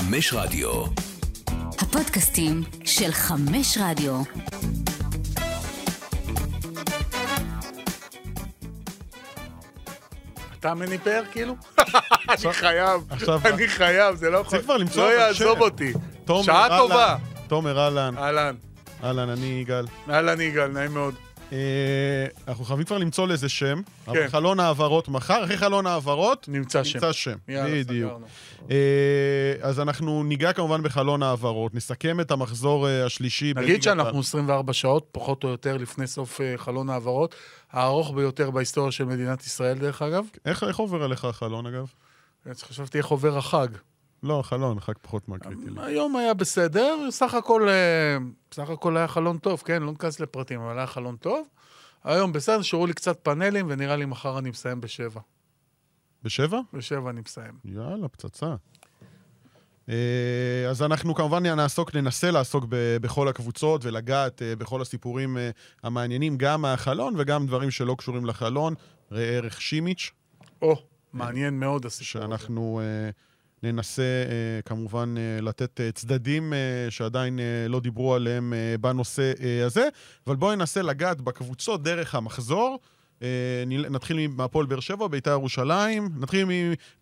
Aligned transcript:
חמש 0.00 0.32
רדיו. 0.34 0.84
הפודקאסטים 1.78 2.62
של 2.84 3.12
חמש 3.12 3.78
רדיו. 3.80 4.22
אתה 10.60 10.74
מני 10.74 10.98
פאר 10.98 11.22
כאילו? 11.32 11.54
אני 12.28 12.52
חייב, 12.52 13.00
אני 13.44 13.68
חייב, 13.68 14.14
זה 14.14 14.30
לא 14.30 14.38
יכול, 14.38 14.50
צריך 14.50 14.64
כבר 14.64 14.76
למצוא 14.76 15.02
לא 15.02 15.08
אבל 15.08 15.20
יעזוב 15.20 15.54
שם. 15.56 15.60
אותי. 15.60 15.92
תומר, 16.24 16.42
שעה. 16.42 16.78
טובה. 16.78 17.16
תומר, 17.48 17.78
אהלן. 17.78 18.18
אהלן, 18.18 18.54
אהלן, 19.04 19.28
אני 19.28 19.46
יגאל. 19.62 19.86
אהלן 20.10 20.40
יגאל, 20.40 20.66
נעים 20.68 20.94
מאוד. 20.94 21.14
אה, 21.52 22.26
אנחנו 22.48 22.64
חייבים 22.64 22.86
כבר 22.86 22.98
למצוא 22.98 23.26
לזה 23.26 23.48
שם. 23.48 23.82
כן. 24.04 24.10
אבל 24.10 24.28
חלון 24.28 24.60
העברות 24.60 25.08
מחר, 25.08 25.44
אחרי 25.44 25.56
חלון 25.56 25.86
העברות, 25.86 26.48
נמצא 26.48 26.84
שם. 26.84 26.98
נמצא 26.98 27.12
שם. 27.12 27.36
יאללה, 27.48 27.84
בדיוק. 27.84 28.12
אה, 28.70 29.54
אז 29.62 29.80
אנחנו 29.80 30.22
ניגע 30.24 30.52
כמובן 30.52 30.82
בחלון 30.82 31.22
העברות, 31.22 31.74
נסכם 31.74 32.20
את 32.20 32.30
המחזור 32.30 32.88
אה, 32.88 33.06
השלישי. 33.06 33.52
נגיד 33.56 33.82
שאנחנו 33.82 34.20
24 34.20 34.72
שעות, 34.72 35.08
פחות 35.12 35.44
או 35.44 35.48
יותר, 35.48 35.76
לפני 35.76 36.06
סוף 36.06 36.40
חלון 36.56 36.90
ההעברות, 36.90 37.34
הארוך 37.72 38.12
ביותר 38.14 38.50
בהיסטוריה 38.50 38.92
של 38.92 39.04
מדינת 39.04 39.42
ישראל, 39.46 39.78
דרך 39.78 40.02
אגב. 40.02 40.24
איך 40.46 40.64
איך 40.64 40.76
עובר 40.76 41.02
עליך 41.02 41.24
החלון, 41.24 41.66
אגב? 41.66 41.86
חשבתי 42.62 42.98
איך 42.98 43.06
עובר 43.06 43.38
החג. 43.38 43.68
לא, 44.22 44.42
חלון, 44.44 44.80
חג 44.80 44.92
פחות 45.02 45.28
מהקריטי. 45.28 45.66
היום 45.76 46.16
היה 46.16 46.34
בסדר, 46.34 47.10
סך 47.10 47.34
הכל, 47.34 47.68
אה, 47.68 48.16
סך 48.52 48.70
הכל 48.70 48.96
היה 48.96 49.08
חלון 49.08 49.38
טוב, 49.38 49.62
כן? 49.64 49.82
לא 49.82 49.90
ניכנס 49.90 50.20
לפרטים, 50.20 50.60
אבל 50.60 50.78
היה 50.78 50.86
חלון 50.86 51.16
טוב. 51.16 51.46
היום 52.04 52.32
בסדר, 52.32 52.58
נשארו 52.58 52.86
לי 52.86 52.92
קצת 52.92 53.18
פאנלים, 53.22 53.66
ונראה 53.70 53.96
לי 53.96 54.04
מחר 54.04 54.38
אני 54.38 54.50
מסיים 54.50 54.80
בשבע. 54.80 55.20
בשבע? 56.22 56.60
בשבע 56.72 57.10
אני 57.10 57.20
מסיים. 57.20 57.52
יאללה, 57.64 58.08
פצצה. 58.08 58.54
אה, 59.88 60.66
אז 60.70 60.82
אנחנו 60.82 61.14
כמובן 61.14 61.46
נעסוק, 61.46 61.94
ננסה 61.94 62.30
לעסוק 62.30 62.64
ב- 62.68 62.96
בכל 63.00 63.28
הקבוצות 63.28 63.84
ולגעת 63.84 64.42
אה, 64.42 64.56
בכל 64.56 64.82
הסיפורים 64.82 65.36
המעניינים, 65.82 66.36
גם 66.36 66.62
מהחלון 66.62 67.14
וגם 67.18 67.46
דברים 67.46 67.70
שלא 67.70 67.94
קשורים 67.98 68.26
לחלון. 68.26 68.74
ראה 69.12 69.24
ערך 69.24 69.60
שימיץ', 69.60 70.10
או, 70.62 70.82
מעניין 71.12 71.60
מאוד 71.60 71.86
הסיפור 71.86 72.22
הזה. 72.22 72.28
שאנחנו 72.28 72.80
ננסה 73.62 74.02
אה, 74.02 74.62
כמובן 74.64 75.14
אה, 75.18 75.40
לתת 75.40 75.80
אה, 75.80 75.92
צדדים 75.92 76.52
שעדיין 76.90 77.38
לא 77.68 77.80
דיברו 77.80 78.14
עליהם 78.14 78.52
בנושא 78.80 79.32
הזה, 79.66 79.88
אבל 80.26 80.36
בואו 80.36 80.54
ננסה 80.54 80.82
לגעת 80.82 81.20
בקבוצות 81.20 81.82
דרך 81.82 82.14
המחזור. 82.14 82.78
נתחיל 83.90 84.28
מהפועל 84.28 84.66
באר 84.66 84.80
שבע, 84.80 85.06
ביתר 85.08 85.30
ירושלים. 85.30 86.08
נתחיל 86.20 86.46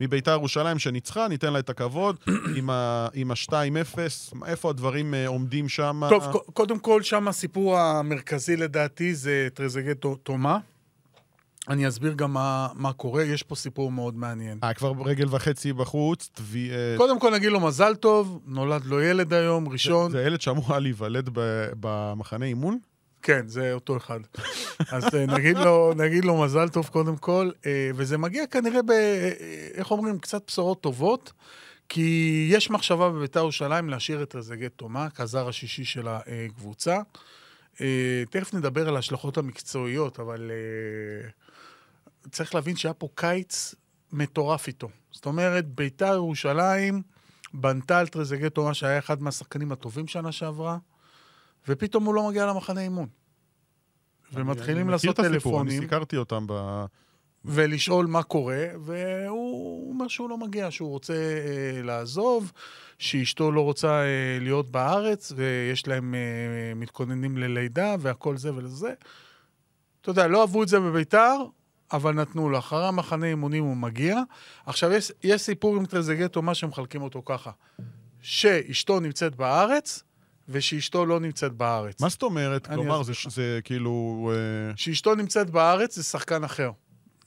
מביתר 0.01 0.31
ירושלים 0.31 0.79
שניצחה, 0.79 1.29
ניתן 1.29 1.53
לה 1.53 1.59
את 1.59 1.71
הכבוד 1.71 2.17
עם 2.57 2.71
ה- 2.71 3.09
עם 3.15 3.31
ה-2-0. 3.31 3.99
איפה 4.47 4.71
הדברים 4.71 5.15
עומדים 5.27 5.69
שם? 5.69 6.01
טוב, 6.09 6.25
קודם 6.53 6.79
כל, 6.79 7.03
שם 7.03 7.29
הסיפור 7.29 7.79
המרכזי 7.79 8.57
לדעתי 8.57 9.15
זה 9.15 9.49
טרזגט 9.55 10.07
תומה. 10.23 10.59
אני 11.69 11.89
אסביר 11.89 12.13
גם 12.13 12.33
מה, 12.33 12.69
מה 12.75 12.93
קורה, 12.93 13.23
יש 13.23 13.43
פה 13.43 13.55
סיפור 13.55 13.93
מאוד 13.93 14.17
מעניין. 14.17 14.59
אה, 14.65 14.75
כבר 14.75 14.93
רגל 15.05 15.27
וחצי 15.31 15.73
בחוץ. 15.73 16.31
תביא, 16.35 16.73
אה, 16.73 16.95
קודם 16.97 17.21
כל 17.21 17.35
נגיד 17.35 17.49
לו 17.49 17.61
מזל 17.61 17.95
טוב, 17.95 18.41
נולד 18.47 18.85
לו 18.85 19.01
ילד 19.03 19.33
היום, 19.33 19.69
ראשון. 19.69 20.11
זה 20.11 20.23
ילד 20.23 20.41
שאמור 20.41 20.65
היה 20.69 20.79
להיוולד 20.79 21.31
במחנה 21.81 22.47
אימון? 22.47 22.79
כן, 23.23 23.49
זה 23.49 23.73
אותו 23.73 23.97
אחד. 23.97 24.21
אז 24.93 25.15
אה, 25.15 25.27
נגיד 25.27 25.59
לו, 25.59 25.93
נגיד 25.97 26.25
לו 26.25 26.43
מזל 26.43 26.69
טוב 26.69 26.89
קודם 26.93 27.17
כל, 27.17 27.51
אה, 27.67 27.91
וזה 27.95 28.19
מגיע 28.19 28.47
כנראה 28.47 28.83
ב... 28.83 28.91
איך 29.75 29.91
אומרים? 29.91 30.19
קצת 30.19 30.43
בשורות 30.47 30.81
טובות, 30.81 31.33
כי 31.89 32.49
יש 32.53 32.71
מחשבה 32.71 33.11
בביתר 33.11 33.41
ירושלים 33.41 33.89
להשאיר 33.89 34.23
את 34.23 34.35
רזגט 34.35 34.73
תומה 34.77 35.11
כזר 35.11 35.49
השישי 35.49 35.85
של 35.85 36.09
הקבוצה. 36.09 36.99
תכף 38.31 38.55
נדבר 38.55 38.89
על 38.89 38.97
ההשלכות 38.97 39.39
המקצועיות, 39.39 40.21
אבל 40.21 40.51
צריך 42.31 42.55
להבין 42.55 42.77
שהיה 42.77 42.95
פה 42.95 43.09
קיץ 43.15 43.75
מטורף 44.13 44.67
איתו. 44.67 44.89
זאת 45.11 45.27
אומרת, 45.27 45.67
ביתר 45.69 46.15
ירושלים 46.15 47.03
בנתה 47.55 47.99
על 47.99 48.07
טרזגט 48.09 48.55
תומה, 48.55 48.75
שהיה 48.75 48.99
אחד 48.99 49.23
מהשחקנים 49.23 49.73
הטובים 49.73 50.07
שנה 50.07 50.33
שעברה, 50.33 50.79
ופתאום 51.69 52.05
הוא 52.05 52.15
לא 52.15 52.29
מגיע 52.29 52.47
למחנה 52.47 52.81
אימון. 52.81 53.09
ומתחילים 54.33 54.83
אני 54.83 54.91
לעשות 54.91 55.19
מכיר 55.19 55.31
את 55.31 55.31
הסיפור, 55.31 55.61
אני 55.61 55.71
טלפונים 55.71 55.83
סיקרתי 55.83 56.17
אותם 56.17 56.45
ב... 56.49 56.85
ולשאול 57.45 58.07
מה 58.07 58.23
קורה, 58.23 58.67
והוא 58.81 59.93
אומר 59.93 60.09
שהוא 60.09 60.31
לא 60.31 60.39
מגיע, 60.39 60.71
שהוא 60.71 60.91
רוצה 60.91 61.15
אה, 61.15 61.83
לעזוב, 61.83 62.53
שאשתו 62.99 63.53
לא 63.53 63.61
רוצה 63.61 63.89
אה, 63.89 64.39
להיות 64.41 64.71
בארץ, 64.71 65.33
ויש 65.37 65.89
להם 65.89 66.15
אה, 66.15 66.75
מתכוננים 66.77 67.39
ללידה 67.39 67.97
והכל 68.01 68.37
זה 68.37 68.55
ולזה. 68.55 68.93
אתה 70.01 70.11
יודע, 70.11 70.27
לא 70.27 70.41
אהבו 70.41 70.63
את 70.63 70.69
זה 70.69 70.81
בביתר, 70.81 71.37
אבל 71.93 72.15
נתנו 72.15 72.49
לו. 72.49 72.59
אחרי 72.59 72.87
המחנה 72.87 73.27
אימונים 73.27 73.65
הוא 73.65 73.77
מגיע. 73.77 74.21
עכשיו, 74.67 74.93
יש, 74.93 75.13
יש 75.23 75.43
סיפור 75.43 75.77
עם 75.77 75.87
טרזגטו, 75.87 76.43
מה 76.43 76.55
שמחלקים 76.55 77.03
אותו 77.03 77.23
ככה, 77.25 77.51
שאשתו 78.23 79.01
נמצאת 79.01 79.37
בארץ, 79.37 80.03
ושאשתו 80.49 81.07
לא 81.07 81.21
נמצאת 81.21 81.53
בארץ. 81.53 82.01
מה 82.01 82.09
זאת 82.09 82.23
אומרת? 82.23 82.67
כלומר, 82.67 83.03
זה. 83.03 83.13
זה 83.29 83.61
כאילו... 83.65 84.31
אה, 84.35 84.77
שאשתו 84.77 85.15
נמצאת 85.15 85.51
בארץ 85.51 85.97
זה 85.97 86.03
שחקן 86.03 86.45
אחר. 86.45 86.71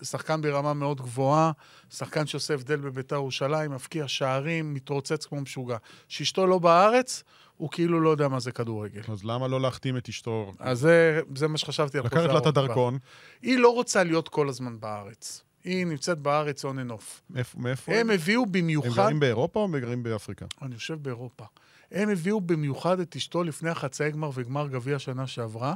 שחקן 0.03 0.41
ברמה 0.41 0.73
מאוד 0.73 1.01
גבוהה, 1.01 1.51
שחקן 1.89 2.27
שעושה 2.27 2.53
הבדל 2.53 2.75
בביתר 2.75 3.15
ירושלים, 3.15 3.71
מבקיע 3.71 4.07
שערים, 4.07 4.73
מתרוצץ 4.73 5.25
כמו 5.25 5.41
משוגע. 5.41 5.77
שאשתו 6.07 6.47
לא 6.47 6.59
בארץ, 6.59 7.23
הוא 7.61 7.69
כאילו 7.71 8.01
לא 8.01 8.09
יודע 8.09 8.27
מה 8.27 8.39
זה 8.39 8.51
כדורגל. 8.51 9.01
אז 9.11 9.23
למה 9.23 9.47
לא 9.47 9.61
להחתים 9.61 9.97
את 9.97 10.09
אשתו? 10.09 10.51
אז 10.59 10.79
זה, 10.79 11.21
זה 11.35 11.47
מה 11.47 11.57
שחשבתי 11.57 11.97
על 11.97 12.05
לקחת 12.05 12.23
לה 12.23 12.37
את 12.37 12.45
הדרכון. 12.45 12.97
היא 13.41 13.59
לא 13.59 13.73
רוצה 13.73 14.03
להיות 14.03 14.29
כל 14.29 14.49
הזמן 14.49 14.79
בארץ. 14.79 15.43
היא 15.63 15.85
נמצאת 15.85 16.17
בארץ 16.17 16.65
and 16.65 16.91
off. 16.91 17.35
מאיפה-? 17.57 17.91
הם 17.91 18.09
הביאו 18.09 18.43
הם 18.43 18.51
במיוחד... 18.51 19.03
גרים 19.03 19.19
באירופה 19.19 19.59
או 19.59 19.65
הם 19.65 19.77
גרים 19.77 20.03
באפריקה? 20.03 20.45
אני 20.61 20.73
יושב 20.73 21.03
באירופה. 21.03 21.45
הם 21.91 22.09
הביאו 22.09 22.41
במיוחד 22.41 22.99
את 22.99 23.15
אשתו 23.15 23.43
לפני 23.43 23.69
החצאי 23.69 24.11
גמר 24.11 24.29
וגמר 24.33 24.67
גביע 24.67 24.99
שנה 24.99 25.27
שעברה, 25.27 25.75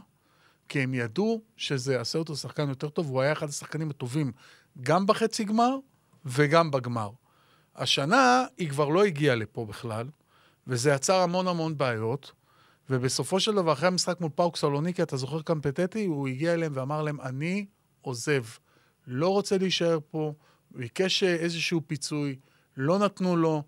כי 0.70 0.80
הם 0.80 0.94
ידעו 0.94 1.42
שזה 1.58 1.94
יעשה 1.94 2.20
אותו 2.20 2.36
שחקן 2.36 2.70
יותר 2.70 2.90
טוב, 2.90 3.08
הוא 3.08 3.22
היה 3.22 3.32
אחד 3.32 3.50
השחקנים 3.50 3.90
הטובים 3.90 4.32
גם 4.82 5.06
בחצי 5.06 5.44
גמר 5.44 5.76
וגם 6.26 6.72
בגמר. 6.72 7.10
השנה 7.76 8.46
היא 8.58 8.70
כבר 8.70 8.90
לא 8.90 9.04
הגיעה 9.04 9.36
לפה 9.36 9.66
בכלל, 9.66 10.08
וזה 10.68 10.92
יצר 10.92 11.16
המון 11.16 11.48
המון 11.48 11.78
בעיות, 11.78 12.32
ובסופו 12.90 13.40
של 13.40 13.56
דבר, 13.56 13.74
אחרי 13.74 13.88
המשחק 13.88 14.22
מול 14.22 14.30
פאוק 14.36 14.58
סלוניקי, 14.58 15.04
אתה 15.04 15.18
זוכר 15.18 15.42
קמפטטי? 15.42 16.06
הוא 16.06 16.28
הגיע 16.28 16.54
אליהם 16.54 16.72
ואמר 16.76 17.02
להם, 17.02 17.22
אני 17.22 17.66
עוזב, 18.02 18.44
לא 19.08 19.30
רוצה 19.30 19.58
להישאר 19.58 20.00
פה, 20.12 20.34
ביקש 20.72 21.24
אה, 21.24 21.36
איזשהו 21.36 21.82
פיצוי, 21.88 22.36
לא 22.78 23.00
נתנו 23.00 23.38
לו, 23.38 23.64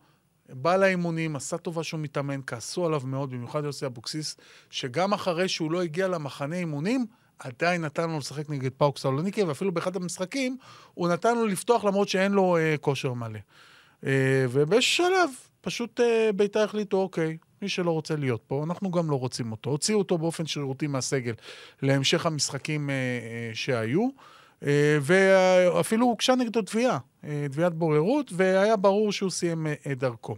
בא 0.49 0.75
לאימונים, 0.75 1.35
עשה 1.35 1.57
טובה 1.57 1.83
שהוא 1.83 1.99
מתאמן, 1.99 2.39
כעסו 2.47 2.85
עליו 2.85 3.01
מאוד, 3.05 3.29
במיוחד 3.29 3.63
יוסי 3.63 3.85
אבוקסיס, 3.85 4.37
שגם 4.69 5.13
אחרי 5.13 5.47
שהוא 5.47 5.71
לא 5.71 5.81
הגיע 5.81 6.07
למחנה 6.07 6.55
אימונים, 6.55 7.05
עדיין 7.39 7.85
נתן 7.85 8.09
לו 8.09 8.17
לשחק 8.17 8.49
נגד 8.49 8.71
פאוק 8.77 8.97
סלוניקי, 8.97 9.43
ואפילו 9.43 9.71
באחד 9.71 9.95
המשחקים 9.95 10.57
הוא 10.93 11.09
נתן 11.09 11.35
לו 11.35 11.45
לפתוח 11.45 11.85
למרות 11.85 12.07
שאין 12.07 12.31
לו 12.31 12.57
אה, 12.57 12.75
כושר 12.81 13.13
מלא. 13.13 13.39
אה, 14.05 14.45
ובאיזשהו 14.49 15.05
שלב, 15.05 15.29
פשוט 15.67 15.99
אה, 15.99 16.29
בית"ר 16.35 16.59
החליטו, 16.59 16.97
אוקיי, 16.97 17.37
מי 17.61 17.69
שלא 17.69 17.91
רוצה 17.91 18.15
להיות 18.15 18.41
פה, 18.47 18.63
אנחנו 18.63 18.91
גם 18.91 19.09
לא 19.09 19.19
רוצים 19.19 19.51
אותו. 19.51 19.69
הוציאו 19.69 19.97
אותו 19.97 20.17
באופן 20.17 20.45
שרירותי 20.45 20.87
מהסגל 20.87 21.33
להמשך 21.81 22.25
המשחקים 22.25 22.89
אה, 22.89 22.95
אה, 22.95 23.51
שהיו, 23.53 24.09
אה, 24.65 24.97
ואפילו 25.01 26.05
הוגשה 26.05 26.35
נגדו 26.35 26.61
תביעה, 26.61 26.97
אה, 27.23 27.45
תביעת 27.51 27.73
בוררות, 27.73 28.31
והיה 28.35 28.75
ברור 28.75 29.11
שהוא 29.11 29.29
סיים 29.29 29.67
אה, 29.67 29.93
דרכו. 29.95 30.35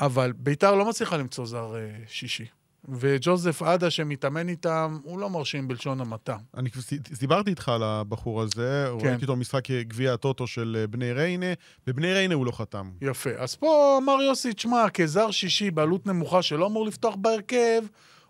אבל 0.00 0.32
בית"ר 0.32 0.74
לא 0.74 0.88
מצליחה 0.88 1.16
למצוא 1.16 1.46
זר 1.46 1.76
אה, 1.76 1.90
שישי. 2.06 2.46
וג'וזף 2.88 3.62
עדה 3.62 3.90
שמתאמן 3.90 4.48
איתם, 4.48 4.98
הוא 5.02 5.18
לא 5.18 5.30
מרשים 5.30 5.68
בלשון 5.68 6.00
המעטה. 6.00 6.36
אני 6.56 6.70
דיברתי 7.20 7.50
איתך 7.50 7.68
על 7.68 7.82
הבחור 7.82 8.42
הזה, 8.42 8.86
כן. 9.00 9.06
ראיתי 9.08 9.22
אותו 9.22 9.36
במשחק 9.36 9.70
גביע 9.70 10.12
הטוטו 10.12 10.46
של 10.46 10.76
אה, 10.80 10.86
בני 10.86 11.12
ריינה, 11.12 11.46
בבני 11.86 12.12
ריינה 12.12 12.34
הוא 12.34 12.46
לא 12.46 12.50
חתם. 12.50 12.90
יפה. 13.02 13.30
אז 13.38 13.54
פה 13.54 13.98
אמר 14.02 14.22
יוסי, 14.22 14.52
תשמע, 14.52 14.90
כזר 14.94 15.30
שישי 15.30 15.70
בעלות 15.70 16.06
נמוכה 16.06 16.42
שלא 16.42 16.66
אמור 16.66 16.86
לפתוח 16.86 17.14
בהרכב, 17.18 17.82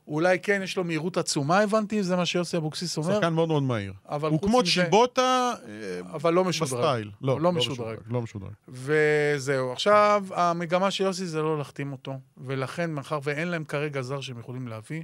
אולי 0.08 0.38
כן, 0.38 0.60
יש 0.64 0.76
לו 0.76 0.84
מהירות 0.84 1.16
עצומה, 1.16 1.58
הבנתי, 1.58 2.02
זה 2.02 2.16
מה 2.16 2.26
שיוסי 2.26 2.56
אבוקסיס 2.56 2.96
אומר, 2.96 3.14
שחקן 3.14 3.32
מאוד 3.32 3.48
מאוד 3.48 3.62
מהיר. 3.62 3.92
אבל 4.08 4.30
הוא 4.30 4.42
כמו 4.42 4.62
צ'יבוטה 4.62 5.52
אה, 5.68 6.00
אבל 6.12 6.34
לא 6.34 6.44
משודרג. 6.44 6.80
בסטייל. 6.80 7.10
הוא 7.20 7.40
לא 7.40 7.52
משודרג. 7.52 7.96
לא 8.06 8.22
משודרג. 8.22 8.50
וזהו. 8.68 9.72
עכשיו, 9.72 10.24
המגמה 10.34 10.90
של 10.90 11.04
יוסי 11.04 11.26
זה 11.26 11.42
לא 11.42 11.58
להחתים 11.58 11.92
אותו, 11.92 12.14
ולכן, 12.36 12.90
מאחר 12.90 13.18
ואין 13.22 13.48
להם 13.48 13.64
כרגע 13.64 14.02
זר 14.02 14.20
שהם 14.20 14.38
יכולים 14.38 14.68
להביא, 14.68 15.02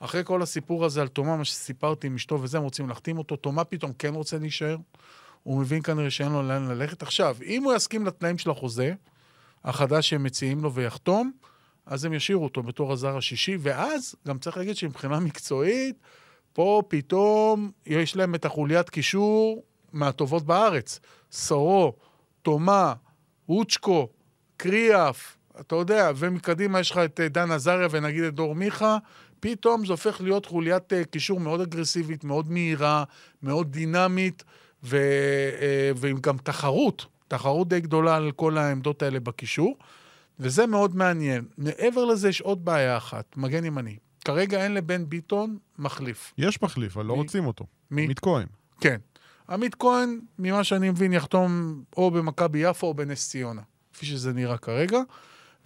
אחרי 0.00 0.22
כל 0.24 0.42
הסיפור 0.42 0.84
הזה 0.84 1.00
על 1.00 1.08
תומה, 1.08 1.36
מה 1.36 1.44
שסיפרתי 1.44 2.06
עם 2.06 2.14
אשתו 2.14 2.42
וזה, 2.42 2.58
הם 2.58 2.64
רוצים 2.64 2.88
להחתים 2.88 3.18
אותו, 3.18 3.36
תומה 3.36 3.64
פתאום 3.64 3.92
כן 3.98 4.14
רוצה 4.14 4.38
להישאר, 4.38 4.76
הוא 5.42 5.60
מבין 5.60 5.82
כנראה 5.82 6.10
שאין 6.10 6.32
לו 6.32 6.42
לאן 6.42 6.68
ללכת. 6.68 7.02
עכשיו, 7.02 7.36
אם 7.46 7.64
הוא 7.64 7.74
יסכים 7.74 8.06
לתנאים 8.06 8.38
של 8.38 8.50
החוזה, 8.50 8.94
החדש 9.64 10.08
שהם 10.08 10.22
מציעים 10.22 10.62
לו 10.62 10.72
ויחתום, 10.72 11.32
אז 11.86 12.04
הם 12.04 12.12
ישאירו 12.12 12.44
אותו 12.44 12.62
בתור 12.62 12.92
הזר 12.92 13.16
השישי, 13.16 13.56
ואז 13.60 14.14
גם 14.28 14.38
צריך 14.38 14.56
להגיד 14.56 14.76
שמבחינה 14.76 15.20
מקצועית, 15.20 15.96
פה 16.52 16.82
פתאום 16.88 17.70
יש 17.86 18.16
להם 18.16 18.34
את 18.34 18.44
החוליית 18.44 18.90
קישור 18.90 19.62
מהטובות 19.92 20.42
בארץ. 20.42 21.00
סורו, 21.32 21.92
תומה, 22.42 22.94
אוצ'קו, 23.48 24.08
קריאף, 24.56 25.36
אתה 25.60 25.74
יודע, 25.74 26.10
ומקדימה 26.16 26.80
יש 26.80 26.90
לך 26.90 26.98
את 26.98 27.20
אה, 27.20 27.28
דן 27.28 27.50
עזריה 27.50 27.88
ונגיד 27.90 28.24
את 28.24 28.34
דור 28.34 28.54
מיכה, 28.54 28.98
פתאום 29.40 29.86
זה 29.86 29.92
הופך 29.92 30.20
להיות 30.20 30.46
חוליית 30.46 30.92
אה, 30.92 31.04
קישור 31.04 31.40
מאוד 31.40 31.60
אגרסיבית, 31.60 32.24
מאוד 32.24 32.50
מהירה, 32.50 33.04
מאוד 33.42 33.72
דינמית, 33.72 34.44
ו, 34.84 34.96
אה, 35.60 35.90
ועם 35.96 36.18
גם 36.20 36.36
תחרות, 36.36 37.06
תחרות 37.28 37.68
די 37.68 37.80
גדולה 37.80 38.16
על 38.16 38.32
כל 38.32 38.58
העמדות 38.58 39.02
האלה 39.02 39.20
בקישור, 39.20 39.76
וזה 40.40 40.66
מאוד 40.66 40.96
מעניין. 40.96 41.44
מעבר 41.58 42.04
לזה 42.04 42.28
יש 42.28 42.40
עוד 42.40 42.64
בעיה 42.64 42.96
אחת, 42.96 43.36
מגן 43.36 43.64
ימני. 43.64 43.96
כרגע 44.24 44.64
אין 44.64 44.74
לבן 44.74 45.08
ביטון 45.08 45.58
מחליף. 45.78 46.32
יש 46.38 46.62
מחליף, 46.62 46.96
אבל 46.96 47.06
לא 47.06 47.14
מי? 47.14 47.20
רוצים 47.20 47.46
אותו. 47.46 47.66
מי? 47.90 48.02
עמית 48.04 48.20
כהן. 48.20 48.46
כן. 48.80 48.96
עמית 49.48 49.74
כהן, 49.74 50.20
ממה 50.38 50.64
שאני 50.64 50.90
מבין, 50.90 51.12
יחתום 51.12 51.82
או 51.96 52.10
במכבי 52.10 52.58
יפו 52.58 52.86
או 52.86 52.94
בנס 52.94 53.28
ציונה, 53.28 53.62
כפי 53.92 54.06
שזה 54.06 54.32
נראה 54.32 54.58
כרגע. 54.58 54.98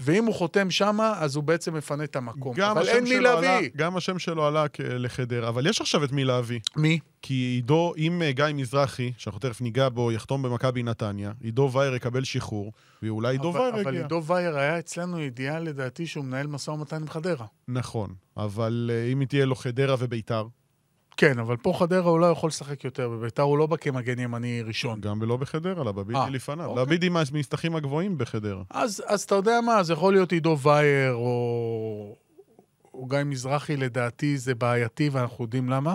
ואם 0.00 0.24
הוא 0.24 0.34
חותם 0.34 0.70
שמה, 0.70 1.14
אז 1.18 1.36
הוא 1.36 1.44
בעצם 1.44 1.74
מפנה 1.74 2.04
את 2.04 2.16
המקום. 2.16 2.60
אבל 2.60 2.88
אין 2.88 3.04
מי 3.04 3.20
להביא. 3.20 3.70
גם 3.76 3.96
השם 3.96 4.18
שלו 4.18 4.46
עלה 4.46 4.64
לחדרה, 4.78 5.48
אבל 5.48 5.66
יש 5.66 5.80
עכשיו 5.80 6.04
את 6.04 6.12
מי 6.12 6.24
להביא. 6.24 6.60
מי? 6.76 6.98
כי 7.22 7.34
עידו, 7.34 7.94
אם 7.96 8.22
אה, 8.22 8.32
גיא 8.32 8.44
מזרחי, 8.54 9.12
שאנחנו 9.18 9.40
תכף 9.40 9.60
ניגע 9.60 9.88
בו, 9.88 10.12
יחתום 10.12 10.42
במכבי 10.42 10.82
נתניה, 10.82 11.32
עידו 11.40 11.70
וייר 11.72 11.94
יקבל 11.94 12.24
שחרור, 12.24 12.72
ואולי 13.02 13.34
עידו 13.34 13.50
אבל, 13.50 13.60
וייר 13.60 13.74
אבל 13.74 13.80
יגיע. 13.80 14.02
עידו 14.02 14.22
וייר 14.26 14.56
היה 14.56 14.78
אצלנו 14.78 15.20
ידיעה 15.20 15.60
לדעתי 15.60 16.06
שהוא 16.06 16.24
מנהל 16.24 16.46
משא 16.46 16.70
ומתן 16.70 16.96
עם 16.96 17.08
חדרה. 17.08 17.46
נכון, 17.68 18.14
אבל 18.36 18.90
אה, 18.92 19.12
אם 19.12 19.24
תהיה 19.24 19.44
לו 19.44 19.54
חדרה 19.54 19.96
וביתר, 19.98 20.46
כן, 21.18 21.38
אבל 21.38 21.56
פה 21.56 21.72
חדרה 21.78 22.10
הוא 22.10 22.20
לא 22.20 22.26
יכול 22.26 22.48
לשחק 22.48 22.84
יותר, 22.84 23.08
בביתר 23.08 23.42
הוא 23.42 23.58
לא 23.58 23.66
בא 23.66 23.76
כמגן 23.76 24.18
ימני 24.18 24.62
ראשון. 24.62 25.00
גם 25.00 25.18
ולא 25.22 25.36
בחדרה, 25.36 25.84
לבידי 25.84 26.18
אה, 26.18 26.30
לפניו. 26.30 26.66
אוקיי. 26.66 26.82
לבידי 26.82 27.08
מהמסתחים 27.08 27.76
הגבוהים 27.76 28.18
בחדרה. 28.18 28.62
אז, 28.70 29.02
אז 29.06 29.22
אתה 29.22 29.34
יודע 29.34 29.60
מה, 29.60 29.82
זה 29.82 29.92
יכול 29.92 30.12
להיות 30.12 30.32
עידו 30.32 30.58
וייר 30.62 31.12
או, 31.14 32.16
או 32.94 33.06
גיא 33.06 33.18
מזרחי, 33.24 33.76
לדעתי 33.76 34.38
זה 34.38 34.54
בעייתי 34.54 35.08
ואנחנו 35.08 35.44
יודעים 35.44 35.68
למה. 35.68 35.94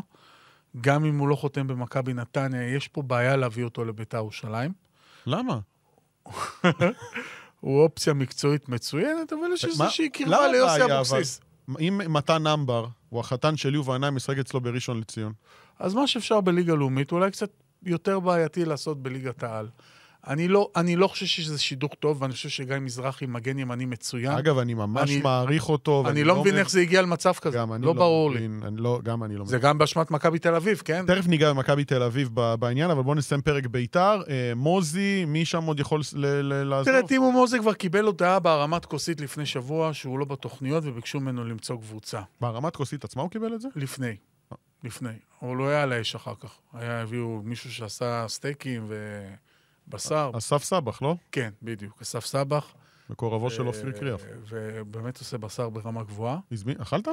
גם 0.81 1.06
אם 1.06 1.18
הוא 1.18 1.28
לא 1.28 1.36
חותם 1.36 1.68
במכבי 1.68 2.14
נתניה, 2.14 2.76
יש 2.76 2.88
פה 2.88 3.02
בעיה 3.02 3.36
להביא 3.36 3.64
אותו 3.64 3.86
לביתר 3.86 4.18
ירושלים. 4.18 4.72
למה? 5.26 5.60
הוא 7.60 7.84
אופציה 7.84 8.14
מקצועית 8.14 8.69
מצוינת, 8.69 9.34
אבל 9.34 9.54
יש 9.54 9.66
איזושהי 9.66 10.10
קרבה 10.10 10.48
ליוסי? 10.48 10.84
אבוקסיס. 10.84 11.42
אם 11.80 12.01
מתן 12.10 12.48
אמבר 12.48 12.86
הוא 13.10 13.19
החתן 13.19 13.57
של 13.57 13.75
יובה 13.75 13.94
עיניים 13.94 14.15
משחק 14.15 14.38
אצלו 14.38 14.62
בראשון 14.62 15.00
לציון, 15.00 15.33
אז 15.80 15.94
מה 15.94 16.07
שאפשר 16.07 16.42
בליגה 16.42 16.74
לאומית, 16.74 17.12
אולי 17.12 17.31
קצת 17.31 17.50
יותר 17.86 18.19
בעייתי 18.19 18.65
לעשות 18.65 19.04
בליגת 19.04 19.44
העל. 19.44 19.68
אני 20.28 20.48
לא, 20.48 20.70
אני 20.75 20.96
לא 20.96 21.08
חושב 21.08 21.25
שזה 21.25 21.62
שידוך 21.62 21.94
טוב, 22.00 22.22
ואני 22.22 22.34
חושב 22.34 22.50
שגיא 22.50 22.75
מזרחי 22.81 23.25
מגן 23.25 23.60
ימני 23.60 23.86
מצוין. 23.86 24.31
אגב, 24.31 24.58
אני 24.58 24.74
ממש 24.74 25.10
אני- 25.10 25.22
מעריך 25.22 25.70
אותו. 25.70 26.00
אני 26.02 26.08
ואני 26.10 26.24
לא 26.24 26.42
מבין 26.42 26.58
איך 26.58 26.70
זה 26.70 26.81
הגיע 26.81 27.02
למצב 27.02 27.34
כזה. 27.34 27.58
גם 27.58 27.74
אני 27.74 27.86
לא 27.86 27.94
ברור 27.94 28.31
לי. 28.31 28.48
מבין, 28.48 28.68
אני 28.68 28.78
לא, 28.81 29.00
גם 29.04 29.24
אני 29.24 29.36
לא 29.36 29.46
זה 29.46 29.58
מבין. 29.58 29.70
גם 29.70 29.78
באשמת 29.78 30.12
מכבי 30.12 30.40
תל 30.40 30.56
אביב, 30.56 30.81
כן? 30.86 31.06
תכף 31.08 31.28
ניגע 31.28 31.54
במכבי 31.54 31.86
תל 31.86 32.04
אביב 32.04 32.30
בעניין, 32.60 32.92
אבל 32.92 33.04
בואו 33.04 33.16
נסיים 33.16 33.42
פרק 33.42 33.66
ביתר. 33.66 34.22
אה, 34.30 34.52
מוזי, 34.56 35.25
מי 35.25 35.46
שם 35.46 35.64
עוד 35.64 35.80
יכול 35.80 36.02
לעזור? 36.44 36.84
תראה, 36.94 37.08
טימו 37.08 37.31
מוזה 37.31 37.60
כבר 37.60 37.74
קיבל 37.74 38.06
הודעה 38.06 38.40
בהרמת 38.40 38.86
כוסית 38.86 39.22
לפני 39.22 39.46
שבוע 39.46 39.94
שהוא 39.94 40.19
לא 40.19 40.26
בתוכניות 40.26 40.84
וביקשו 40.86 41.19
ממנו 41.19 41.44
למצוא 41.44 41.78
קבוצה. 41.78 42.22
בהרמת 42.42 42.76
כוסית 42.76 43.04
עצמה 43.04 43.22
הוא 43.22 43.30
קיבל 43.31 43.54
את 43.56 43.62
זה? 43.62 43.68
לפני. 43.76 44.16
לפני. 44.84 45.10
אבל 45.42 45.56
הוא 45.56 45.68
היה 45.68 45.84
על 45.84 45.92
האש 45.94 46.16
אחר 46.16 46.34
כך. 46.40 46.52
היה, 46.74 47.02
הביאו 47.02 47.42
מישהו 47.44 47.72
שעשה 47.74 48.26
סטייקים 48.28 48.86
ובשר. 49.88 50.31
אסף 50.38 50.63
סבח, 50.63 51.01
לא? 51.01 51.15
כן, 51.31 51.50
בדיוק. 51.62 52.01
אסף 52.01 52.25
סבח. 52.25 52.74
מקורבו 53.09 53.50
של 53.50 53.62
אה, 53.62 53.68
אופיר 53.68 53.91
קריאף. 53.91 54.21
ובאמת 54.50 55.19
עושה 55.19 55.38
בשר 55.38 55.69
ברמה 55.69 56.03
גבוהה. 56.03 56.38
הזמין- 56.51 56.81
אכלת? 56.81 57.07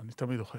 אני 0.00 0.12
תמיד 0.16 0.40
אוכל. 0.40 0.58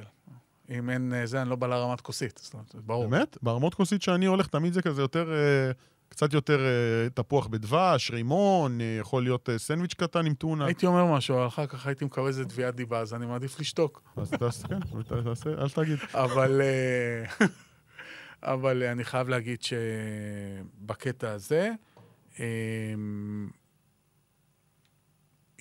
אם 0.69 0.89
אין 0.89 1.13
אה, 1.13 1.25
זה, 1.25 1.41
אני 1.41 1.49
לא 1.49 1.55
בא 1.55 1.67
להרמת 1.67 2.01
כוסית. 2.01 2.39
זאת 2.43 2.53
אומרת, 2.53 2.75
ברור. 2.75 3.07
באמת? 3.07 3.37
בהרמות 3.41 3.73
כוסית 3.73 4.01
שאני 4.01 4.25
הולך, 4.25 4.47
תמיד 4.47 4.73
זה 4.73 4.81
כזה 4.81 5.01
יותר... 5.01 5.31
אה, 5.33 5.71
קצת 6.09 6.33
יותר 6.33 6.59
אה, 6.59 7.09
תפוח 7.13 7.47
בדבש, 7.47 8.11
רימון, 8.11 8.81
אה, 8.81 8.97
יכול 8.99 9.23
להיות 9.23 9.49
אה, 9.49 9.57
סנדוויץ' 9.57 9.93
קטן 9.93 10.25
עם 10.25 10.33
טונה. 10.33 10.65
הייתי 10.65 10.85
אומר 10.85 11.05
משהו, 11.05 11.35
אבל 11.37 11.47
אחר 11.47 11.65
כך 11.65 11.85
הייתי 11.87 12.05
מקבל 12.05 12.27
איזה 12.27 12.45
תביעת 12.45 12.75
דיבה, 12.75 12.99
אז 12.99 13.13
אני 13.13 13.25
מעדיף 13.25 13.59
לשתוק. 13.59 14.01
אז 14.17 14.31
תעשה, 14.31 14.67
כן, 14.67 14.79
אל 15.57 15.69
תגיד. 15.69 15.97
אבל, 16.13 16.61
אה, 16.61 17.45
אבל 18.43 18.83
אה, 18.83 18.91
אני 18.91 19.03
חייב 19.03 19.29
להגיד 19.29 19.59
שבקטע 19.63 21.31
הזה, 21.31 21.71
אה, 22.39 22.45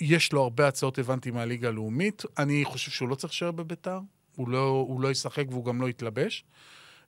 יש 0.01 0.33
לו 0.33 0.43
הרבה 0.43 0.69
הצעות, 0.69 0.99
הבנתי, 0.99 1.31
מהליגה 1.31 1.69
הלאומית. 1.69 2.23
אני 2.39 2.65
חושב 2.65 2.91
שהוא 2.91 3.09
לא 3.09 3.15
צריך 3.15 3.33
להישאר 3.33 3.51
בביתר, 3.51 3.99
הוא 4.37 4.49
לא, 4.49 4.69
הוא 4.89 5.01
לא 5.01 5.11
ישחק 5.11 5.45
והוא 5.51 5.65
גם 5.65 5.83
לא 5.83 5.89
יתלבש. 5.89 6.45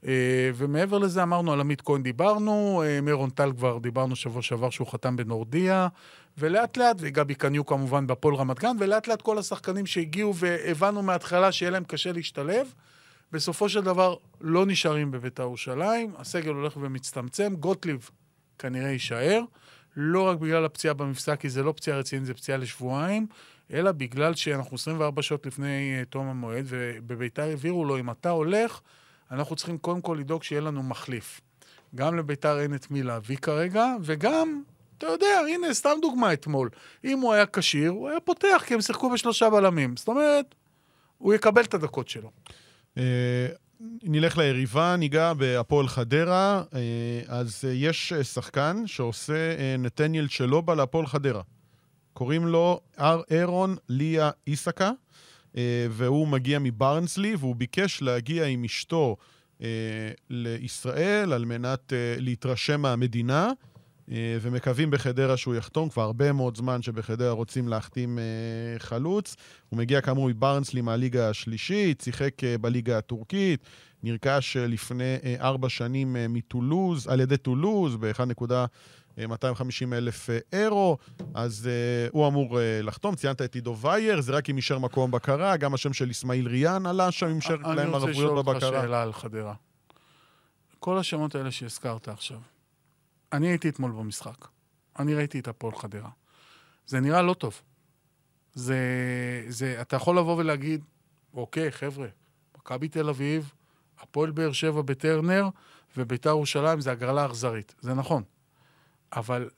אה, 0.06 0.50
ומעבר 0.55 0.99
לזה, 0.99 1.23
אמרנו 1.23 1.53
על 1.53 1.61
עמית 1.61 1.81
כהן 1.81 2.03
דיברנו, 2.03 2.82
מירון 3.03 3.31
טל 3.31 3.53
כבר 3.56 3.79
דיברנו 3.79 4.17
שבוע 4.17 4.43
שעבר 4.43 4.70
שהוא 4.70 4.87
חתם 4.87 5.17
בנורדיה, 5.17 5.88
ולאט 6.38 6.77
לאט, 6.77 6.97
וגבי 6.99 7.35
קניו 7.35 7.67
כמובן 7.67 8.06
בהפועל 8.06 8.35
רמת 8.35 8.59
גן, 8.59 8.77
ולאט 8.81 9.09
לאט 9.09 9.23
כל 9.23 9.38
השחקנים 9.38 9.87
שהגיעו 9.87 10.35
והבנו 10.35 11.03
מההתחלה 11.03 11.53
שיהיה 11.53 11.70
להם 11.70 11.85
קשה 11.85 12.12
להשתלב, 12.12 12.75
בסופו 13.35 13.69
של 13.69 13.81
דבר 13.81 14.17
לא 14.41 14.67
נשארים 14.67 15.11
בביתר 15.11 15.43
ירושלים, 15.43 16.13
הסגל 16.19 16.51
הולך 16.51 16.77
ומצטמצם, 16.77 17.55
גוטליב 17.57 18.11
כנראה 18.59 18.91
יישאר, 18.91 19.41
לא 19.97 20.23
רק 20.23 20.39
בגלל 20.39 20.65
הפציעה 20.65 20.95
במפסק, 20.95 21.41
כי 21.41 21.49
זה 21.49 21.63
לא 21.63 21.73
פציעה 21.73 21.99
רצינית, 21.99 22.27
זה 22.27 22.35
פציעה 22.35 22.59
לשבועיים, 22.59 23.27
אלא 23.73 23.93
בגלל 23.93 24.35
שאנחנו 24.35 24.75
24 24.75 25.23
שעות 25.23 25.47
לפני 25.47 25.99
אה, 25.99 26.05
תום 26.05 26.27
המועד, 26.27 26.65
ובביתר 26.69 27.51
הבהירו 27.53 27.85
לו, 27.85 27.99
אם 27.99 28.11
אתה 28.11 28.31
הולך, 28.31 28.81
אנחנו 29.31 29.57
צריכים 29.57 29.79
קודם 29.79 30.01
כל 30.01 30.17
לדאוג 30.21 30.43
שיהיה 30.43 30.61
לנו 30.61 30.83
מחליף. 30.83 31.41
גם 31.95 32.17
לביתר 32.17 32.61
אין 32.61 32.75
את 32.75 32.91
מי 32.91 33.03
להביא 33.03 33.37
כרגע, 33.37 33.87
וגם, 34.03 34.63
אתה 34.99 35.07
יודע, 35.07 35.41
הנה, 35.55 35.75
סתם 35.75 35.97
דוגמה 36.03 36.33
אתמול. 36.33 36.70
אם 37.05 37.19
הוא 37.19 37.32
היה 37.32 37.47
כשיר, 37.47 37.91
הוא 37.91 38.08
היה 38.08 38.20
פותח, 38.20 38.63
כי 38.67 38.75
הם 38.75 38.81
שיחקו 38.81 39.11
בשלושה 39.11 39.51
בלמים. 39.51 39.97
זאת 39.97 40.08
אומרת, 40.08 40.55
הוא 41.19 41.35
יקבל 41.35 41.63
את 41.63 41.75
הדקות 41.75 42.08
שלו. 42.08 42.31
אה, 42.98 43.46
נלך 44.03 44.39
ליריבה, 44.39 44.96
ניגע 44.96 45.32
בהפועל 45.32 45.89
חדרה. 45.89 46.63
אה, 46.74 46.81
אז 47.29 47.65
אה, 47.65 47.72
יש 47.72 48.13
שחקן 48.13 48.86
שעושה 48.86 49.77
נתניאל 49.79 50.29
שלובה 50.29 50.74
להפועל 50.74 51.06
חדרה. 51.06 51.43
קוראים 52.13 52.46
לו 52.46 52.81
אר 52.98 53.22
אירון 53.31 53.77
ליה 53.89 54.31
איסקה, 54.46 54.91
והוא 55.91 56.29
מגיע 56.29 56.58
מברנסלי, 56.58 57.34
והוא 57.34 57.56
ביקש 57.56 58.03
להגיע 58.03 58.46
עם 58.46 58.65
אשתו 58.65 59.17
לישראל 60.31 61.32
על 61.32 61.44
מנת 61.44 61.93
להתרשם 62.19 62.81
מהמדינה. 62.81 63.51
אה, 64.13 64.37
ומקווים 64.41 64.91
בחדרה 64.91 65.37
שהוא 65.37 65.55
יחתום, 65.55 65.89
כבר 65.89 66.03
הרבה 66.03 66.32
מאוד 66.32 66.56
זמן 66.56 66.82
שבחדרה 66.82 67.31
רוצים 67.31 67.69
להחתים 67.69 68.19
אה, 68.19 68.25
חלוץ. 68.79 69.37
הוא 69.69 69.79
מגיע 69.79 70.01
כאמור 70.01 70.29
מברנסלי 70.29 70.81
מהליגה 70.81 71.29
השלישית, 71.29 72.01
שיחק 72.01 72.44
אה, 72.44 72.58
בליגה 72.58 72.99
הטורקית, 72.99 73.61
נרכש 74.03 74.56
לפני 74.56 75.17
ארבע 75.41 75.69
שנים 75.69 76.17
מטולוז, 76.29 77.08
על 77.08 77.20
ידי 77.20 77.37
טולוז 77.37 77.96
ב-1.250 77.96 79.93
אלף 79.93 80.31
אירו, 80.53 80.99
אז 81.34 81.69
הוא 82.11 82.29
אמור 82.29 82.58
לחתום. 82.82 83.15
ציינת 83.15 83.43
את 83.43 83.55
עידו 83.55 83.77
וייר, 83.81 84.20
זה 84.20 84.32
רק 84.32 84.51
אם 84.51 84.56
יישאר 84.56 84.79
מקום 84.79 85.11
בקרה, 85.11 85.56
גם 85.56 85.75
השם 85.75 85.93
של 85.93 86.11
אסמאעיל 86.11 86.49
ריאן 86.49 86.87
עלה 86.87 87.11
שם, 87.11 87.27
אם 87.27 87.34
יישאר 87.34 87.55
אני 87.55 87.77
להם 87.77 87.94
רוצה 87.94 88.11
לשאול 88.11 88.27
ערבויות 88.27 88.46
אותך 88.46 88.65
בבקרה. 88.65 88.82
שאלה 88.82 89.03
על 89.03 89.13
חדרה. 89.13 89.55
כל 90.79 90.99
השמות 90.99 91.34
האלה 91.34 91.51
שהזכרת 91.51 92.08
עכשיו, 92.08 92.39
אני 93.36 93.46
הייתי 93.46 93.69
אתמול 93.69 93.91
במשחק. 93.91 94.48
אני 94.98 95.14
ראיתי 95.14 95.38
את 95.38 95.48
הפועל 95.48 95.74
חדרה. 95.74 96.10
זה 96.86 97.00
נראה 97.00 97.22
לא 97.22 97.34
טוב. 97.34 97.62
זה, 98.53 98.79
זה, 99.48 99.81
אתה 99.81 99.96
יכול 99.96 100.19
לבוא 100.19 100.36
ולהגיד, 100.36 100.84
אוקיי, 101.34 101.72
חבר'ה, 101.72 102.08
מכבי 102.58 102.88
תל 102.88 103.08
אביב, 103.08 103.53
הפועל 104.00 104.31
באר 104.31 104.53
שבע 104.53 104.82
בטרנר 104.82 105.48
וביתר 105.96 106.29
ירושלים 106.29 106.81
זה 106.81 106.93
הגרלה 106.93 107.26
אכזרית. 107.26 107.74
זה 107.81 107.94
נכון. 107.94 108.22
אבל 109.12 109.50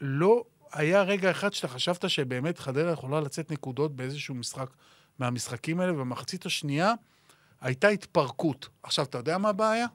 לא 0.00 0.44
היה 0.72 1.02
רגע 1.02 1.30
אחד 1.30 1.52
שאתה 1.52 1.68
חשבת 1.68 2.10
שבאמת 2.10 2.58
חדרה 2.58 2.92
יכולה 2.92 3.20
לצאת 3.20 3.50
נקודות 3.52 3.96
באיזשהו 3.96 4.34
משחק 4.34 4.70
מהמשחקים 5.18 5.80
האלה, 5.80 5.92
ובמחצית 5.92 6.46
השנייה 6.46 6.92
הייתה 7.60 7.88
התפרקות. 7.88 8.68
עכשיו, 8.82 9.04
אתה 9.04 9.18
יודע 9.18 9.38
מה 9.38 9.48
הבעיה? 9.48 9.86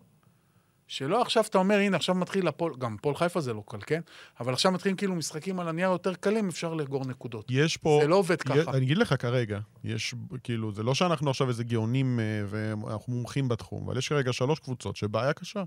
שלא 0.93 1.21
עכשיו 1.21 1.43
אתה 1.49 1.57
אומר, 1.57 1.75
הנה, 1.75 1.97
עכשיו 1.97 2.15
מתחיל 2.15 2.47
הפועל, 2.47 2.73
גם 2.77 2.95
הפועל 2.99 3.15
חיפה 3.15 3.41
זה 3.41 3.53
לא 3.53 3.63
קל, 3.67 3.77
כן? 3.85 4.01
אבל 4.39 4.53
עכשיו 4.53 4.71
מתחילים 4.71 4.97
כאילו 4.97 5.15
משחקים 5.15 5.59
על 5.59 5.67
הנייר 5.67 5.89
יותר 5.89 6.13
קלים, 6.13 6.49
אפשר 6.49 6.73
לאגור 6.73 7.05
נקודות. 7.05 7.45
יש 7.49 7.77
פה... 7.77 7.99
זה 8.01 8.07
לא 8.07 8.15
עובד 8.15 8.41
ככה. 8.41 8.71
אני 8.71 8.85
אגיד 8.85 8.97
לך 8.97 9.15
כרגע, 9.19 9.59
יש, 9.83 10.15
כאילו, 10.43 10.71
זה 10.71 10.83
לא 10.83 10.95
שאנחנו 10.95 11.29
עכשיו 11.29 11.49
איזה 11.49 11.63
גאונים 11.63 12.19
אה, 12.19 12.25
ואנחנו 12.47 13.13
מומחים 13.13 13.47
בתחום, 13.47 13.89
אבל 13.89 13.97
יש 13.97 14.09
כרגע 14.09 14.33
שלוש 14.33 14.59
קבוצות 14.59 14.95
שבעיה 14.95 15.33
קשה. 15.33 15.63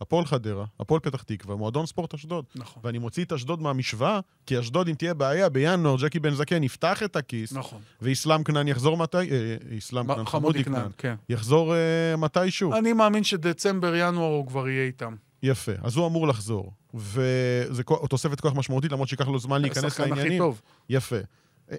הפועל 0.00 0.24
חדרה, 0.24 0.64
הפועל 0.80 1.00
פתח 1.00 1.22
תקווה, 1.22 1.56
מועדון 1.56 1.86
ספורט 1.86 2.14
אשדוד. 2.14 2.44
נכון, 2.54 2.82
ואני 2.84 2.98
מוציא 2.98 3.24
את 3.24 3.32
אשדוד 3.32 3.62
מהמשוואה, 3.62 4.20
כי 4.46 4.60
אשדוד, 4.60 4.88
אם 4.88 4.94
תהיה 4.94 5.14
בעיה, 5.14 5.48
בינואר 5.48 5.96
ג'קי 5.96 6.20
בן 6.20 6.34
זקן 6.34 6.62
יפתח 6.62 7.02
את 7.02 7.16
הכיס, 7.16 7.52
נכון. 7.52 7.80
ואיסלאם 8.02 8.44
כנען 8.44 8.68
יחזור 8.68 8.96
מתי... 8.96 9.16
אה, 9.16 9.56
איסלאם 9.70 10.14
כנען, 10.14 10.26
חמודי 10.26 10.64
כנען, 10.64 10.90
כן. 10.98 11.14
יחזור 11.28 11.74
אה, 11.74 12.16
מתישהו. 12.16 12.74
אני 12.74 12.92
מאמין 12.92 13.24
שדצמבר-ינואר 13.24 14.34
הוא 14.34 14.46
כבר 14.46 14.68
יהיה 14.68 14.84
איתם. 14.84 15.14
יפה, 15.42 15.72
אז 15.82 15.96
הוא 15.96 16.06
אמור 16.06 16.28
לחזור. 16.28 16.72
וזה 16.94 17.82
תוספת 18.08 18.40
כוח 18.40 18.52
משמעותית, 18.54 18.92
למרות 18.92 19.08
שייקח 19.08 19.28
לו 19.28 19.38
זמן 19.38 19.62
להיכנס 19.62 19.84
השחקן 19.84 20.02
הכי 20.02 20.10
לעניינים. 20.10 20.38
טוב. 20.38 20.60
יפה. 20.88 21.16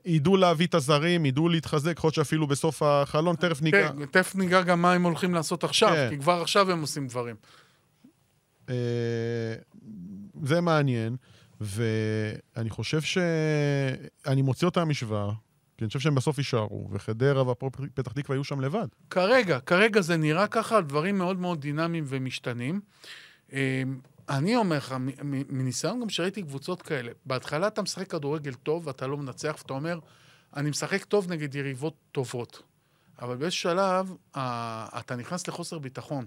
ידעו 0.06 0.38
להביא 0.38 0.68
את 0.68 0.76
הזרים, 0.76 1.26
ידעו 1.26 1.50
להתחזק, 1.50 1.94
יכול 1.98 2.08
להיות 2.08 2.16
שאפילו 2.16 2.48
בסוף 2.48 2.84
החלון, 2.84 3.36
תכף 3.36 3.62
ניגע. 3.62 3.90
כן, 3.90 4.06
תכף 4.06 4.36
ניגע 4.36 4.62
גם 4.62 4.82
מה 4.82 4.94
הם 4.94 5.04
הולכים 5.04 5.34
לעשות 5.34 5.64
עכשיו, 5.64 5.90
כן. 5.90 6.10
כי 6.10 6.18
כבר 6.18 6.42
עכשיו 6.42 6.72
הם 6.72 6.82
עושים 6.82 7.08
דברים. 7.08 7.36
אה, 8.70 8.76
זה 10.44 10.62
מעניין, 10.62 11.16
ואני 11.62 12.70
חושב 12.70 13.02
ש... 13.02 13.18
אני 14.28 14.42
מוציא 14.42 14.68
אותם 14.68 14.82
מהמשוואה, 14.82 15.32
כי 15.78 15.84
אני 15.84 15.88
חושב 15.88 16.00
שהם 16.00 16.16
בסוף 16.16 16.38
יישארו, 16.38 16.90
וחדרה 16.92 17.48
והפועל 17.48 17.72
פתח 17.94 18.12
תקווה 18.12 18.36
יהיו 18.36 18.44
שם 18.44 18.62
לבד. 18.62 18.88
כרגע, 19.10 19.60
כרגע 19.60 20.02
זה 20.02 20.18
נראה 20.18 20.48
ככה, 20.48 20.82
דברים 20.82 21.18
מאוד 21.18 21.40
מאוד 21.40 21.62
דינמיים 21.62 22.04
ומשתנים. 22.08 22.82
אה, 23.54 23.84
אני 24.30 24.56
אומר 24.56 24.78
לך, 24.78 24.96
מניסיון 25.50 26.02
גם 26.02 26.10
שראיתי 26.10 26.44
קבוצות 26.44 26.82
כאלה, 26.82 27.12
בהתחלה 27.26 27.68
אתה 27.68 27.82
משחק 27.82 28.08
כדורגל 28.08 28.54
טוב 28.54 28.88
ואתה 28.88 29.08
לא 29.08 29.18
מנצח, 29.18 29.56
ואתה 29.60 29.74
אומר, 29.74 30.00
אני 30.56 30.70
משחק 30.70 31.06
טוב 31.06 31.32
נגד 31.32 31.56
יריבות 31.56 31.94
טובות. 32.12 32.62
אבל 33.22 33.36
באיזשהו 33.36 33.70
שלב, 33.72 34.14
אתה 35.00 35.16
נכנס 35.16 35.48
לחוסר 35.48 35.80
ביטחון. 35.80 36.26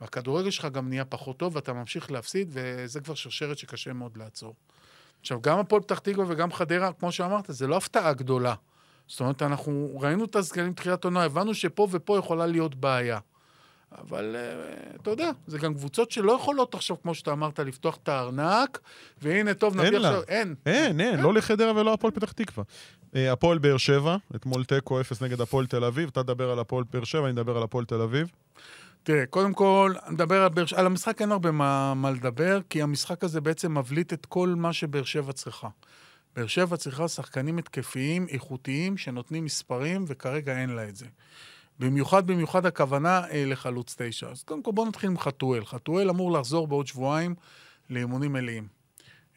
והכדורגל 0.00 0.50
שלך 0.50 0.64
גם 0.64 0.88
נהיה 0.88 1.04
פחות 1.04 1.36
טוב, 1.36 1.56
ואתה 1.56 1.72
ממשיך 1.72 2.10
להפסיד, 2.10 2.48
וזה 2.52 3.00
כבר 3.00 3.14
שרשרת 3.14 3.58
שקשה 3.58 3.92
מאוד 3.92 4.16
לעצור. 4.16 4.54
עכשיו, 5.20 5.40
גם 5.40 5.58
הפועל 5.58 5.82
פתח 5.82 5.98
תקווה 5.98 6.24
וגם 6.28 6.52
חדרה, 6.52 6.92
כמו 6.92 7.12
שאמרת, 7.12 7.44
זה 7.48 7.66
לא 7.66 7.76
הפתעה 7.76 8.12
גדולה. 8.12 8.54
זאת 9.08 9.20
אומרת, 9.20 9.42
אנחנו 9.42 9.98
ראינו 10.00 10.24
את 10.24 10.36
הסגלים 10.36 10.72
תחילת 10.72 11.04
עונה, 11.04 11.22
הבנו 11.22 11.54
שפה 11.54 11.88
ופה 11.90 12.18
יכולה 12.18 12.46
להיות 12.46 12.74
בעיה. 12.74 13.18
אבל 13.98 14.36
uh, 14.36 15.00
אתה 15.02 15.10
יודע, 15.10 15.30
זה 15.46 15.58
גם 15.58 15.74
קבוצות 15.74 16.10
שלא 16.10 16.32
יכולות 16.32 16.74
עכשיו, 16.74 17.02
כמו 17.02 17.14
שאתה 17.14 17.32
אמרת, 17.32 17.58
לפתוח 17.58 17.98
את 18.02 18.08
הארנק, 18.08 18.80
והנה, 19.22 19.54
טוב, 19.54 19.76
נביא 19.76 19.88
אין. 19.88 19.94
עכשיו... 19.96 20.22
אין. 20.28 20.54
אין, 20.66 21.00
אין, 21.00 21.20
לא 21.20 21.34
לחדרה 21.34 21.72
ולא 21.76 21.92
הפועל 21.92 22.12
פתח 22.12 22.32
תקווה. 22.32 22.64
אה, 23.16 23.32
הפועל 23.32 23.58
באר 23.58 23.76
שבע, 23.76 24.16
אתמול 24.36 24.64
תיקו 24.64 25.00
0 25.00 25.22
נגד 25.22 25.40
הפועל 25.40 25.66
תל 25.66 25.84
אביב, 25.84 26.08
אתה 26.12 26.22
תדבר 26.22 26.50
על 26.50 26.58
הפועל 26.58 26.84
באר 26.92 27.04
שבע, 27.04 27.24
אני 27.24 27.30
אדבר 27.30 27.56
על 27.56 27.62
הפועל 27.62 27.84
תל 27.84 28.00
אביב. 28.00 28.30
תראה, 29.04 29.26
קודם 29.26 29.54
כל, 29.54 29.94
נדבר 30.10 30.42
על 30.42 30.48
באר 30.48 30.66
שבע. 30.66 30.80
על 30.80 30.86
המשחק 30.86 31.20
אין 31.20 31.32
הרבה 31.32 31.50
מה, 31.50 31.94
מה 31.94 32.10
לדבר, 32.10 32.60
כי 32.70 32.82
המשחק 32.82 33.24
הזה 33.24 33.40
בעצם 33.40 33.78
מבליט 33.78 34.12
את 34.12 34.26
כל 34.26 34.48
מה 34.48 34.72
שבאר 34.72 35.04
שבע 35.04 35.32
צריכה. 35.32 35.68
באר 36.36 36.46
שבע 36.46 36.76
צריכה 36.76 37.08
שחקנים 37.08 37.58
התקפיים, 37.58 38.26
איכותיים, 38.28 38.96
שנותנים 38.96 39.44
מספרים, 39.44 40.04
וכרגע 40.08 40.58
אין 40.58 40.70
לה 40.70 40.88
את 40.88 40.96
זה. 40.96 41.06
במיוחד, 41.78 42.26
במיוחד 42.26 42.66
הכוונה 42.66 43.22
אה, 43.30 43.44
לחלוץ 43.46 43.94
תשע. 43.98 44.30
אז 44.30 44.42
קודם 44.42 44.62
כל 44.62 44.72
בואו 44.72 44.88
נתחיל 44.88 45.10
עם 45.10 45.18
חתואל. 45.18 45.64
חתואל 45.64 46.10
אמור 46.10 46.32
לחזור 46.32 46.66
בעוד 46.66 46.86
שבועיים 46.86 47.34
לאימונים 47.90 48.32
מלאים. 48.32 48.66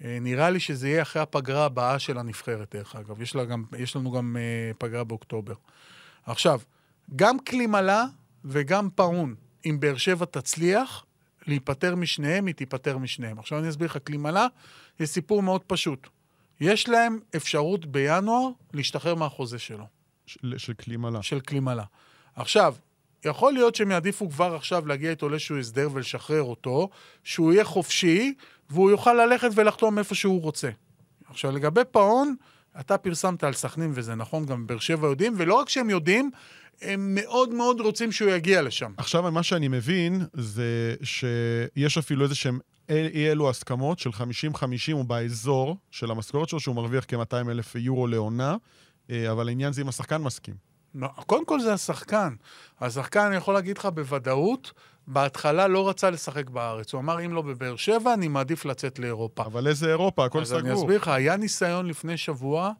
אה, 0.03 0.17
נראה 0.21 0.49
לי 0.49 0.59
שזה 0.59 0.89
יהיה 0.89 1.01
אחרי 1.01 1.21
הפגרה 1.21 1.65
הבאה 1.65 1.99
של 1.99 2.17
הנבחרת, 2.17 2.75
דרך 2.75 2.95
אגב. 2.95 3.21
יש, 3.21 3.35
גם, 3.35 3.63
יש 3.77 3.95
לנו 3.95 4.11
גם 4.11 4.37
אה, 4.39 4.71
פגרה 4.77 5.03
באוקטובר. 5.03 5.53
עכשיו, 6.25 6.59
גם 7.15 7.39
קלימלה 7.39 8.05
וגם 8.45 8.89
פאון, 8.95 9.35
אם 9.65 9.79
באר 9.79 9.97
שבע 9.97 10.25
תצליח 10.25 11.05
להיפטר 11.47 11.95
משניהם, 11.95 12.45
היא 12.45 12.55
תיפטר 12.55 12.97
משניהם. 12.97 13.39
עכשיו 13.39 13.59
אני 13.59 13.69
אסביר 13.69 13.87
לך, 13.87 13.97
קלימלה, 13.97 14.47
יש 14.99 15.09
סיפור 15.09 15.43
מאוד 15.43 15.61
פשוט. 15.61 16.07
יש 16.59 16.89
להם 16.89 17.19
אפשרות 17.35 17.85
בינואר 17.85 18.49
להשתחרר 18.73 19.15
מהחוזה 19.15 19.59
שלו, 19.59 19.85
של, 20.25 20.57
של 20.57 20.73
קלימלה. 20.73 21.23
של 21.23 21.39
קלימלה. 21.39 21.83
עכשיו, 22.35 22.75
יכול 23.25 23.53
להיות 23.53 23.75
שהם 23.75 23.91
יעדיפו 23.91 24.29
כבר 24.29 24.55
עכשיו 24.55 24.87
להגיע 24.87 25.11
איתו 25.11 25.29
לאיזשהו 25.29 25.59
הסדר 25.59 25.89
ולשחרר 25.93 26.43
אותו, 26.43 26.89
שהוא 27.23 27.53
יהיה 27.53 27.63
חופשי, 27.63 28.33
והוא 28.69 28.91
יוכל 28.91 29.13
ללכת 29.13 29.49
ולחתום 29.55 29.99
איפה 29.99 30.15
שהוא 30.15 30.41
רוצה. 30.41 30.69
עכשיו, 31.29 31.51
לגבי 31.51 31.81
פאון, 31.91 32.35
אתה 32.79 32.97
פרסמת 32.97 33.43
על 33.43 33.53
סכנין, 33.53 33.91
וזה 33.93 34.15
נכון, 34.15 34.45
גם 34.45 34.67
באר 34.67 34.79
שבע 34.79 35.07
יודעים, 35.07 35.33
ולא 35.37 35.53
רק 35.53 35.69
שהם 35.69 35.89
יודעים, 35.89 36.31
הם 36.81 37.15
מאוד 37.15 37.53
מאוד 37.53 37.81
רוצים 37.81 38.11
שהוא 38.11 38.29
יגיע 38.29 38.61
לשם. 38.61 38.91
עכשיו, 38.97 39.31
מה 39.31 39.43
שאני 39.43 39.67
מבין 39.67 40.25
זה 40.33 40.95
שיש 41.03 41.97
אפילו 41.97 42.23
איזה 42.23 42.35
שהם 42.35 42.59
אי 42.89 43.31
אלו 43.31 43.49
הסכמות 43.49 43.99
של 43.99 44.09
50-50 44.09 44.13
הוא 44.91 45.05
באזור 45.05 45.77
של 45.91 46.11
המשכורת 46.11 46.49
שלו, 46.49 46.59
שהוא 46.59 46.75
מרוויח 46.75 47.05
כ-200 47.07 47.49
אלף 47.49 47.75
יורו 47.75 48.07
לעונה, 48.07 48.55
אה, 49.09 49.31
אבל 49.31 49.47
העניין 49.47 49.73
זה 49.73 49.81
אם 49.81 49.87
השחקן 49.87 50.21
מסכים. 50.21 50.55
קודם 51.25 51.45
כל 51.45 51.59
זה 51.59 51.73
השחקן. 51.73 52.33
השחקן, 52.81 53.25
אני 53.25 53.35
יכול 53.35 53.53
להגיד 53.53 53.77
לך 53.77 53.85
בוודאות, 53.85 54.73
בהתחלה 55.07 55.67
לא 55.67 55.89
רצה 55.89 56.09
לשחק 56.09 56.49
בארץ. 56.49 56.93
הוא 56.93 57.01
אמר, 57.01 57.25
אם 57.25 57.33
לא 57.33 57.41
בבאר 57.41 57.75
שבע, 57.75 58.13
אני 58.13 58.27
מעדיף 58.27 58.65
לצאת 58.65 58.99
לאירופה. 58.99 59.45
אבל 59.45 59.67
איזה 59.67 59.89
אירופה, 59.89 60.25
הכל 60.25 60.41
אז 60.41 60.47
סגור. 60.47 60.59
אני 60.59 60.73
אסביר 60.73 60.97
לך, 60.97 61.07
היה 61.07 61.37
ניסיון 61.37 61.85
לפני 61.85 62.17
שבוע, 62.17 62.71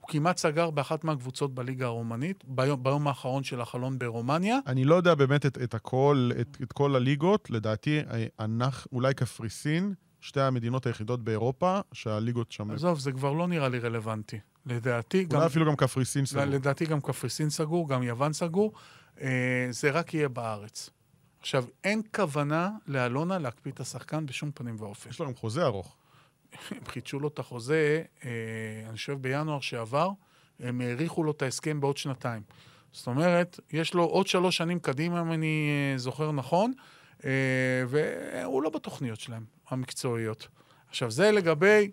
הוא 0.00 0.08
כמעט 0.08 0.36
סגר 0.36 0.70
באחת 0.70 1.04
מהקבוצות 1.04 1.54
בליגה 1.54 1.86
הרומנית, 1.86 2.44
ביום, 2.46 2.82
ביום 2.82 3.08
האחרון 3.08 3.44
של 3.44 3.60
החלון 3.60 3.98
ברומניה. 3.98 4.58
אני 4.66 4.84
לא 4.84 4.94
יודע 4.94 5.14
באמת 5.14 5.46
את, 5.46 5.58
את 5.62 5.74
הכל, 5.74 6.30
את, 6.40 6.56
את 6.62 6.72
כל 6.72 6.96
הליגות. 6.96 7.50
לדעתי, 7.50 8.00
אה, 8.00 8.26
אנחנו, 8.40 8.90
אולי 8.92 9.14
קפריסין, 9.14 9.94
שתי 10.20 10.40
המדינות 10.40 10.86
היחידות 10.86 11.24
באירופה, 11.24 11.80
שהליגות 11.92 12.52
שם... 12.52 12.70
עזוב, 12.70 12.98
זה 12.98 13.12
כבר 13.12 13.32
לא 13.32 13.48
נראה 13.48 13.68
לי 13.68 13.78
רלוונטי. 13.78 14.38
לדעתי, 14.66 15.24
גם, 15.24 15.36
אולי 15.36 15.46
אפילו 15.46 15.66
גם 15.66 15.76
קפריסין 15.76 16.26
סגור. 16.26 16.44
לדעתי 16.44 16.86
גם 16.86 17.00
קפריסין 17.00 17.50
סגור, 17.50 17.88
גם 17.88 18.02
יוון 18.02 18.32
סגור. 18.32 18.72
אה, 19.20 19.66
זה 19.70 19.90
רק 19.90 20.14
יהיה 20.14 20.28
בארץ. 20.28 20.90
עכשיו, 21.44 21.64
אין 21.84 22.02
כוונה 22.14 22.70
לאלונה 22.86 23.38
להקפיא 23.38 23.72
את 23.72 23.80
השחקן 23.80 24.26
בשום 24.26 24.50
פנים 24.54 24.76
ואופן. 24.78 25.10
יש 25.10 25.18
לו 25.18 25.26
גם 25.26 25.34
חוזה 25.34 25.64
ארוך. 25.64 25.96
הם 26.70 26.84
חידשו 26.86 27.20
לו 27.20 27.28
את 27.28 27.38
החוזה, 27.38 28.02
אה, 28.24 28.30
אני 28.88 28.96
חושב 28.96 29.12
בינואר 29.12 29.60
שעבר, 29.60 30.10
הם 30.60 30.80
האריכו 30.80 31.22
לו 31.24 31.32
את 31.32 31.42
ההסכם 31.42 31.80
בעוד 31.80 31.96
שנתיים. 31.96 32.42
זאת 32.92 33.06
אומרת, 33.06 33.60
יש 33.72 33.94
לו 33.94 34.04
עוד 34.04 34.26
שלוש 34.26 34.56
שנים 34.56 34.78
קדימה, 34.78 35.20
אם 35.20 35.32
אני 35.32 35.68
אה, 35.92 35.98
זוכר 35.98 36.32
נכון, 36.32 36.72
אה, 37.24 37.30
והוא 37.88 38.62
לא 38.62 38.70
בתוכניות 38.70 39.20
שלהם, 39.20 39.44
המקצועיות. 39.68 40.48
עכשיו, 40.88 41.10
זה 41.10 41.30
לגבי 41.30 41.90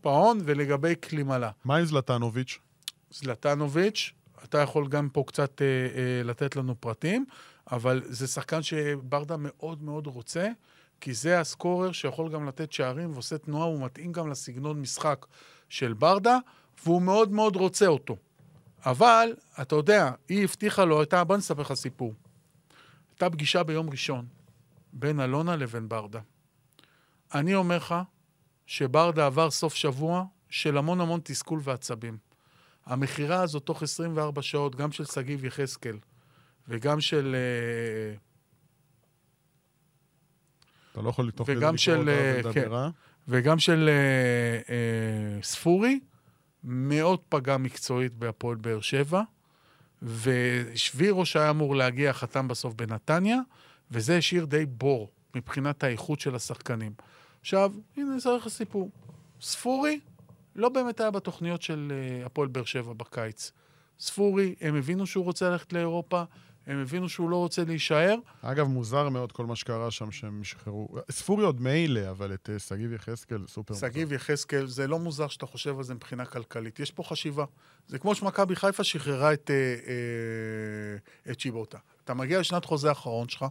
פאון 0.00 0.38
ולגבי 0.44 0.94
קלימלה. 0.94 1.50
מה 1.64 1.76
עם 1.76 1.84
זלטנוביץ'? 1.84 2.58
זלטנוביץ', 3.10 4.12
אתה 4.44 4.58
יכול 4.58 4.88
גם 4.88 5.08
פה 5.08 5.24
קצת 5.26 5.62
אה, 5.62 5.66
אה, 5.66 6.22
לתת 6.22 6.56
לנו 6.56 6.80
פרטים, 6.80 7.24
אבל 7.72 8.02
זה 8.04 8.26
שחקן 8.26 8.62
שברדה 8.62 9.36
מאוד 9.38 9.82
מאוד 9.82 10.06
רוצה, 10.06 10.48
כי 11.00 11.14
זה 11.14 11.40
הסקורר 11.40 11.92
שיכול 11.92 12.32
גם 12.32 12.48
לתת 12.48 12.72
שערים 12.72 13.12
ועושה 13.12 13.38
תנועה, 13.38 13.66
הוא 13.66 13.84
מתאים 13.84 14.12
גם 14.12 14.30
לסגנון 14.30 14.80
משחק 14.80 15.26
של 15.68 15.92
ברדה, 15.92 16.38
והוא 16.84 17.02
מאוד 17.02 17.32
מאוד 17.32 17.56
רוצה 17.56 17.86
אותו. 17.86 18.16
אבל, 18.86 19.34
אתה 19.62 19.74
יודע, 19.74 20.10
היא 20.28 20.44
הבטיחה 20.44 20.84
לו, 20.84 21.00
הייתה, 21.00 21.24
בוא 21.24 21.36
נספר 21.36 21.62
לך 21.62 21.74
סיפור. 21.74 22.14
הייתה 23.10 23.30
פגישה 23.30 23.62
ביום 23.62 23.90
ראשון 23.90 24.26
בין 24.92 25.20
אלונה 25.20 25.56
לבין 25.56 25.88
ברדה. 25.88 26.20
אני 27.34 27.54
אומר 27.54 27.76
לך 27.76 27.94
שברדה 28.66 29.26
עבר 29.26 29.50
סוף 29.50 29.74
שבוע 29.74 30.24
של 30.50 30.78
המון 30.78 31.00
המון 31.00 31.20
תסכול 31.24 31.60
ועצבים. 31.62 32.18
המכירה 32.86 33.42
הזאת 33.42 33.62
תוך 33.62 33.82
24 33.82 34.42
שעות, 34.42 34.76
גם 34.76 34.92
של 34.92 35.04
שגיב 35.04 35.44
יחזקאל 35.44 35.98
וגם 36.68 37.00
של... 37.00 37.36
אה, 37.38 38.16
אתה 40.94 41.02
לא 41.02 41.08
יכול 41.08 41.30
תוך 41.30 41.46
כדי 41.46 41.56
לקרוא 41.56 41.76
של, 41.76 41.98
אותה 41.98 42.10
אה, 42.10 42.40
ולדבר, 42.44 42.74
אה? 42.76 42.90
וגם 43.28 43.58
של 43.58 43.88
אה, 43.88 44.74
אה, 44.74 45.42
ספורי, 45.42 46.00
מאוד 46.64 47.20
פגע 47.28 47.56
מקצועית 47.56 48.14
בהפועל 48.14 48.56
באר 48.56 48.80
שבע, 48.80 49.22
ושבירו 50.02 51.26
שהיה 51.26 51.50
אמור 51.50 51.76
להגיע 51.76 52.12
חתם 52.12 52.48
בסוף 52.48 52.74
בנתניה, 52.74 53.38
וזה 53.90 54.16
השאיר 54.16 54.44
די 54.44 54.66
בור 54.66 55.10
מבחינת 55.34 55.84
האיכות 55.84 56.20
של 56.20 56.34
השחקנים. 56.34 56.92
עכשיו, 57.40 57.72
הנה, 57.96 58.10
אני 58.10 58.18
אספר 58.18 58.36
לך 58.36 58.48
סיפור. 58.48 58.90
ספורי 59.40 60.00
לא 60.56 60.68
באמת 60.68 61.00
היה 61.00 61.10
בתוכניות 61.10 61.62
של 61.62 61.92
הפועל 62.24 62.48
באר 62.48 62.64
שבע 62.64 62.92
בקיץ. 62.92 63.52
ספורי, 64.00 64.54
הם 64.60 64.74
הבינו 64.74 65.06
שהוא 65.06 65.24
רוצה 65.24 65.50
ללכת 65.50 65.72
לאירופה, 65.72 66.22
הם 66.66 66.82
הבינו 66.82 67.08
שהוא 67.08 67.30
לא 67.30 67.36
רוצה 67.36 67.64
להישאר. 67.64 68.14
אגב, 68.42 68.66
מוזר 68.66 69.08
מאוד 69.08 69.32
כל 69.32 69.46
מה 69.46 69.56
שקרה 69.56 69.90
שם, 69.90 70.10
שהם 70.10 70.44
שחררו... 70.44 70.88
ספורי 71.10 71.44
עוד 71.44 71.60
מילא, 71.60 72.10
אבל 72.10 72.34
את 72.34 72.50
אה, 72.52 72.58
שגיב 72.58 72.92
יחזקאל 72.92 73.38
זה 73.40 73.48
סופר 73.48 73.74
מוזר. 73.74 73.86
שגיב 73.86 74.12
יחזקאל, 74.12 74.66
זה 74.66 74.86
לא 74.86 74.98
מוזר 74.98 75.28
שאתה 75.28 75.46
חושב 75.46 75.78
על 75.78 75.84
זה 75.84 75.94
מבחינה 75.94 76.24
כלכלית. 76.24 76.80
יש 76.80 76.90
פה 76.90 77.02
חשיבה. 77.02 77.44
זה 77.86 77.98
כמו 77.98 78.14
שמכבי 78.14 78.56
חיפה 78.56 78.84
שחררה 78.84 79.32
את, 79.32 79.50
אה, 79.50 79.56
אה, 79.56 81.32
את 81.32 81.40
שיבוטה. 81.40 81.78
אתה 82.04 82.14
מגיע 82.14 82.40
לשנת 82.40 82.64
חוזה 82.64 82.88
האחרון 82.88 83.28
שלך, 83.28 83.44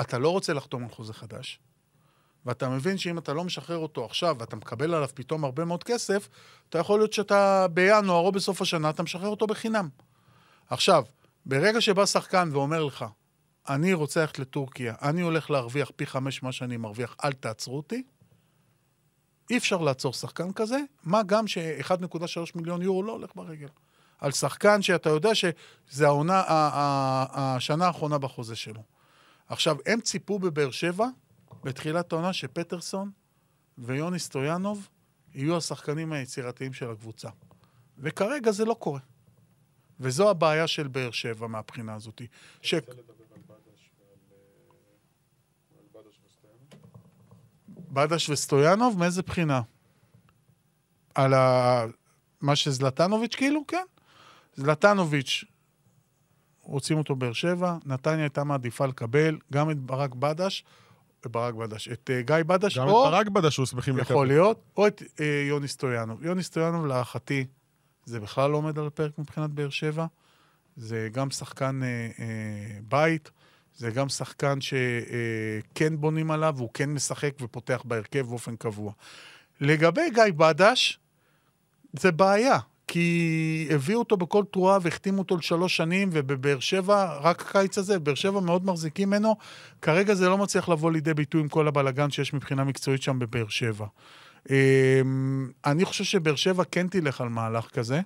אתה 0.00 0.18
לא 0.18 0.28
רוצה 0.28 0.52
לחתום 0.52 0.82
על 0.82 0.90
חוזה 0.90 1.12
חדש, 1.12 1.60
ואתה 2.46 2.68
מבין 2.68 2.98
שאם 2.98 3.18
אתה 3.18 3.32
לא 3.32 3.44
משחרר 3.44 3.78
אותו 3.78 4.04
עכשיו, 4.04 4.36
ואתה 4.38 4.56
מקבל 4.56 4.94
עליו 4.94 5.08
פתאום 5.14 5.44
הרבה 5.44 5.64
מאוד 5.64 5.84
כסף, 5.84 6.28
אתה 6.68 6.78
יכול 6.78 7.00
להיות 7.00 7.12
שאתה 7.12 7.66
בינואר 7.68 8.26
או 8.26 8.32
בסוף 8.32 8.62
השנה, 8.62 8.90
אתה 8.90 9.02
משחרר 9.02 9.28
אותו 9.28 9.46
בחינם. 9.46 9.88
עכשיו, 10.70 11.04
ברגע 11.46 11.80
שבא 11.80 12.06
שחקן 12.06 12.48
ואומר 12.52 12.84
לך, 12.84 13.04
אני 13.68 13.92
רוצה 13.92 14.20
ללכת 14.20 14.38
לטורקיה, 14.38 14.94
אני 15.02 15.20
הולך 15.20 15.50
להרוויח 15.50 15.90
פי 15.96 16.06
חמש 16.06 16.42
מה 16.42 16.52
שאני 16.52 16.76
מרוויח, 16.76 17.16
אל 17.24 17.32
תעצרו 17.32 17.76
אותי, 17.76 18.02
אי 19.50 19.56
אפשר 19.56 19.76
לעצור 19.76 20.12
שחקן 20.12 20.52
כזה, 20.52 20.78
מה 21.04 21.22
גם 21.22 21.46
ש-1.3 21.46 22.40
מיליון 22.54 22.82
יורו 22.82 23.02
לא 23.02 23.12
הולך 23.12 23.30
ברגל. 23.34 23.68
על 24.18 24.32
שחקן 24.32 24.82
שאתה 24.82 25.10
יודע 25.10 25.34
שזה 25.34 26.06
העונה, 26.06 26.42
השנה 26.46 27.86
האחרונה 27.86 28.18
בחוזה 28.18 28.56
שלו. 28.56 28.82
עכשיו, 29.48 29.76
הם 29.86 30.00
ציפו 30.00 30.38
בבאר 30.38 30.70
שבע, 30.70 31.06
בתחילת 31.64 32.12
העונה, 32.12 32.32
שפטרסון 32.32 33.10
ויוני 33.78 34.18
סטויאנוב 34.18 34.88
יהיו 35.34 35.56
השחקנים 35.56 36.12
היצירתיים 36.12 36.72
של 36.72 36.90
הקבוצה. 36.90 37.28
וכרגע 37.98 38.50
זה 38.50 38.64
לא 38.64 38.74
קורה. 38.74 39.00
וזו 40.00 40.30
הבעיה 40.30 40.66
של 40.66 40.88
באר 40.88 41.10
שבע 41.10 41.46
מהבחינה 41.46 41.94
הזאת. 41.94 42.22
ש... 42.62 42.74
בדש 47.92 48.30
וסטויאנוב, 48.30 48.98
מאיזה 48.98 49.22
בחינה? 49.22 49.60
על 51.14 51.34
ה... 51.34 51.84
מה 52.40 52.56
שזלטנוביץ' 52.56 53.34
כאילו? 53.34 53.66
כן. 53.68 53.84
זלטנוביץ', 54.56 55.44
רוצים 56.62 56.98
אותו 56.98 57.16
באר 57.16 57.32
שבע, 57.32 57.76
נתניה 57.86 58.24
הייתה 58.24 58.44
מעדיפה 58.44 58.86
לקבל 58.86 59.38
גם 59.52 59.70
את 59.70 59.78
ברק 59.78 60.14
בדש, 60.14 60.64
ברק 61.26 61.54
בדש, 61.54 61.88
את 61.88 62.10
uh, 62.10 62.26
גיא 62.26 62.36
בדש, 62.46 62.78
גם 62.78 62.88
או, 62.88 63.04
את 63.06 63.10
ברק 63.10 63.28
בדשו 63.28 63.66
שמחים 63.66 63.98
יכול 63.98 64.26
להיות, 64.26 64.62
או 64.76 64.86
את 64.86 65.02
uh, 65.02 65.22
יוני 65.48 65.68
סטויאנוב. 65.68 66.24
יוני 66.24 66.42
סטויאנוב, 66.42 66.86
להערכתי, 66.86 67.46
זה 68.06 68.20
בכלל 68.20 68.50
לא 68.50 68.56
עומד 68.56 68.78
על 68.78 68.86
הפרק 68.86 69.18
מבחינת 69.18 69.50
באר 69.50 69.70
שבע. 69.70 70.06
זה 70.76 71.08
גם 71.12 71.30
שחקן 71.30 71.80
uh, 71.82 72.18
uh, 72.18 72.22
בית, 72.88 73.30
זה 73.76 73.90
גם 73.90 74.08
שחקן 74.08 74.60
שכן 74.60 75.94
uh, 75.94 75.96
בונים 75.96 76.30
עליו, 76.30 76.54
והוא 76.56 76.70
כן 76.74 76.90
משחק 76.90 77.34
ופותח 77.40 77.82
בהרכב 77.84 78.26
באופן 78.26 78.56
קבוע. 78.56 78.92
לגבי 79.60 80.10
גיא 80.10 80.22
בדש, 80.36 80.98
זה 81.92 82.12
בעיה, 82.12 82.58
כי 82.86 83.68
הביאו 83.70 83.98
אותו 83.98 84.16
בכל 84.16 84.44
תרועה 84.52 84.78
והחתימו 84.82 85.18
אותו 85.18 85.36
לשלוש 85.36 85.76
שנים, 85.76 86.08
ובבאר 86.12 86.60
שבע, 86.60 87.18
רק 87.20 87.40
הקיץ 87.40 87.78
הזה, 87.78 87.98
באר 87.98 88.14
שבע 88.14 88.40
מאוד 88.40 88.64
מחזיקים 88.64 89.08
ממנו. 89.08 89.36
כרגע 89.82 90.14
זה 90.14 90.28
לא 90.28 90.38
מצליח 90.38 90.68
לבוא 90.68 90.92
לידי 90.92 91.14
ביטוי 91.14 91.40
עם 91.40 91.48
כל 91.48 91.68
הבלגן 91.68 92.10
שיש 92.10 92.34
מבחינה 92.34 92.64
מקצועית 92.64 93.02
שם 93.02 93.18
בבאר 93.18 93.48
שבע. 93.48 93.86
אמ, 94.50 95.50
אני 95.64 95.84
חושב 95.84 96.04
שבאר 96.04 96.36
שבע 96.36 96.64
כן 96.64 96.88
תלך 96.88 97.20
על 97.20 97.28
מהלך 97.28 97.66
כזה. 97.66 98.00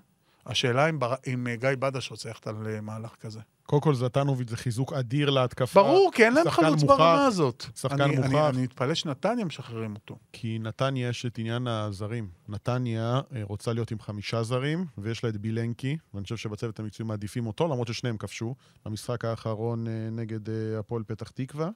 השאלה 0.49 0.89
אם, 0.89 0.99
בר... 0.99 1.15
אם 1.27 1.47
אה, 1.47 1.57
גיא 1.57 1.71
בדש 1.79 2.11
רוצה 2.11 2.29
ללכת 2.29 2.47
על 2.47 2.67
אה, 2.67 2.81
מהלך 2.81 3.15
כזה. 3.21 3.41
קודם 3.67 3.83
כל, 3.83 3.95
זלטנוביץ' 3.95 4.51
זה 4.51 4.57
חיזוק 4.57 4.93
אדיר 4.93 5.31
להתקפה. 5.31 5.83
ברור, 5.83 6.11
כי 6.15 6.25
אין 6.25 6.35
להם 6.35 6.51
חלוץ 6.51 6.83
מוכח, 6.83 6.95
ברמה 6.95 7.27
הזאת. 7.27 7.67
שחקן 7.77 8.01
אני, 8.01 8.17
מוכח. 8.17 8.29
אני, 8.29 8.49
אני 8.49 8.63
מתפלא 8.63 8.95
שנתניה 8.95 9.45
משחררים 9.45 9.95
אותו. 9.95 10.17
כי 10.33 10.59
נתניה 10.59 11.09
יש 11.09 11.27
את 11.27 11.39
עניין 11.39 11.67
הזרים. 11.67 12.29
נתניה 12.49 13.21
אה, 13.35 13.43
רוצה 13.43 13.73
להיות 13.73 13.91
עם 13.91 14.01
חמישה 14.01 14.43
זרים, 14.43 14.87
ויש 14.99 15.25
לה 15.25 15.31
את 15.31 15.37
בילנקי, 15.37 15.97
ואני 16.15 16.23
חושב 16.23 16.37
שבצוות 16.37 16.81
המקצועי 16.81 17.09
מעדיפים 17.09 17.47
אותו, 17.47 17.65
למרות 17.65 17.89
ששניהם 17.89 18.17
כבשו, 18.17 18.55
במשחק 18.87 19.25
האחרון 19.25 19.87
נגד 20.13 20.41
הפועל 20.79 21.03
פתח 21.07 21.31
תקווה. 21.31 21.69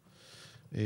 אה, 0.75 0.81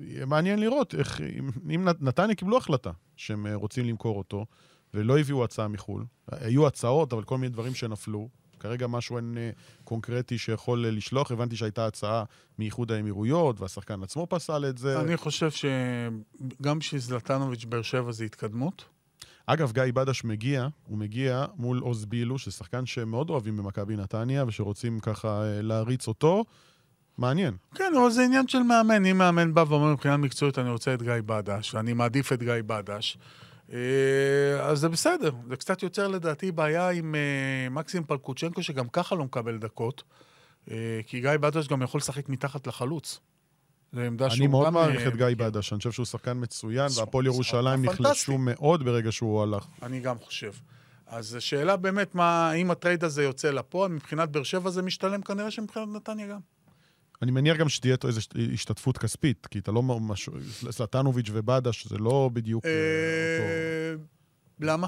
ומעניין 0.00 0.58
לראות 0.58 0.94
איך, 0.94 1.20
אם, 1.20 1.50
אם 1.74 1.84
נת- 1.88 2.02
נתניה 2.02 2.34
קיבלו 2.34 2.56
החלטה 2.56 2.90
שהם 3.16 3.46
אה, 3.46 3.54
רוצים 3.54 3.84
למכור 3.84 4.18
אותו, 4.18 4.46
ולא 4.94 5.18
הביאו 5.18 5.44
הצעה 5.44 5.68
מחו"ל. 5.68 6.04
היו 6.30 6.66
הצעות, 6.66 7.12
אבל 7.12 7.22
כל 7.24 7.38
מיני 7.38 7.48
דברים 7.52 7.74
שנפלו. 7.74 8.28
כרגע 8.60 8.86
משהו 8.86 9.16
אין 9.16 9.38
אה, 9.38 9.50
קונקרטי 9.84 10.38
שיכול 10.38 10.86
לשלוח. 10.88 11.30
הבנתי 11.32 11.56
שהייתה 11.56 11.86
הצעה 11.86 12.24
מאיחוד 12.58 12.92
האמירויות, 12.92 13.60
והשחקן 13.60 14.02
עצמו 14.02 14.26
פסל 14.30 14.64
את 14.68 14.78
זה. 14.78 15.00
אני 15.00 15.16
חושב 15.16 15.50
שגם 15.50 16.78
בשביל 16.78 17.00
זלטנוביץ' 17.00 17.64
באר 17.64 17.82
שבע 17.82 18.12
זה 18.12 18.24
התקדמות. 18.24 18.84
אגב, 19.46 19.72
גיא 19.72 19.82
בדש 19.94 20.24
מגיע, 20.24 20.68
הוא 20.86 20.98
מגיע 20.98 21.44
מול 21.56 21.78
עוז 21.78 22.04
בילו, 22.04 22.38
שזה 22.38 22.52
שחקן 22.56 22.86
שמאוד 22.86 23.30
אוהבים 23.30 23.56
במכבי 23.56 23.96
נתניה, 23.96 24.44
ושרוצים 24.46 25.00
ככה 25.00 25.42
להריץ 25.62 26.08
אותו. 26.08 26.44
מעניין. 27.18 27.56
כן, 27.74 27.92
אבל 28.00 28.10
זה 28.10 28.24
עניין 28.24 28.48
של 28.48 28.62
מאמן. 28.62 29.06
אם 29.06 29.18
מאמן 29.18 29.54
בא 29.54 29.64
ואומר 29.68 29.92
מבחינה 29.92 30.16
מקצועית, 30.16 30.58
אני 30.58 30.70
רוצה 30.70 30.94
את 30.94 31.02
גיא 31.02 31.12
בדש, 31.26 31.74
ואני 31.74 31.92
מעדיף 31.92 32.32
את 32.32 32.42
גיא 32.42 32.54
בדש, 32.66 33.18
אה, 33.72 33.78
אז 34.60 34.78
זה 34.78 34.88
בסדר. 34.88 35.30
זה 35.48 35.56
קצת 35.56 35.82
יוצר 35.82 36.08
לדעתי 36.08 36.52
בעיה 36.52 36.90
עם 36.90 37.14
אה, 37.14 37.70
מקסים 37.70 38.04
פלקוצ'נקו, 38.04 38.62
שגם 38.62 38.88
ככה 38.88 39.14
לא 39.14 39.24
מקבל 39.24 39.58
דקות, 39.58 40.02
אה, 40.70 41.00
כי 41.06 41.20
גיא 41.20 41.30
בדש 41.40 41.68
גם 41.68 41.82
יכול 41.82 41.98
לשחק 41.98 42.28
מתחת 42.28 42.66
לחלוץ. 42.66 43.20
זו 43.92 44.00
עמדה 44.00 44.30
שהוא 44.30 44.38
אני 44.38 44.46
מאוד 44.46 44.70
מעריך 44.70 45.06
את 45.06 45.16
גיא 45.16 45.26
מכיר. 45.26 45.36
בדש, 45.36 45.72
אני 45.72 45.78
חושב 45.78 45.90
שהוא 45.90 46.06
שחקן 46.06 46.32
מצוין, 46.40 46.88
והפועל 46.96 47.26
ירושלים. 47.26 47.84
נחלשו 47.84 48.38
מאוד 48.38 48.84
ברגע 48.84 49.12
שהוא 49.12 49.42
הלך. 49.42 49.66
אני 49.82 50.00
גם 50.00 50.18
חושב. 50.18 50.52
אז 51.06 51.34
השאלה 51.34 51.76
באמת, 51.76 52.14
מה, 52.14 52.52
אם 52.52 52.70
הטרייד 52.70 53.04
הזה 53.04 53.22
יוצא 53.22 53.50
לפועל, 53.50 53.90
מבחינת 53.90 54.28
באר 54.28 54.42
שבע 54.42 54.70
זה 54.70 54.82
משתלם 54.82 55.22
כנראה 55.22 55.50
שמבחינת 55.50 55.88
נתניה 55.88 56.26
גם. 56.26 56.40
אני 57.22 57.30
מניח 57.30 57.56
גם 57.56 57.68
שתהיה 57.68 57.96
איזו 58.04 58.20
השתתפות 58.54 58.98
כספית, 58.98 59.46
כי 59.46 59.58
אתה 59.58 59.72
לא... 59.72 59.82
משהו- 59.82 60.32
זלטנוביץ' 60.70 61.28
ובדש 61.32 61.86
זה 61.86 61.98
לא 61.98 62.30
בדיוק 62.32 62.64
אה, 62.66 62.70
אותו... 63.92 64.04
למה? 64.60 64.86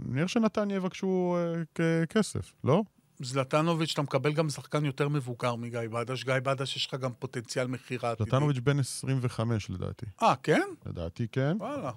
אני 0.00 0.08
מניח 0.10 0.28
שנתניה 0.28 0.76
יבקשו 0.76 1.36
אה, 1.80 2.06
כסף, 2.06 2.52
לא? 2.64 2.82
זלטנוביץ', 3.20 3.92
אתה 3.92 4.02
מקבל 4.02 4.32
גם 4.32 4.50
שחקן 4.50 4.84
יותר 4.84 5.08
מבוגר 5.08 5.54
מגיא 5.54 5.80
בדש. 5.92 6.24
גיא 6.24 6.34
בדש, 6.42 6.76
יש 6.76 6.86
לך 6.86 6.94
גם 6.94 7.10
פוטנציאל 7.18 7.66
מכירה 7.66 8.10
עתידי. 8.10 8.30
זלטנוביץ' 8.30 8.58
בן 8.58 8.78
25 8.78 9.70
לדעתי. 9.70 10.06
אה, 10.22 10.34
כן? 10.42 10.68
לדעתי 10.86 11.26
כן. 11.32 11.56
וואלה. 11.60 11.90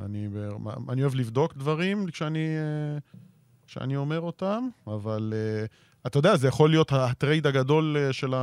אני, 0.00 0.28
אני 0.88 1.02
אוהב 1.02 1.14
לבדוק 1.14 1.54
דברים 1.54 2.06
כשאני, 2.06 2.38
אה, 2.38 2.98
כשאני 3.66 3.96
אומר 3.96 4.20
אותם, 4.20 4.68
אבל 4.86 5.32
אתה 6.06 6.18
יודע, 6.18 6.36
זה 6.36 6.48
יכול 6.48 6.70
להיות 6.70 6.92
הטרייד 6.92 7.46
הגדול 7.46 7.96
אה, 7.96 8.12
של, 8.12 8.34
ה, 8.34 8.38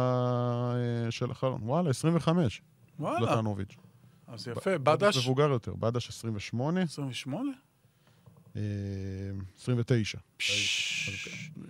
אה, 1.05 1.11
של 1.11 1.31
החלון. 1.31 1.61
וואלה, 1.63 1.89
25, 1.89 2.61
וואלה. 2.99 3.19
זלטנוביץ'. 3.19 3.75
אז 4.27 4.47
יפה. 4.47 4.77
בדש, 4.77 5.17
מבוגר 5.17 5.49
יותר, 5.49 5.73
בדש 5.75 6.09
28, 6.09 6.81
28? 6.81 7.51
אה, 8.55 8.61
29. 9.59 10.17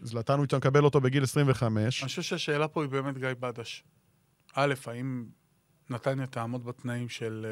זלטנוביץ', 0.01 0.53
מקבל 0.53 0.83
אותו 0.83 1.01
בגיל 1.01 1.23
25. 1.23 2.01
אני 2.01 2.07
חושב 2.07 2.21
שהשאלה 2.21 2.67
פה 2.67 2.83
היא 2.83 2.89
באמת 2.89 3.17
גיא 3.17 3.27
בדש. 3.39 3.83
א', 4.55 4.73
האם 4.85 5.25
נתניה 5.91 6.25
תעמוד 6.25 6.65
בתנאים 6.65 7.09
של... 7.09 7.45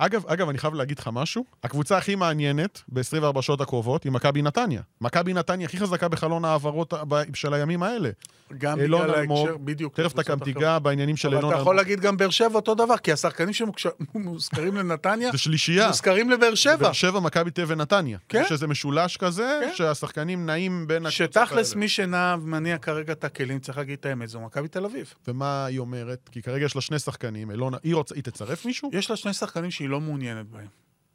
אה, 0.00 0.06
אגב, 0.06 0.26
אגב, 0.26 0.48
אני 0.48 0.58
חייב 0.58 0.74
להגיד 0.74 0.98
לך 0.98 1.10
משהו. 1.12 1.44
הקבוצה 1.64 1.96
הכי 1.98 2.14
מעניינת 2.14 2.82
ב-24 2.88 3.42
שעות 3.42 3.60
הקרובות 3.60 4.04
היא 4.04 4.12
מכבי 4.12 4.42
נתניה. 4.42 4.80
מכבי 5.00 5.32
נתניה 5.32 5.66
הכי 5.66 5.78
חזקה 5.78 6.08
בחלון 6.08 6.44
ההעברות 6.44 6.94
ב- 7.08 7.34
של 7.34 7.54
הימים 7.54 7.82
האלה. 7.82 8.10
גם 8.58 8.80
אילון 8.80 9.02
בגלל 9.02 9.14
אלמוג, 9.14 9.38
ההקשר, 9.48 9.56
בדיוק. 9.64 9.94
תכף 10.00 10.12
אתה 10.12 10.22
גם. 10.22 10.38
תיגע 10.38 10.78
בעניינים 10.78 11.16
של 11.16 11.28
אבל 11.28 11.36
אילון 11.36 11.52
אתה 11.52 11.60
יכול 11.60 11.72
אלמוג. 11.72 11.84
להגיד 11.86 12.00
גם 12.00 12.16
באר 12.16 12.30
שבע 12.30 12.54
אותו 12.54 12.74
דבר, 12.74 12.96
כי 12.98 13.12
השחקנים 13.12 13.54
שמוזכרים 13.54 14.76
לנתניה, 14.78 15.30
זה 15.32 15.38
שלישייה. 15.38 15.86
מוזכרים 15.86 16.30
לבאר 16.30 16.54
שבע. 16.54 16.76
באר 16.76 16.92
שבע, 16.92 17.20
מכבי 17.20 17.50
תל 17.50 17.64
ונתניה. 17.66 18.18
כן. 18.28 18.42
יש 18.46 18.52
איזה 18.52 18.66
משולש 18.66 19.16
כזה, 19.16 19.60
כן. 19.62 19.70
שהשחקנים 19.74 20.46
נעים 20.46 20.86
בין 20.86 21.06
הקבוצות 21.06 21.32
שתכלס 21.32 21.68
האלה. 21.70 21.80
מי 21.80 21.88
שנע 21.88 22.36
ומניע 22.42 22.78
כרגע 22.78 23.12
את 23.12 23.24
הכלים, 23.24 23.58
צריך 23.58 23.78
להגיד 23.78 23.98
את 24.00 24.06
האמת, 24.06 24.28
זו 24.28 24.40
מכבי 24.40 24.68
תל 24.68 24.84
אביב. 24.84 25.14
ומה 25.28 25.64
היא 25.66 25.78
אומרת? 25.78 26.28
כי 26.32 26.42
כרגע 26.42 26.64
יש 26.64 26.74
לה 26.74 26.80
שני 26.80 26.98
שחקנים, 26.98 27.50
אילונה, 27.50 27.75
היא 27.82 27.94
רוצה, 27.94 28.14
היא 28.14 28.22
תצרף 28.22 28.66
מישהו, 28.66 28.90
יש 28.92 29.10
לה 29.10 29.16
שני 29.16 29.32
שחקנים 29.32 29.70
שהיא 29.70 29.88
לא 29.88 30.00
מעוניינת 30.00 30.46
בהם. 30.46 30.66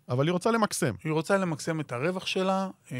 אבל 0.09 0.27
היא 0.27 0.31
רוצה 0.31 0.51
למקסם. 0.51 0.93
היא 1.03 1.11
רוצה 1.11 1.37
למקסם 1.37 1.79
את 1.79 1.91
הרווח 1.91 2.25
שלה, 2.25 2.69
אה, 2.91 2.97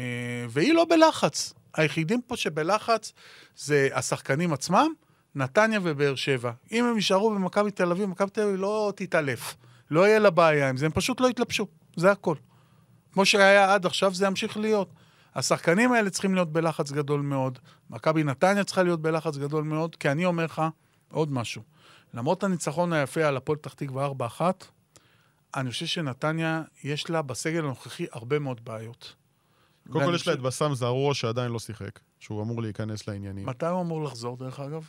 והיא 0.50 0.74
לא 0.74 0.86
בלחץ. 0.90 1.52
היחידים 1.74 2.22
פה 2.22 2.36
שבלחץ 2.36 3.12
זה 3.56 3.88
השחקנים 3.94 4.52
עצמם, 4.52 4.92
נתניה 5.34 5.80
ובאר 5.82 6.14
שבע. 6.14 6.52
אם 6.72 6.84
הם 6.84 6.96
יישארו 6.96 7.30
במכבי 7.30 7.70
תל 7.70 7.90
אביב, 7.90 8.08
מכבי 8.08 8.30
תל 8.30 8.42
אביב 8.42 8.60
לא 8.60 8.92
תתעלף. 8.96 9.56
לא 9.90 10.06
יהיה 10.06 10.18
לה 10.18 10.30
בעיה 10.30 10.68
עם 10.68 10.76
זה, 10.76 10.86
הם 10.86 10.92
פשוט 10.92 11.20
לא 11.20 11.28
יתלבשו. 11.28 11.66
זה 11.96 12.10
הכל. 12.10 12.34
כמו 13.12 13.26
שהיה 13.26 13.74
עד 13.74 13.86
עכשיו, 13.86 14.14
זה 14.14 14.26
ימשיך 14.26 14.56
להיות. 14.56 14.88
השחקנים 15.34 15.92
האלה 15.92 16.10
צריכים 16.10 16.34
להיות 16.34 16.52
בלחץ 16.52 16.92
גדול 16.92 17.20
מאוד. 17.20 17.58
מכבי 17.90 18.24
נתניה 18.24 18.64
צריכה 18.64 18.82
להיות 18.82 19.02
בלחץ 19.02 19.36
גדול 19.36 19.64
מאוד, 19.64 19.96
כי 19.96 20.10
אני 20.10 20.24
אומר 20.24 20.44
לך 20.44 20.62
עוד 21.10 21.32
משהו. 21.32 21.62
למרות 22.14 22.44
הניצחון 22.44 22.92
היפה 22.92 23.24
על 23.24 23.36
הפועל 23.36 23.58
פתח 23.58 23.72
תקווה 23.72 24.08
4-1, 24.38 24.40
אני 25.56 25.70
חושב 25.70 25.86
שנתניה, 25.86 26.62
יש 26.84 27.10
לה 27.10 27.22
בסגל 27.22 27.64
הנוכחי 27.64 28.06
הרבה 28.12 28.38
מאוד 28.38 28.64
בעיות. 28.64 29.14
קודם 29.90 30.04
כל 30.04 30.14
יש 30.14 30.28
לה 30.28 30.32
את 30.32 30.40
בסאם 30.40 30.74
זערורה 30.74 31.14
שעדיין 31.14 31.52
לא 31.52 31.58
שיחק, 31.58 32.00
שהוא 32.20 32.42
אמור 32.42 32.62
להיכנס 32.62 33.08
לעניינים. 33.08 33.46
מתי 33.46 33.66
הוא 33.66 33.80
אמור 33.80 34.04
לחזור, 34.04 34.36
דרך 34.36 34.60
אגב? 34.60 34.88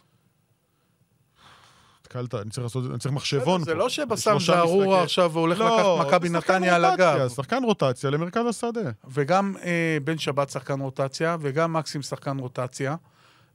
התקלת, 2.01 2.35
אני 2.35 2.49
צריך 2.49 2.63
לעשות, 2.63 2.91
אני 2.91 2.99
צריך 2.99 3.13
מחשבון 3.13 3.59
פה. 3.59 3.65
זה 3.65 3.73
לא 3.73 3.89
שבסם 3.89 4.39
זערורה 4.39 5.03
עכשיו 5.03 5.31
והולך 5.33 5.59
לא, 5.59 5.99
לקחת 5.99 6.07
מכבי 6.07 6.29
נתניה 6.29 6.75
על 6.75 6.85
הגב. 6.85 7.29
שחקן 7.29 7.63
רוטציה 7.63 8.09
למרכז 8.09 8.45
השדה. 8.49 8.91
וגם 9.07 9.55
אה, 9.63 9.97
בן 10.03 10.17
שבת 10.17 10.49
שחקן 10.49 10.79
רוטציה, 10.79 11.37
וגם 11.39 11.73
מקסים 11.73 12.01
שחקן 12.01 12.39
רוטציה, 12.39 12.95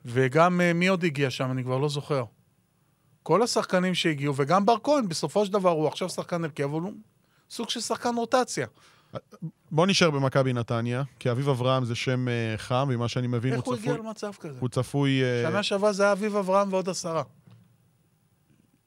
וגם 0.04 0.60
אה, 0.60 0.72
מי 0.72 0.88
עוד 0.88 1.04
הגיע 1.04 1.30
שם, 1.30 1.50
אני 1.50 1.64
כבר 1.64 1.78
לא 1.78 1.88
זוכר. 1.88 2.24
כל 3.28 3.42
השחקנים 3.42 3.94
שהגיעו, 3.94 4.36
וגם 4.36 4.66
בר 4.66 4.76
כהן, 4.84 5.08
בסופו 5.08 5.46
של 5.46 5.52
דבר 5.52 5.70
הוא 5.70 5.86
עכשיו 5.86 6.08
שחקן 6.08 6.44
הרכב, 6.44 6.62
אבל 6.62 6.80
הוא 6.80 6.92
סוג 7.50 7.70
של 7.70 7.80
שחקן 7.80 8.14
רוטציה. 8.14 8.66
בוא 9.70 9.86
נשאר 9.86 10.10
במכבי 10.10 10.52
נתניה, 10.52 11.02
כי 11.18 11.30
אביב 11.30 11.48
אברהם 11.48 11.84
זה 11.84 11.94
שם 11.94 12.28
אה, 12.28 12.54
חם, 12.56 12.88
ממה 12.90 13.08
שאני 13.08 13.26
מבין 13.26 13.52
איך 13.52 13.64
הוא 13.64 13.74
הוא 13.74 13.80
הגיע 13.80 13.92
צפוי... 13.94 14.06
למצב 14.06 14.32
כזה? 14.40 14.58
הוא 14.60 14.68
צפוי... 14.68 15.22
אה, 15.22 15.50
שנה 15.50 15.62
שעברה 15.62 15.92
זה 15.92 16.02
היה 16.02 16.12
אביב 16.12 16.36
אברהם 16.36 16.72
ועוד 16.72 16.88
עשרה. 16.88 17.22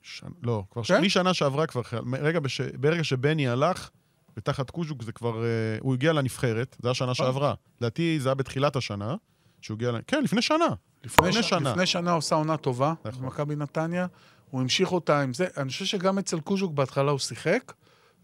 ש... 0.02 0.24
לא, 0.44 0.64
כבר 0.72 0.84
כן? 0.84 1.02
משנה 1.02 1.34
שעברה 1.34 1.68
כבר, 1.68 1.82
רגע, 2.14 2.40
בש... 2.40 2.62
ברגע 2.62 3.04
שבני 3.04 3.48
הלך, 3.48 3.90
ותחת 4.38 4.70
קוז'וק 4.70 5.04
זה 5.04 5.12
כבר... 5.12 5.44
אה, 5.44 5.50
הוא 5.80 5.94
הגיע 5.94 6.14
לנבחרת, 6.14 6.78
זה 6.82 6.88
היה 6.88 6.94
שנה 6.94 7.14
שעברה. 7.14 7.54
לדעתי 7.82 8.20
זה 8.20 8.30
היה 8.30 8.36
בתחילת 8.36 8.76
השנה, 8.76 9.16
שהוא 9.62 9.76
הגיע... 9.76 9.92
כן, 10.08 10.24
לפני 10.24 10.42
שנה. 10.42 10.66
לפני, 11.04 11.30
לפני 11.30 11.44
ש... 11.44 11.50
שנה. 11.50 11.72
לפני 11.72 11.86
שנה 11.86 12.12
הוא 12.12 12.18
עשה 12.18 12.36
עונה 12.36 12.58
טובה, 12.58 12.94
נכון. 13.06 13.22
במכבי 13.22 13.56
נתניה, 13.56 14.08
הוא 14.52 14.62
המשיך 14.62 14.92
אותה 14.92 15.22
עם 15.22 15.34
זה. 15.34 15.48
אני 15.58 15.70
חושב 15.70 15.86
שגם 15.86 16.18
אצל 16.18 16.40
קוז'וק 16.40 16.72
בהתחלה 16.74 17.12
הוא 17.12 17.20
שיחק, 17.20 17.74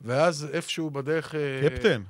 ואז 0.02 0.48
איפשהו 0.54 0.90
בדרך... 0.90 1.36
אה, 1.36 1.70
קפטן. 1.70 2.02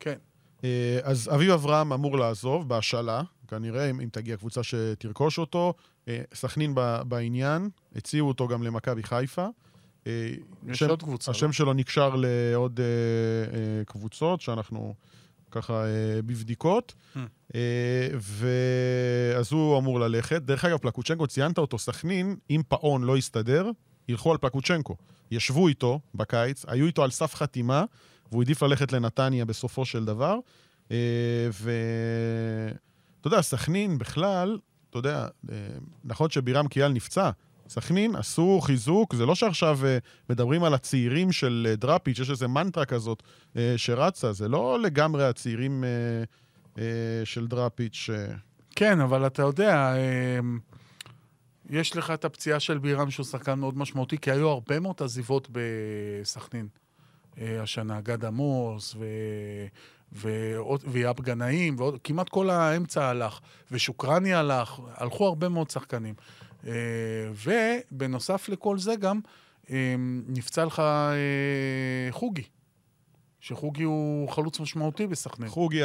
כן. 0.00 0.18
אה, 0.64 0.98
אז 1.02 1.30
אביב 1.34 1.50
אברהם 1.50 1.92
אמור 1.92 2.18
לעזוב 2.18 2.68
בהשאלה, 2.68 3.22
כנראה, 3.48 3.90
אם, 3.90 4.00
אם 4.00 4.08
תגיע 4.12 4.36
קבוצה 4.36 4.62
שתרכוש 4.62 5.38
אותו. 5.38 5.74
אה, 6.08 6.22
סכנין 6.34 6.74
בעניין, 7.08 7.68
הציעו 7.96 8.28
אותו 8.28 8.48
גם 8.48 8.62
למכבי 8.62 9.02
חיפה. 9.02 9.46
יש 10.06 10.12
השם- 10.70 10.88
עוד 10.88 11.02
קבוצה. 11.02 11.30
השם 11.30 11.46
לא? 11.46 11.52
שלו 11.52 11.72
נקשר 11.72 12.14
לעוד 12.16 12.80
קבוצות, 13.86 14.40
שאנחנו 14.40 14.94
ככה 15.52 15.84
אה, 15.84 16.22
בבדיקות. 16.26 16.94
Hmm. 17.14 17.18
אה, 17.54 18.08
ואז 18.20 19.52
הוא 19.52 19.78
אמור 19.78 20.00
ללכת. 20.00 20.42
דרך 20.42 20.64
אגב, 20.64 20.78
פלקוצ'נקו, 20.78 21.26
ציינת 21.26 21.58
אותו, 21.58 21.78
סכנין, 21.78 22.36
אם 22.50 22.62
פאון 22.68 23.04
לא 23.04 23.18
יסתדר, 23.18 23.70
ילכו 24.08 24.32
על 24.32 24.38
פלקוצ'נקו. 24.38 24.96
ישבו 25.30 25.68
איתו 25.68 26.00
בקיץ, 26.14 26.64
היו 26.68 26.86
איתו 26.86 27.04
על 27.04 27.10
סף 27.10 27.34
חתימה, 27.34 27.84
והוא 28.30 28.42
העדיף 28.42 28.62
ללכת 28.62 28.92
לנתניה 28.92 29.44
בסופו 29.44 29.84
של 29.84 30.04
דבר. 30.04 30.38
אה, 30.90 30.96
ואתה 31.52 33.26
יודע, 33.28 33.42
סכנין 33.42 33.98
בכלל, 33.98 34.58
אתה 34.90 34.98
יודע, 34.98 35.28
נכון 36.04 36.30
שבירם 36.30 36.68
קיאל 36.68 36.92
נפצע, 36.92 37.30
סכנין 37.68 38.16
עשו 38.16 38.60
חיזוק, 38.62 39.14
זה 39.14 39.26
לא 39.26 39.34
שעכשיו 39.34 39.78
אה, 39.84 39.98
מדברים 40.30 40.64
על 40.64 40.74
הצעירים 40.74 41.32
של 41.32 41.66
אה, 41.70 41.76
דראפיץ', 41.76 42.18
יש 42.18 42.30
איזה 42.30 42.48
מנטרה 42.48 42.84
כזאת 42.84 43.22
אה, 43.56 43.74
שרצה, 43.76 44.32
זה 44.32 44.48
לא 44.48 44.78
לגמרי 44.80 45.24
הצעירים 45.26 45.84
אה, 45.84 45.88
אה, 46.82 46.84
של 47.24 47.46
דראפיץ'. 47.46 48.10
אה, 48.14 48.34
כן, 48.76 49.00
אבל 49.00 49.26
אתה 49.26 49.42
יודע, 49.42 49.94
אמ, 49.96 50.58
יש 51.70 51.96
לך 51.96 52.10
את 52.10 52.24
הפציעה 52.24 52.60
של 52.60 52.78
בירם, 52.78 53.10
שהוא 53.10 53.26
שחקן 53.26 53.58
מאוד 53.58 53.78
משמעותי, 53.78 54.18
כי 54.18 54.30
היו 54.30 54.48
הרבה 54.48 54.80
מאוד 54.80 54.94
עזיבות 55.00 55.48
בסכנין 55.52 56.68
אה, 57.40 57.62
השנה. 57.62 58.00
גד 58.00 58.24
עמוס 58.24 58.94
ו... 58.98 59.04
ועוד- 60.12 60.82
ויאב 60.86 61.20
גנאים, 61.20 61.74
ועוד, 61.78 61.98
כמעט 62.04 62.28
כל 62.28 62.50
האמצע 62.50 63.06
הלך, 63.08 63.40
ושוקרני 63.70 64.34
הלך, 64.34 64.78
הלכו 64.94 65.26
הרבה 65.26 65.48
מאוד 65.48 65.70
שחקנים. 65.70 66.14
אה, 66.66 66.72
ובנוסף 67.92 68.48
לכל 68.48 68.78
זה 68.78 68.96
גם, 68.96 69.20
אה, 69.70 69.94
נפצע 70.28 70.64
לך 70.64 70.80
אה, 70.80 72.12
חוגי, 72.12 72.42
שחוגי 73.40 73.82
הוא 73.82 74.28
חלוץ 74.28 74.60
משמעותי 74.60 75.06
בסכנין. 75.06 75.48
חוגי, 75.48 75.82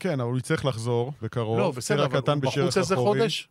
כן, 0.00 0.20
אבל 0.20 0.30
הוא 0.30 0.38
יצטרך 0.38 0.64
לחזור 0.64 1.12
בקרוב. 1.22 1.58
לא, 1.58 1.70
בסדר, 1.70 2.04
אבל 2.04 2.18
הוא 2.18 2.34
בחוץ 2.40 2.76
איזה. 2.76 2.96
חודש? 2.96 3.48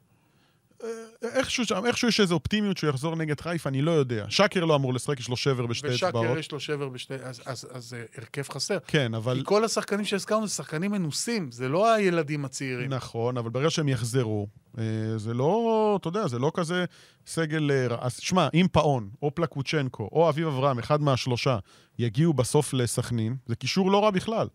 איכשהו 1.33 1.65
שם, 1.65 1.85
איכשהו 1.85 2.07
יש 2.07 2.19
איזו 2.19 2.35
אופטימיות 2.35 2.77
שהוא 2.77 2.89
יחזור 2.89 3.15
נגד 3.15 3.41
חיפה, 3.41 3.69
אני 3.69 3.81
לא 3.81 3.91
יודע. 3.91 4.25
שקר 4.29 4.65
לא 4.65 4.75
אמור 4.75 4.93
לשחק, 4.93 5.19
יש 5.19 5.29
לו 5.29 5.38
שבר 5.38 5.65
בשתי 5.65 5.88
ושקר 5.88 6.07
אצבעות. 6.07 6.38
יש 6.38 6.51
לו 6.51 6.59
שבר 6.59 6.89
בשתי... 6.89 7.13
אז, 7.13 7.41
אז, 7.45 7.67
אז 7.71 7.85
זה 7.85 8.05
הרכב 8.17 8.43
חסר. 8.49 8.77
כן, 8.88 9.13
אבל... 9.13 9.38
כי 9.38 9.41
כל 9.45 9.63
השחקנים 9.65 10.05
שהזכרנו 10.05 10.47
זה 10.47 10.53
שחקנים 10.53 10.91
מנוסים, 10.91 11.51
זה 11.51 11.69
לא 11.69 11.93
הילדים 11.93 12.45
הצעירים. 12.45 12.93
נכון, 12.93 13.38
אבל 13.38 13.49
ברגע 13.49 13.69
שהם 13.69 13.89
יחזרו, 13.89 14.47
אה, 14.77 14.83
זה 15.17 15.33
לא, 15.33 15.97
אתה 16.01 16.07
יודע, 16.07 16.27
זה 16.27 16.39
לא 16.39 16.51
כזה 16.53 16.85
סגל 17.27 17.71
אה. 17.71 17.97
אז 17.99 18.17
שמע, 18.19 18.47
אם 18.53 18.67
פאון, 18.71 19.09
או 19.21 19.35
פלקוצ'נקו, 19.35 20.09
או 20.11 20.29
אביב 20.29 20.47
אברהם, 20.47 20.79
אחד 20.79 21.01
מהשלושה, 21.01 21.57
יגיעו 21.99 22.33
בסוף 22.33 22.73
לסכנין, 22.73 23.35
זה 23.47 23.55
קישור 23.55 23.91
לא 23.91 24.03
רע 24.03 24.11
בכלל. 24.11 24.47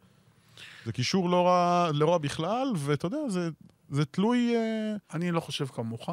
זה 0.84 0.92
קישור 0.92 1.30
לא 1.30 1.46
רע, 1.46 1.90
לא 1.94 2.12
רע 2.12 2.18
בכלל, 2.18 2.72
ואתה 2.76 3.06
יודע, 3.06 3.18
זה, 3.28 3.48
זה 3.90 4.04
תלוי... 4.04 4.56
אה, 4.56 4.96
אני 5.14 5.30
לא 5.30 5.40
חושב 5.40 5.66
כמוך. 5.66 6.10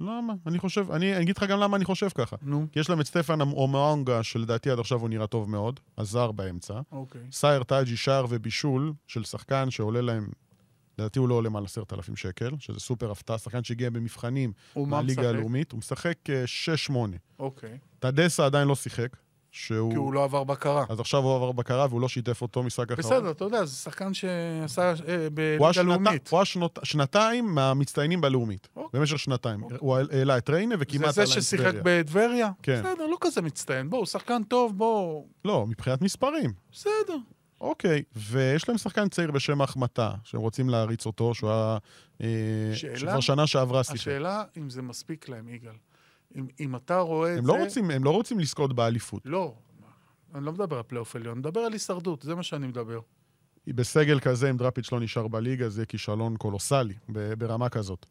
למה? 0.00 0.34
אני 0.46 0.58
חושב, 0.58 0.90
אני 0.90 1.16
אני 1.16 1.22
אגיד 1.22 1.36
לך 1.36 1.42
גם 1.42 1.60
למה 1.60 1.76
אני 1.76 1.84
חושב 1.84 2.08
ככה. 2.08 2.36
נו, 2.42 2.66
כי 2.72 2.80
יש 2.80 2.90
להם 2.90 3.00
את 3.00 3.06
סטפן 3.06 3.40
אומאונגה, 3.40 4.22
שלדעתי 4.22 4.70
עד 4.70 4.78
עכשיו 4.78 5.00
הוא 5.00 5.08
נראה 5.08 5.26
טוב 5.26 5.50
מאוד, 5.50 5.80
הזר 5.98 6.32
באמצע. 6.32 6.80
אוקיי. 6.92 7.20
סייר 7.32 7.62
טאג'י 7.62 7.96
שער 7.96 8.26
ובישול 8.28 8.92
של 9.06 9.24
שחקן 9.24 9.70
שעולה 9.70 10.00
להם, 10.00 10.28
לדעתי 10.98 11.18
הוא 11.18 11.28
לא 11.28 11.34
עולה 11.34 11.48
מעל 11.48 11.64
עשרת 11.64 11.92
אלפים 11.92 12.16
שקל, 12.16 12.50
שזה 12.58 12.80
סופר 12.80 13.10
הפתעה, 13.10 13.38
שחקן 13.38 13.64
שהגיע 13.64 13.90
במבחנים 13.90 14.52
מהליגה 14.76 15.22
משחק? 15.22 15.34
הלאומית, 15.34 15.72
הוא 15.72 15.78
משחק 15.78 16.16
אה, 16.30 16.44
6-8. 16.90 16.94
אוקיי. 17.38 17.78
טדסה 17.98 18.46
עדיין 18.46 18.68
לא 18.68 18.74
שיחק, 18.76 19.16
שהוא... 19.52 19.90
כי 19.90 19.96
הוא 19.96 20.12
לא 20.12 20.24
עבר 20.24 20.44
בקרה. 20.44 20.84
אז 20.88 21.00
עכשיו 21.00 21.20
הוא 21.22 21.36
עבר 21.36 21.52
בקרה 21.52 21.86
והוא 21.90 22.00
לא 22.00 22.08
שיתף 22.08 22.42
אותו 22.42 22.62
משחק 22.62 22.92
אחרון. 22.92 23.12
בסדר, 23.16 23.30
אתה 23.30 23.44
יודע, 23.44 23.64
זה 23.64 23.76
שחקן 23.76 24.14
שעשה 24.14 24.92
אה, 25.08 25.28
בליגה 25.34 25.82
לאומית. 25.82 26.28
הוא 26.28 26.38
היה 26.38 26.44
שנות- 26.44 26.78
שנתיים 26.82 27.54
מהמצטיינים 27.54 28.20
בלאומית, 28.20 28.68
אוקיי. 28.76 29.00
במשך 29.00 29.18
שנתיים. 29.18 29.62
אוקיי. 29.62 29.76
הוא 29.80 29.96
העלה 29.96 30.38
את 30.38 30.50
ריינה 30.50 30.76
זה 30.76 30.82
וכמעט 30.82 31.14
זה 31.14 31.22
עלה 31.22 31.30
ששיחק 31.30 31.74
טבריה. 31.74 32.02
בטבריה? 32.02 32.50
כן. 32.62 32.80
בסדר, 32.84 33.06
לא 33.06 33.16
כזה 33.20 33.42
מצטיין. 33.42 33.90
בואו, 33.90 34.06
שחקן 34.06 34.42
טוב, 34.42 34.78
בואו... 34.78 35.26
לא, 35.44 35.66
מבחינת 35.66 36.02
מספרים. 36.02 36.52
בסדר. 36.72 37.16
אוקיי, 37.60 38.02
ויש 38.16 38.68
להם 38.68 38.78
שחקן 38.78 39.08
צעיר 39.08 39.30
בשם 39.30 39.62
החמטה, 39.62 40.10
שהם 40.24 40.40
רוצים 40.40 40.68
להריץ 40.68 41.06
אותו, 41.06 41.34
שהוא 41.34 41.50
היה... 41.50 41.78
אה, 42.22 42.26
שאלה? 42.74 42.98
שכבר 42.98 43.20
שנה 43.20 43.46
שעברה 43.46 43.84
שיחק. 43.84 43.94
השאלה 43.96 44.44
אם 44.58 44.70
זה 44.70 44.82
מספיק 44.82 45.28
להם, 45.28 45.48
יגאל. 45.48 45.72
אם, 46.36 46.46
אם 46.60 46.76
אתה 46.76 46.98
רואה 46.98 47.32
את 47.32 47.38
הם 47.38 47.44
זה... 47.44 47.52
לא 47.52 47.64
רוצים, 47.64 47.90
הם 47.90 48.04
לא 48.04 48.10
רוצים 48.10 48.40
לזכות 48.40 48.72
באליפות. 48.72 49.22
לא. 49.24 49.54
אני 50.34 50.44
לא 50.44 50.52
מדבר 50.52 50.76
על 50.76 50.82
פלייאוף 50.82 51.16
עליון, 51.16 51.32
אני 51.32 51.40
מדבר 51.40 51.60
על 51.60 51.72
הישרדות, 51.72 52.22
זה 52.22 52.34
מה 52.34 52.42
שאני 52.42 52.66
מדבר. 52.66 53.00
בסגל 53.66 54.20
כזה, 54.20 54.50
אם 54.50 54.56
דראפיץ' 54.56 54.92
לא 54.92 55.00
נשאר 55.00 55.28
בליגה, 55.28 55.68
זה 55.68 55.86
כישלון 55.86 56.36
קולוסלי, 56.36 56.94
ברמה 57.38 57.68
כזאת. 57.68 58.06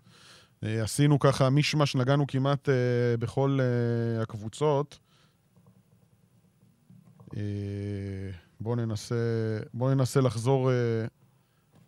אה, 0.63 0.83
עשינו 0.83 1.19
ככה 1.19 1.49
מישמש, 1.49 1.95
נגענו 1.95 2.27
כמעט 2.27 2.69
אה, 2.69 3.17
בכל 3.19 3.59
אה, 3.61 4.21
הקבוצות. 4.21 4.99
בואו 8.61 8.75
ננסה, 8.75 9.15
בוא 9.73 9.93
ננסה 9.93 10.21
לחזור, 10.21 10.71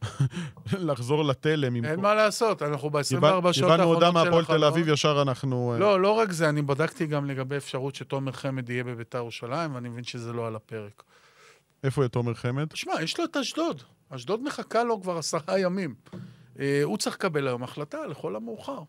לחזור 0.90 1.26
לתלם. 1.26 1.76
אין 1.76 1.96
כל- 1.96 2.02
מה 2.02 2.16
לעשות, 2.16 2.62
אנחנו 2.62 2.90
ב-24 2.90 3.04
קיבל- 3.10 3.54
שעות 3.54 3.54
קיבלנו 3.54 3.84
הודעה 3.84 4.08
האחרונות 4.10 4.24
של 4.24 4.30
מהפועל 4.30 4.46
תל 4.46 4.52
החלון. 4.54 4.64
אביב, 4.74 4.88
ישר 4.90 5.22
אנחנו... 5.22 5.74
אה, 5.74 5.80
לא, 5.80 6.02
לא 6.02 6.12
רק 6.12 6.32
זה, 6.32 6.50
אני 6.50 6.62
בדקתי 6.62 7.06
גם 7.06 7.26
לגבי 7.26 7.58
אפשרות 7.58 7.96
שתומר 7.96 8.32
חמד 8.32 8.70
יהיה 8.70 8.84
בביתר 8.84 9.18
ירושלים, 9.18 9.76
ואני 9.76 9.90
מבין 9.90 10.04
שזה 10.04 10.34
לא 10.34 10.48
על 10.48 10.56
הפרק. 10.56 11.04
איפה 11.84 12.02
יהיה 12.02 12.10
תומר 12.10 12.34
חמד? 12.34 12.68
תשמע, 12.68 12.94
יש 13.02 13.20
לו 13.20 13.26
את 13.26 13.38
אשדוד. 13.38 13.82
אשדוד 14.10 14.44
מחכה 14.44 14.84
לו 14.84 15.02
כבר 15.02 15.18
עשרה 15.18 15.60
ימים. 15.60 15.96
אה, 16.60 16.82
הוא 16.84 16.98
צריך 16.98 17.16
לקבל 17.16 17.48
היום 17.48 17.64
החלטה 17.64 18.08
לכל 18.08 18.36
המאוחר. 18.36 18.80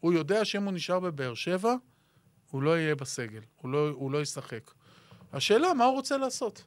הוא 0.00 0.12
יודע 0.12 0.44
שאם 0.44 0.62
הוא 0.64 0.72
נשאר 0.72 1.00
בבאר 1.00 1.34
שבע, 1.34 1.74
הוא 2.50 2.62
לא 2.62 2.78
יהיה 2.78 2.94
בסגל, 2.96 3.40
הוא 3.56 3.70
לא, 3.72 3.88
הוא 3.94 4.10
לא 4.12 4.22
ישחק. 4.22 4.70
השאלה, 5.32 5.74
מה 5.74 5.84
הוא 5.84 5.94
רוצה 5.94 6.16
לעשות? 6.18 6.64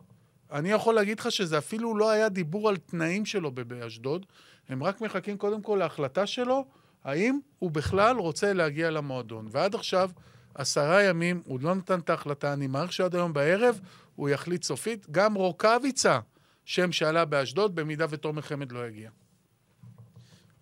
אני 0.52 0.72
יכול 0.72 0.96
להגיד 0.96 1.20
לך 1.20 1.32
שזה 1.32 1.58
אפילו 1.58 1.98
לא 1.98 2.10
היה 2.10 2.30
דיבור 2.30 2.70
על 2.70 2.78
תנאים 2.78 3.26
שלו 3.26 3.52
באשדוד, 3.52 4.26
הם 4.70 4.84
רק 4.84 5.02
מחכים 5.02 5.38
קודם 5.38 5.62
כל 5.62 5.76
להחלטה 5.80 6.28
שלו, 6.28 6.66
האם 7.04 7.40
הוא 7.60 7.72
בכלל 7.72 8.18
רוצה 8.18 8.54
להגיע 8.54 8.90
למועדון. 8.92 9.48
ועד 9.52 9.76
עכשיו, 9.76 10.10
עשרה 10.56 11.04
ימים, 11.04 11.42
הוא 11.46 11.60
לא 11.62 11.76
נתן 11.76 12.00
את 12.00 12.10
ההחלטה, 12.10 12.54
אני 12.54 12.68
מעריך 12.68 12.94
שעד 12.94 13.16
היום 13.16 13.34
בערב 13.34 13.80
הוא 14.16 14.30
יחליט 14.30 14.64
סופית. 14.64 15.10
גם 15.12 15.34
רוקאביצה, 15.34 16.20
שם 16.66 16.92
שעלה 16.92 17.26
באשדוד, 17.26 17.76
במידה 17.76 18.06
ותומר 18.10 18.42
חמד 18.42 18.72
לא 18.72 18.88
יגיע. 18.88 19.10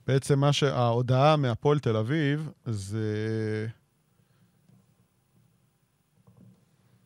בעצם 0.08 0.40
מה 0.40 0.54
שההודעה 0.54 1.36
מהפועל 1.36 1.80
תל 1.80 1.98
אביב 1.98 2.50
זה... 2.66 3.68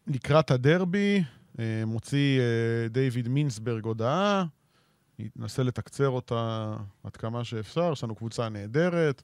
לקראת 0.07 0.51
הדרבי, 0.51 1.23
מוציא 1.85 2.39
אה, 2.39 2.87
דיוויד 2.89 3.27
מינסברג 3.27 3.85
הודעה, 3.85 4.45
ננסה 5.35 5.63
לתקצר 5.63 6.09
אותה 6.09 6.75
עד 7.03 7.17
כמה 7.17 7.43
שאפשר, 7.43 7.89
יש 7.93 8.03
לנו 8.03 8.15
קבוצה 8.15 8.49
נהדרת, 8.49 9.23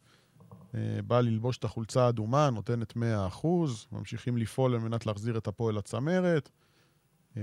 אה, 0.75 1.01
באה 1.07 1.21
ללבוש 1.21 1.57
את 1.57 1.63
החולצה 1.63 2.05
האדומה, 2.05 2.49
נותנת 2.49 2.93
100%, 2.95 2.97
ממשיכים 3.91 4.37
לפעול 4.37 4.73
על 4.73 4.79
מנת 4.79 5.05
להחזיר 5.05 5.37
את 5.37 5.47
הפועל 5.47 5.75
לצמרת. 5.75 6.49
אה, 7.37 7.41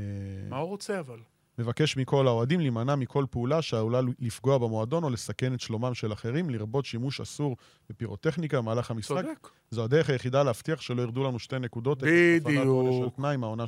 מה 0.48 0.56
הוא 0.56 0.68
רוצה 0.68 1.00
אבל? 1.00 1.18
מבקש 1.58 1.96
מכל 1.96 2.26
האוהדים 2.26 2.60
להימנע 2.60 2.94
מכל 2.94 3.24
פעולה 3.30 3.62
שעלולה 3.62 4.00
לפגוע 4.20 4.58
במועדון 4.58 5.04
או 5.04 5.10
לסכן 5.10 5.54
את 5.54 5.60
שלומם 5.60 5.94
של 5.94 6.12
אחרים, 6.12 6.50
לרבות 6.50 6.84
שימוש 6.84 7.20
אסור 7.20 7.56
בפירוטכניקה 7.90 8.56
במהלך 8.58 8.90
המשחק. 8.90 9.16
צודק. 9.24 9.48
זו 9.70 9.84
הדרך 9.84 10.10
היחידה 10.10 10.42
להבטיח 10.42 10.80
שלא 10.80 11.02
ירדו 11.02 11.24
לנו 11.24 11.38
שתי 11.38 11.58
נקודות. 11.58 11.98
בדיוק. 12.02 13.14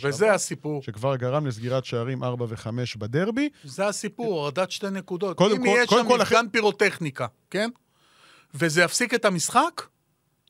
וזה 0.03 0.33
הסיפור. 0.35 0.83
שכבר 0.83 1.17
גרם 1.17 1.47
לסגירת 1.47 1.85
שערים 1.85 2.25
4 2.25 2.45
ו-5 2.49 2.67
בדרבי. 2.99 3.49
זה 3.65 3.87
הסיפור, 3.89 4.27
הורדת 4.41 4.71
שתי 4.71 4.91
נקודות. 4.91 5.37
קודם 5.37 5.57
אם 5.57 5.63
כל- 5.63 5.67
יהיה 5.67 5.87
שם 5.87 6.07
מפגן 6.21 6.47
פירוטכניקה, 6.53 7.27
כן? 7.51 7.71
וזה 8.55 8.83
יפסיק 8.83 9.15
את 9.15 9.25
המשחק, 9.25 9.83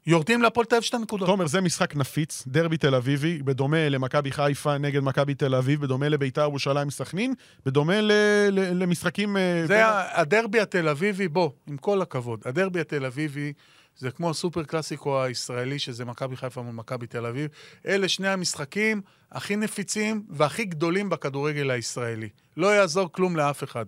יורדים 0.07 0.43
להפועל 0.43 0.67
תל 0.67 0.75
אביב 0.75 0.83
שתי 0.85 0.99
נקודות. 0.99 1.29
תומר, 1.29 1.47
זה 1.47 1.61
משחק 1.61 1.97
נפיץ, 1.97 2.45
דרבי 2.47 2.77
תל 2.77 2.95
אביבי, 2.95 3.43
בדומה 3.43 3.89
למכבי 3.89 4.33
חיפה 4.33 4.79
נגד 4.79 5.01
מכבי 5.03 5.35
תל 5.35 5.55
אביב, 5.55 5.81
בדומה 5.81 6.09
לביתר 6.09 6.41
ירושלים 6.43 6.91
סכנין, 6.91 7.35
בדומה 7.67 8.01
ל- 8.01 8.13
ל- 8.51 8.83
למשחקים... 8.83 9.37
אה, 9.37 9.63
זה 9.67 9.75
בין- 9.75 9.87
הדרבי 10.13 10.61
התל 10.61 10.89
אביבי, 10.89 11.29
בוא, 11.29 11.51
עם 11.67 11.77
כל 11.77 12.03
הכבוד, 12.03 12.41
הדרבי 12.45 12.81
התל 12.81 13.05
אביבי 13.05 13.53
זה 13.99 14.11
כמו 14.11 14.31
הסופר 14.31 14.63
קלאסיקו 14.63 15.23
הישראלי, 15.23 15.79
שזה 15.79 16.05
מכבי 16.05 16.37
חיפה 16.37 16.63
מול 16.63 16.75
מכבי 16.75 17.07
תל 17.07 17.27
אביב. 17.27 17.51
אלה 17.87 18.09
שני 18.09 18.29
המשחקים 18.29 19.01
הכי 19.33 19.57
נפיצים 19.57 20.23
והכי 20.31 20.65
גדולים 20.65 21.11
בכדורגל 21.11 21.71
הישראלי. 21.71 22.29
לא 22.57 22.67
יעזור 22.67 23.13
כלום 23.13 23.37
לאף 23.37 23.65
אחד. 23.65 23.85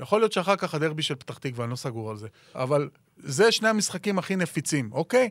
יכול 0.00 0.20
להיות 0.20 0.32
שאחר 0.32 0.56
כך 0.56 0.74
הדרבי 0.74 1.02
של 1.02 1.14
פתח 1.14 1.38
תקווה, 1.38 1.64
אני 1.64 1.70
לא 1.70 1.76
סגור 1.76 2.10
על 2.10 2.16
זה. 2.16 2.28
אבל 2.54 2.88
זה 3.22 3.52
שני 3.52 3.68
המשחקים 3.68 4.18
הכי 4.18 4.36
נפיצים, 4.36 4.90
אוקיי? 4.92 5.28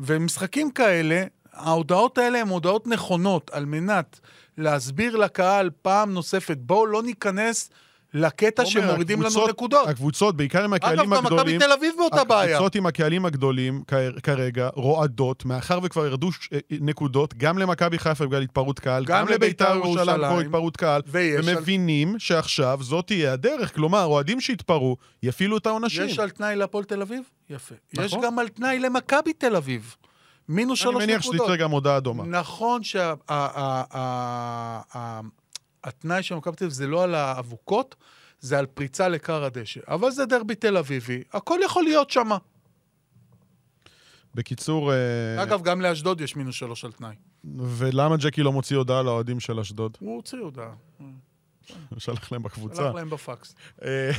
ומשחקים 0.00 0.70
כאלה, 0.70 1.24
ההודעות 1.52 2.18
האלה 2.18 2.40
הן 2.40 2.48
הודעות 2.48 2.86
נכונות 2.86 3.50
על 3.50 3.64
מנת 3.64 4.20
להסביר 4.58 5.16
לקהל 5.16 5.70
פעם 5.82 6.12
נוספת, 6.12 6.56
בואו 6.60 6.86
לא 6.86 7.02
ניכנס 7.02 7.70
לקטע 8.14 8.62
תומר, 8.62 8.70
שמורידים 8.70 9.18
לנו 9.18 9.28
הקבוצות- 9.28 9.48
נקודות. 9.50 9.88
הקבוצות, 9.88 10.36
בעיקר 10.36 10.64
עם 10.64 10.74
אגב, 10.74 10.84
הקהלים 10.84 11.04
גם 11.14 11.24
מכבי 11.24 11.26
הגדולים... 11.36 11.60
תל 11.60 11.72
אביב 11.72 11.94
באותה 11.98 12.24
בעיה. 12.24 12.56
הקבוצות 12.56 12.74
עם 12.74 12.86
הקהלים 12.86 13.26
הגדולים 13.26 13.82
כרגע 14.22 14.68
רועדות, 14.74 15.44
מאחר 15.44 15.78
וכבר 15.82 16.06
ירדו 16.06 16.32
ש- 16.32 16.48
אה, 16.52 16.58
נקודות, 16.70 17.34
גם 17.34 17.58
למכבי 17.58 17.98
חיפה 17.98 18.26
בגלל 18.26 18.42
התפרעות 18.42 18.78
קהל, 18.80 19.04
גם 19.04 19.18
גם 19.26 19.28
לביתר 19.34 19.74
לבית"ר 19.74 19.86
ירושלים. 19.88 20.28
כמו 20.28 20.40
התפרעות 20.40 20.76
קהל, 20.76 21.02
ויש 21.06 21.48
על- 21.48 21.56
ומבינים 21.58 22.18
שעכשיו 22.18 22.78
זאת 22.82 23.06
תהיה 23.06 23.32
הדרך. 23.32 23.74
כלומר, 23.74 24.04
אוהדים 24.04 24.40
שהתפרעו 24.40 24.96
יפעילו 25.22 25.56
את 25.56 25.66
העונשים. 25.66 26.04
יש 26.04 26.18
על 26.18 26.30
תנאי 26.30 26.56
להפועל 26.56 26.84
תל 26.84 27.02
אביב? 27.02 27.22
יפה. 27.50 27.74
נכון. 27.94 28.04
יש 28.04 28.14
גם 28.24 28.38
על 28.38 28.48
תנאי 28.48 28.78
למכבי 28.78 29.32
תל 29.32 29.56
אביב. 29.56 29.96
מינוס 30.48 30.78
אני 30.80 30.90
שלוש 30.92 31.02
מניח 31.04 31.20
נקודות. 31.20 31.46
שתצא 31.46 31.56
גם 31.56 31.70
הודעה 31.70 32.00
דומה. 32.00 32.24
נכון 32.24 32.80
שהתנאי 35.86 36.22
של 36.22 36.34
מכבי 36.34 36.56
תל 36.56 36.64
אביב 36.64 36.72
זה 36.74 36.86
לא 36.86 37.04
על 37.04 37.14
האבוקות, 37.14 37.94
זה 38.40 38.58
על 38.58 38.66
פריצה 38.66 39.08
לכר 39.08 39.44
הדשא. 39.44 39.80
אבל 39.88 40.10
זה 40.10 40.26
דרבי 40.26 40.54
תל 40.54 40.76
אביבי, 40.76 41.22
הכל 41.32 41.58
יכול 41.64 41.84
להיות 41.84 42.10
שם. 42.10 42.30
בקיצור, 44.34 44.92
אה, 44.92 45.42
אגב, 45.42 45.62
גם 45.62 45.80
לאשדוד 45.80 46.20
יש 46.20 46.36
מינוס 46.36 46.54
שלוש 46.54 46.84
על 46.84 46.92
תנאי. 46.92 47.14
ולמה 47.58 48.16
ג'קי 48.16 48.42
לא 48.42 48.52
מוציא 48.52 48.76
הודעה 48.76 49.02
לאוהדים 49.02 49.40
של 49.40 49.60
אשדוד? 49.60 49.96
הוא 50.00 50.16
הוציא 50.16 50.38
הודעה, 50.38 50.74
שלח 51.98 52.32
להם 52.32 52.42
בקבוצה. 52.42 52.82
הלך 52.82 52.94
להם 52.94 53.10
בפקס. 53.10 53.54
אה, 53.84 54.10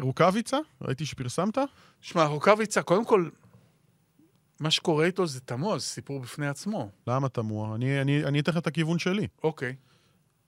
רוקאביצה? 0.00 0.58
ראיתי 0.82 1.06
שפרסמת? 1.06 1.58
שמע, 2.00 2.24
רוקאביצה, 2.24 2.82
קודם 2.82 3.04
כל, 3.04 3.28
מה 4.60 4.70
שקורה 4.70 5.06
איתו 5.06 5.26
זה 5.26 5.40
תמוה, 5.40 5.78
זה 5.78 5.84
סיפור 5.86 6.20
בפני 6.20 6.46
עצמו. 6.48 6.90
למה 7.06 7.28
תמוה? 7.28 7.74
אני- 7.74 8.00
אני 8.00 8.24
אני 8.24 8.40
אתן 8.40 8.52
לך 8.52 8.58
את 8.58 8.66
הכיוון 8.66 8.98
שלי. 8.98 9.26
אוקיי. 9.44 9.74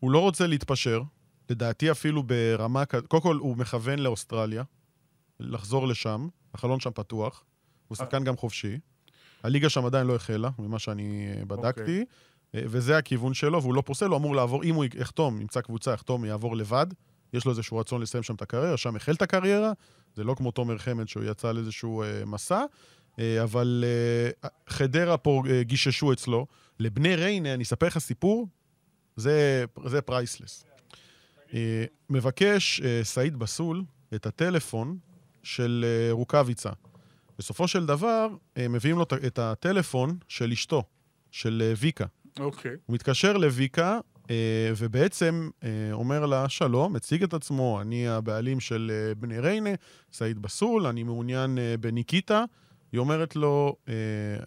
הוא 0.00 0.11
לא 0.11 0.18
רוצה 0.18 0.46
להתפשר, 0.46 1.02
לדעתי 1.50 1.90
אפילו 1.90 2.22
ברמה... 2.22 2.85
כ- 2.87 2.94
קודם 3.09 3.22
כל, 3.22 3.37
הוא 3.37 3.56
מכוון 3.56 3.98
לאוסטרליה, 3.98 4.62
לחזור 5.40 5.88
לשם, 5.88 6.28
החלון 6.54 6.80
שם 6.80 6.90
פתוח, 6.94 7.44
הוא 7.88 7.96
שחקן 7.96 8.24
גם 8.24 8.37
חופשי. 8.37 8.78
הליגה 9.42 9.68
שם 9.68 9.85
עדיין 9.87 10.06
לא 10.06 10.14
החלה, 10.14 10.50
ממה 10.59 10.78
שאני 10.78 11.28
אה, 11.38 11.44
בדקתי, 11.44 12.04
אה, 12.54 12.61
וזה 12.64 12.98
הכיוון 12.98 13.35
שלו, 13.35 13.62
והוא 13.62 13.74
לא 13.74 13.80
פוסל, 13.87 14.06
הוא 14.06 14.16
אמור 14.16 14.37
לעבור, 14.37 14.64
אם 14.64 14.74
הוא 14.74 14.85
יחתום, 14.94 15.40
ימצא 15.40 15.61
קבוצה, 15.61 15.92
יחתום, 15.92 16.24
יעבור 16.24 16.56
לבד. 16.56 16.87
יש 17.32 17.44
לו 17.44 17.50
איזשהו 17.50 17.76
רצון 17.78 18.02
לסיים 18.02 18.22
שם 18.22 18.35
את 18.35 18.42
הקריירה, 18.42 18.76
שם 18.76 18.96
החל 18.96 19.12
את 19.12 19.22
הקריירה, 19.22 19.72
זה 20.14 20.24
לא 20.24 20.35
כמו 20.35 20.50
תומר 20.50 20.78
חמד 20.78 21.09
שהוא 21.09 21.24
יצא 21.24 21.48
על 21.48 21.59
איזשהו 21.59 22.02
אה, 22.02 22.24
מסע, 22.24 22.62
אה, 23.18 23.42
אבל 23.42 23.85
אה, 23.87 24.48
חדרה 24.68 25.16
פה 25.16 25.42
אה, 25.50 25.62
גיששו 25.62 26.12
אצלו. 26.12 26.46
לבני 26.80 27.14
ריינה, 27.16 27.54
אני 27.54 27.62
אספר 27.62 27.87
לך 27.87 27.98
סיפור, 27.98 28.48
זה, 29.16 29.64
זה 29.87 30.00
פרייסלס. 30.02 30.64
אה, 31.55 31.85
מבקש 32.11 32.81
אה, 32.81 33.00
סעיד 33.05 33.37
בסול 33.37 33.83
את 34.14 34.26
הטלפון 34.26 34.98
של 35.42 35.85
אה, 35.88 36.12
רוקאביצה. 36.12 36.70
בסופו 37.38 37.68
של 37.68 37.87
דבר, 37.87 38.29
מביאים 38.59 38.96
לו 38.98 39.02
את- 39.26 39.38
הטלפון 39.38 40.18
של 40.29 40.52
אשתו, 40.52 40.83
של 41.31 41.72
ויקה. 41.76 42.05
אוקיי. 42.40 42.70
הוא 42.87 42.94
מתקשר 42.94 43.37
לויקה, 43.37 43.98
ובעצם 44.76 45.50
אומר 45.92 46.26
לה, 46.26 46.48
שלום, 46.48 46.92
מציג 46.92 47.22
את 47.22 47.35
עצמו, 47.35 47.81
אני 47.81 48.09
הבעלים 48.09 48.61
של 48.61 48.92
בני 49.18 49.38
ריינה, 49.38 49.70
סעיד 50.12 50.42
בסול, 50.42 50.87
אני 50.87 51.02
מעוניין 51.02 51.59
בניקיטה. 51.81 52.44
היא 52.92 52.98
אומרת 52.98 53.37
לו, 53.37 53.76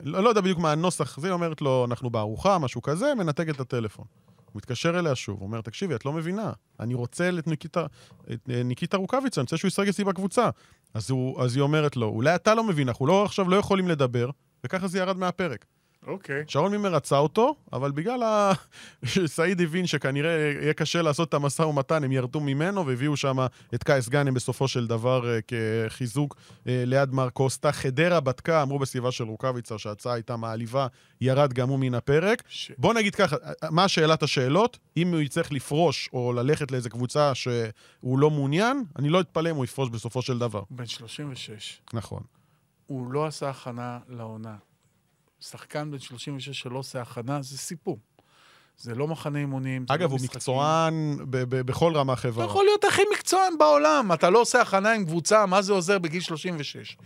לא, 0.03 0.23
לא 0.23 0.29
יודע 0.29 0.41
בדיוק 0.41 0.59
מה 0.59 0.71
הנוסח, 0.71 1.19
זה, 1.19 1.27
היא 1.27 1.33
אומרת 1.33 1.61
לו, 1.61 1.85
אנחנו 1.85 2.09
בארוחה, 2.09 2.57
משהו 2.59 2.81
כזה, 2.81 3.15
מנתק 3.15 3.49
את 3.49 3.59
הטלפון. 3.59 4.05
הוא 4.51 4.59
מתקשר 4.59 4.99
אליה 4.99 5.15
שוב, 5.15 5.39
הוא 5.39 5.47
אומר, 5.47 5.61
תקשיבי, 5.61 5.95
את 5.95 6.05
לא 6.05 6.13
מבינה, 6.13 6.51
אני 6.79 6.93
רוצה 6.93 7.29
את 7.39 7.47
ניקיטה, 7.47 7.85
אה, 8.29 8.35
ניקיטה 8.63 8.97
רוקאביצה, 8.97 9.41
אני 9.41 9.43
רוצה 9.43 9.57
שהוא 9.57 9.67
ישחק 9.67 9.87
אצלי 9.87 10.03
בקבוצה. 10.03 10.49
אז, 10.93 11.09
הוא, 11.09 11.41
אז 11.41 11.55
היא 11.55 11.61
אומרת 11.61 11.97
לו, 11.97 12.07
אולי 12.07 12.35
אתה 12.35 12.55
לא 12.55 12.63
מבין, 12.63 12.87
אנחנו 12.87 13.07
לא, 13.07 13.25
עכשיו 13.25 13.49
לא 13.49 13.55
יכולים 13.55 13.87
לדבר, 13.87 14.29
וככה 14.63 14.87
זה 14.87 14.99
ירד 14.99 15.17
מהפרק. 15.17 15.65
אוקיי. 16.07 16.43
שרון 16.47 16.71
מימר 16.71 16.93
רצה 16.93 17.17
אותו, 17.17 17.55
אבל 17.73 17.91
בגלל 17.91 18.23
ה... 18.23 18.51
שסעיד 19.05 19.61
הבין 19.61 19.87
שכנראה 19.87 20.31
יהיה 20.61 20.73
קשה 20.73 21.01
לעשות 21.01 21.29
את 21.29 21.33
המשא 21.33 21.61
ומתן, 21.61 22.03
הם 22.03 22.11
ירדו 22.11 22.39
ממנו 22.39 22.87
והביאו 22.87 23.17
שם 23.17 23.37
את 23.75 23.83
קייס 23.83 24.09
גאנם 24.09 24.33
בסופו 24.33 24.67
של 24.67 24.87
דבר 24.87 25.29
אה, 25.29 25.39
כחיזוק 25.47 26.35
אה, 26.67 26.83
ליד 26.85 27.13
מר 27.13 27.29
קוסטה. 27.29 27.71
חדרה 27.71 28.19
בדקה, 28.19 28.61
אמרו 28.61 28.79
בסביבה 28.79 29.11
של 29.11 29.23
רוקאביצה 29.23 29.77
שההצעה 29.77 30.13
הייתה 30.13 30.37
מעליבה, 30.37 30.87
ירד 31.21 31.53
גם 31.53 31.69
הוא 31.69 31.79
מן 31.79 31.93
הפרק. 31.93 32.43
ש... 32.47 32.71
בוא 32.77 32.93
נגיד 32.93 33.15
ככה, 33.15 33.35
מה 33.69 33.87
שאלת 33.87 34.23
השאלות? 34.23 34.79
אם 34.97 35.13
הוא 35.13 35.19
יצטרך 35.19 35.51
לפרוש 35.51 36.09
או 36.13 36.33
ללכת 36.33 36.71
לאיזה 36.71 36.89
קבוצה 36.89 37.35
שהוא 37.35 38.19
לא 38.19 38.29
מעוניין, 38.29 38.83
אני 38.99 39.09
לא 39.09 39.21
אתפלא 39.21 39.49
אם 39.49 39.55
הוא 39.55 39.65
יפרוש 39.65 39.89
בסופו 39.89 40.21
של 40.21 40.39
דבר. 40.39 40.63
בן 40.69 40.85
36. 40.85 41.81
נכון. 41.93 42.23
הוא 42.85 43.11
לא 43.11 43.25
עשה 43.25 43.49
הכנה 43.49 43.99
לעונה. 44.09 44.55
שחקן 45.41 45.91
בן 45.91 45.99
36 45.99 46.59
שלא 46.59 46.79
עושה 46.79 47.01
הכנה, 47.01 47.41
זה 47.41 47.57
סיפור. 47.57 47.97
זה 48.77 48.95
לא 48.95 49.07
מחנה 49.07 49.39
אימונים. 49.39 49.85
זה 49.87 49.93
אגב, 49.93 50.01
לא 50.01 50.07
הוא 50.07 50.15
משחקים. 50.15 50.37
מקצוען 50.37 51.17
ב- 51.29 51.37
ב- 51.55 51.61
בכל 51.61 51.95
רמה 51.95 52.13
אתה 52.13 52.21
חברה. 52.21 52.45
יכול 52.45 52.65
להיות 52.65 52.83
הכי 52.83 53.01
מקצוען 53.13 53.57
בעולם, 53.57 54.11
אתה 54.13 54.29
לא 54.29 54.41
עושה 54.41 54.61
הכנה 54.61 54.91
עם 54.91 55.05
קבוצה, 55.05 55.45
מה 55.45 55.61
זה 55.61 55.73
עוזר 55.73 55.99
בגיל 55.99 56.21
36? 56.21 56.97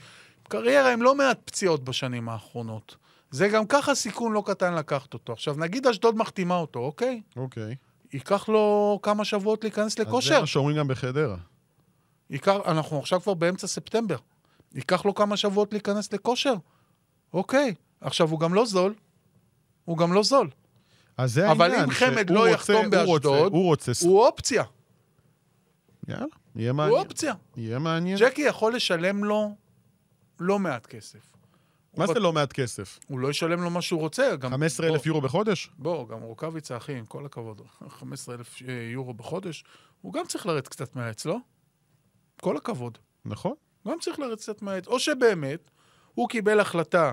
קריירה 0.49 0.93
עם 0.93 1.01
לא 1.01 1.15
מעט 1.15 1.39
פציעות 1.45 1.83
בשנים 1.83 2.29
האחרונות. 2.29 2.95
זה 3.31 3.47
גם 3.47 3.65
ככה 3.67 3.95
סיכון 3.95 4.31
לא 4.33 4.43
קטן 4.45 4.73
לקחת 4.75 5.13
אותו. 5.13 5.33
עכשיו, 5.33 5.55
נגיד 5.57 5.87
אשדוד 5.87 6.15
מחתימה 6.17 6.55
אותו, 6.55 6.79
אוקיי? 6.79 7.21
אוקיי. 7.35 7.75
ייקח 8.13 8.49
לו 8.49 8.99
כמה 9.03 9.25
שבועות 9.25 9.63
להיכנס 9.63 9.85
אז 9.91 9.97
זה 9.97 10.03
לכושר. 10.03 10.39
מה 10.41 10.47
שאומרים 10.47 10.77
גם 10.77 10.87
בחדרה. 10.87 11.35
ייקח, 12.29 12.55
אנחנו 12.65 12.99
עכשיו 12.99 13.21
כבר 13.21 13.33
באמצע 13.33 13.67
ספטמבר. 13.67 14.15
ייקח 14.75 15.05
לו 15.05 15.15
כמה 15.15 15.37
שבועות 15.37 15.71
להיכנס 15.73 16.13
לכושר. 16.13 16.53
אוקיי. 17.33 17.73
עכשיו, 18.03 18.29
הוא 18.29 18.39
גם 18.39 18.53
לא 18.53 18.65
זול. 18.65 18.93
הוא 19.85 19.97
גם 19.97 20.13
לא 20.13 20.23
זול. 20.23 20.49
אז 21.17 21.33
זה 21.33 21.51
אבל 21.51 21.61
העניין. 21.71 21.83
אם 21.83 21.91
חמד 21.91 22.29
לא 22.29 22.39
רוצה- 22.39 22.51
יחתום 22.51 22.75
הוא 22.75 22.83
רוצה- 22.85 22.97
באשדוד, 23.29 23.51
הוא 23.53 23.65
רוצה... 23.65 23.91
הוא 24.05 24.19
אופציה. 24.25 24.63
יאללה, 26.07 26.25
יהיה 26.55 26.71
הוא 26.71 26.77
מעניין. 26.77 26.99
אופציה. 26.99 27.33
יהיה 27.57 27.79
מעניין. 27.79 28.17
ג'קי 28.19 28.41
יכול 28.41 28.75
לשלם 28.75 29.23
לו 29.23 29.55
לא 30.39 30.59
מעט 30.59 30.85
כסף. 30.85 31.19
מה 31.97 32.05
הוא 32.05 32.13
זה 32.13 32.19
לא 32.19 32.33
מעט 32.33 32.53
כסף? 32.53 32.99
הוא 33.07 33.19
לא 33.19 33.29
ישלם 33.29 33.61
לו 33.63 33.69
מה 33.69 33.81
שהוא 33.81 33.99
רוצה. 33.99 34.35
גם, 34.35 34.51
15,000 34.51 34.97
בוא, 35.01 35.07
יורו 35.07 35.21
בחודש? 35.21 35.69
בוא, 35.77 36.07
גם 36.07 36.21
רוקאביצה, 36.21 36.77
אחי, 36.77 36.93
עם 36.97 37.05
כל 37.05 37.25
הכבוד, 37.25 37.61
15,000 37.99 38.61
יורו 38.93 39.13
בחודש, 39.13 39.63
הוא 40.01 40.13
גם 40.13 40.25
צריך 40.27 40.45
לרדת 40.45 40.67
קצת 40.67 40.95
מהעץ, 40.95 41.25
לא? 41.25 41.37
כל 42.41 42.57
הכבוד. 42.57 42.97
נכון. 43.25 43.53
גם 43.87 43.97
צריך 44.01 44.19
לצאת 44.19 44.61
מהעץ. 44.61 44.87
או 44.87 44.99
שבאמת, 44.99 45.69
הוא 46.13 46.29
קיבל 46.29 46.59
החלטה 46.59 47.11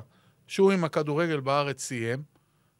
שהוא 0.50 0.72
עם 0.72 0.84
הכדורגל 0.84 1.40
בארץ 1.40 1.82
סיים, 1.82 2.22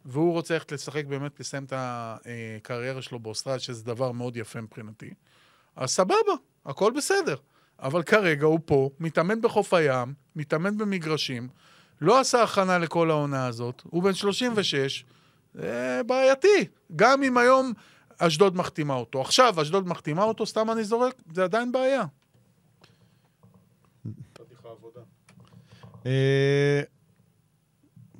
והוא 0.04 0.32
רוצה 0.32 0.54
ללכת 0.54 0.72
לשחק 0.72 1.04
באמת, 1.04 1.40
לסיים 1.40 1.64
את 1.64 1.72
הקריירה 1.76 3.02
שלו 3.02 3.18
באוסטרליה, 3.18 3.58
שזה 3.58 3.84
דבר 3.84 4.12
מאוד 4.12 4.36
יפה 4.36 4.60
מבחינתי. 4.60 5.10
אז 5.76 5.90
סבבה, 5.90 6.32
הכל 6.66 6.92
בסדר. 6.96 7.36
אבל 7.78 8.02
כרגע 8.02 8.46
הוא 8.46 8.58
פה, 8.64 8.90
מתאמן 9.00 9.40
בחוף 9.40 9.74
הים, 9.74 10.14
מתאמן 10.36 10.78
במגרשים, 10.78 11.48
לא 12.00 12.20
עשה 12.20 12.42
הכנה 12.42 12.78
לכל 12.78 13.10
העונה 13.10 13.46
הזאת, 13.46 13.82
הוא 13.84 14.02
בן 14.02 14.14
36, 14.14 15.04
זה 15.54 16.00
בעייתי. 16.06 16.66
גם 16.96 17.22
אם 17.22 17.38
היום 17.38 17.72
אשדוד 18.18 18.56
מחתימה 18.56 18.94
אותו. 18.94 19.20
עכשיו 19.20 19.62
אשדוד 19.62 19.88
מחתימה 19.88 20.22
אותו, 20.22 20.46
סתם 20.46 20.70
אני 20.70 20.84
זורק, 20.84 21.22
זה 21.34 21.44
עדיין 21.44 21.72
בעיה. 21.72 22.04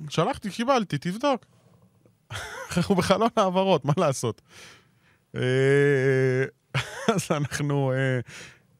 שלחתי, 0.08 0.50
קיבלתי, 0.50 0.98
תבדוק. 0.98 1.44
אנחנו 2.76 2.94
בחלון 2.94 3.28
העברות, 3.36 3.84
מה 3.84 3.92
לעשות? 3.96 4.42
אה, 5.36 6.44
אז 7.14 7.28
אנחנו, 7.30 7.92
אה, 7.92 8.18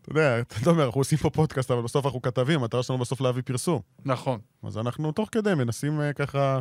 אתה 0.03 0.11
יודע, 0.11 0.41
אתה 0.41 0.71
אומר, 0.71 0.85
אנחנו 0.85 1.01
עושים 1.01 1.19
פה 1.19 1.31
פודקאסט, 1.31 1.71
אבל 1.71 1.83
בסוף 1.83 2.07
אנחנו 2.07 2.23
כתבים, 2.23 2.61
המטרה 2.61 2.83
שלנו 2.83 2.99
בסוף 2.99 3.21
להביא 3.21 3.43
פרסום. 3.47 3.81
נכון. 4.05 4.41
אז 4.63 4.79
אנחנו 4.79 5.13
תוך 5.13 5.29
כדי 5.33 5.55
מנסים 5.55 6.01
אה, 6.01 6.13
ככה 6.13 6.59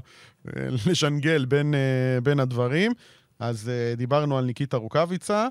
לשנגל 0.86 1.46
בין, 1.46 1.74
בין 2.24 2.40
הדברים. 2.40 2.92
אז 3.40 3.72
דיברנו 3.98 4.38
על 4.38 4.46
ניקיטה 4.46 4.78
רוקאביצה, 4.78 5.48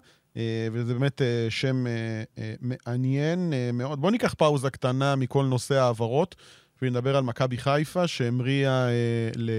וזה 0.73 0.94
באמת 0.94 1.23
שם 1.49 1.85
מעניין 2.61 3.53
מאוד. 3.73 4.01
בואו 4.01 4.12
ניקח 4.12 4.35
פאוזה 4.35 4.71
קטנה 4.71 5.16
מכל 5.16 5.44
נושא 5.44 5.75
ההעברות. 5.75 6.37
ונדבר 6.83 7.17
על 7.17 7.25
מכבי 7.25 7.59
חיפה, 7.59 8.07
שהמריאה 8.07 8.88
אה, 8.88 9.31
ל, 9.37 9.51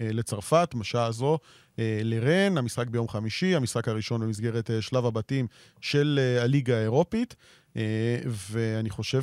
אה, 0.00 0.12
לצרפת, 0.12 0.74
בשעה 0.78 1.06
הזו, 1.06 1.38
אה, 1.78 2.00
לרן, 2.04 2.58
המשחק 2.58 2.86
ביום 2.86 3.08
חמישי, 3.08 3.54
המשחק 3.54 3.88
הראשון 3.88 4.20
במסגרת 4.20 4.70
אה, 4.70 4.82
שלב 4.82 5.06
הבתים 5.06 5.46
של 5.80 6.20
אה, 6.22 6.42
הליגה 6.42 6.76
האירופית, 6.76 7.36
אה, 7.76 7.82
ואני 8.26 8.90
חושב 8.90 9.22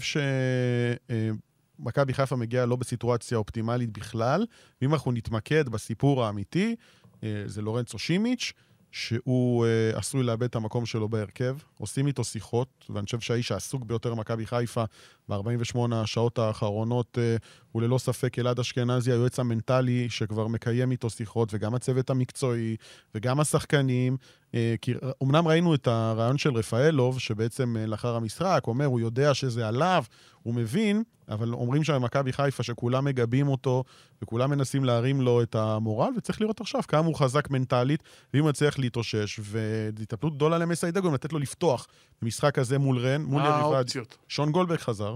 שמכבי 1.79 2.13
חיפה 2.13 2.35
מגיעה 2.35 2.65
לא 2.65 2.75
בסיטואציה 2.75 3.37
אופטימלית 3.37 3.89
בכלל, 3.89 4.45
ואם 4.81 4.93
אנחנו 4.93 5.11
נתמקד 5.11 5.69
בסיפור 5.69 6.25
האמיתי, 6.25 6.75
אה, 7.23 7.43
זה 7.45 7.61
לורנצו 7.61 7.99
שימיץ', 7.99 8.53
שהוא 8.91 9.65
אה, 9.65 9.97
עשוי 9.97 10.23
לאבד 10.23 10.43
את 10.43 10.55
המקום 10.55 10.85
שלו 10.85 11.09
בהרכב. 11.09 11.57
עושים 11.77 12.07
איתו 12.07 12.23
שיחות, 12.23 12.85
ואני 12.89 13.05
חושב 13.05 13.19
שהאיש 13.19 13.51
העסוק 13.51 13.83
ביותר 13.83 14.15
במכבי 14.15 14.45
חיפה 14.45 14.83
ב-48 15.29 15.95
השעות 15.95 16.39
האחרונות 16.39 17.17
אה, 17.21 17.35
הוא 17.71 17.81
ללא 17.81 17.97
ספק 17.97 18.39
אלעד 18.39 18.59
אשכנזי, 18.59 19.11
היועץ 19.11 19.39
המנטלי 19.39 20.09
שכבר 20.09 20.47
מקיים 20.47 20.91
איתו 20.91 21.09
שיחות, 21.09 21.49
וגם 21.53 21.75
הצוות 21.75 22.09
המקצועי, 22.09 22.75
וגם 23.15 23.39
השחקנים. 23.39 24.17
אה, 24.55 24.75
כי 24.81 24.93
אמנם 25.23 25.47
ראינו 25.47 25.75
את 25.75 25.87
הרעיון 25.87 26.37
של 26.37 26.53
רפאלוב, 26.53 27.19
שבעצם 27.19 27.77
אה, 27.79 27.85
לאחר 27.85 28.15
המשחק 28.15 28.63
אומר, 28.67 28.85
הוא 28.85 28.99
יודע 28.99 29.33
שזה 29.33 29.67
עליו, 29.67 30.03
הוא 30.43 30.53
מבין, 30.53 31.03
אבל 31.29 31.53
אומרים 31.53 31.83
שם 31.83 31.93
במכבי 31.93 32.33
חיפה 32.33 32.63
שכולם 32.63 33.05
מגבים 33.05 33.47
אותו, 33.47 33.83
וכולם 34.21 34.49
מנסים 34.49 34.83
להרים 34.83 35.21
לו 35.21 35.41
את 35.41 35.55
המורל, 35.55 36.11
וצריך 36.17 36.41
לראות 36.41 36.61
עכשיו 36.61 36.81
כמה 36.87 37.07
הוא 37.07 37.15
חזק 37.15 37.49
מנטלית, 37.49 38.03
ואם 38.33 38.41
הוא 38.41 38.49
יצליח 38.49 38.79
להתאושש, 38.79 39.39
והתאפלות 39.43 40.35
גדולה 40.35 40.57
למסיידגו, 40.57 41.07
גם 41.07 41.13
לתת 41.13 41.33
לו 41.33 41.39
לפתוח 41.39 41.87
במשחק 42.21 42.59
הזה 42.59 42.77
מול 42.77 42.99
רן, 42.99 43.21
מול 43.21 43.41
יריבה. 43.45 43.81
שון 44.27 44.51
גולדברג 44.51 44.79
חזר. 44.79 45.15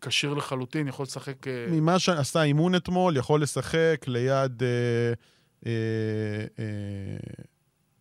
כשיר 0.00 0.34
לחלוטין, 0.34 0.88
יכול 0.88 1.02
לשחק... 1.02 1.48
אה, 1.48 1.66
ממה 1.70 1.98
שעשה 1.98 2.42
אימון 2.42 2.74
אתמול, 2.74 3.16
יכול 3.16 3.42
לשחק 3.42 4.04
ליד... 4.06 4.62
אה, 4.62 4.68
אה, 5.66 5.72
אה, 6.58 7.44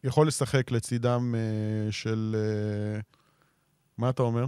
יכול 0.08 0.28
לשחק 0.28 0.72
לצידם 0.72 1.36
אה, 1.38 1.92
של... 1.92 2.36
אה, 2.40 3.00
מה 3.98 4.10
אתה 4.10 4.24
אומר? 4.24 4.46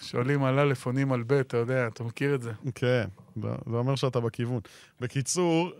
שואלים 0.00 0.44
על 0.44 0.58
א', 0.58 0.72
עונים 0.84 1.12
על 1.12 1.22
ב', 1.26 1.32
אתה 1.32 1.56
יודע, 1.56 1.86
אתה 1.86 2.04
מכיר 2.04 2.34
את 2.34 2.42
זה. 2.42 2.52
כן, 2.74 3.04
זה 3.42 3.48
אומר 3.66 3.96
שאתה 3.96 4.20
בכיוון. 4.20 4.60
בקיצור, 5.00 5.70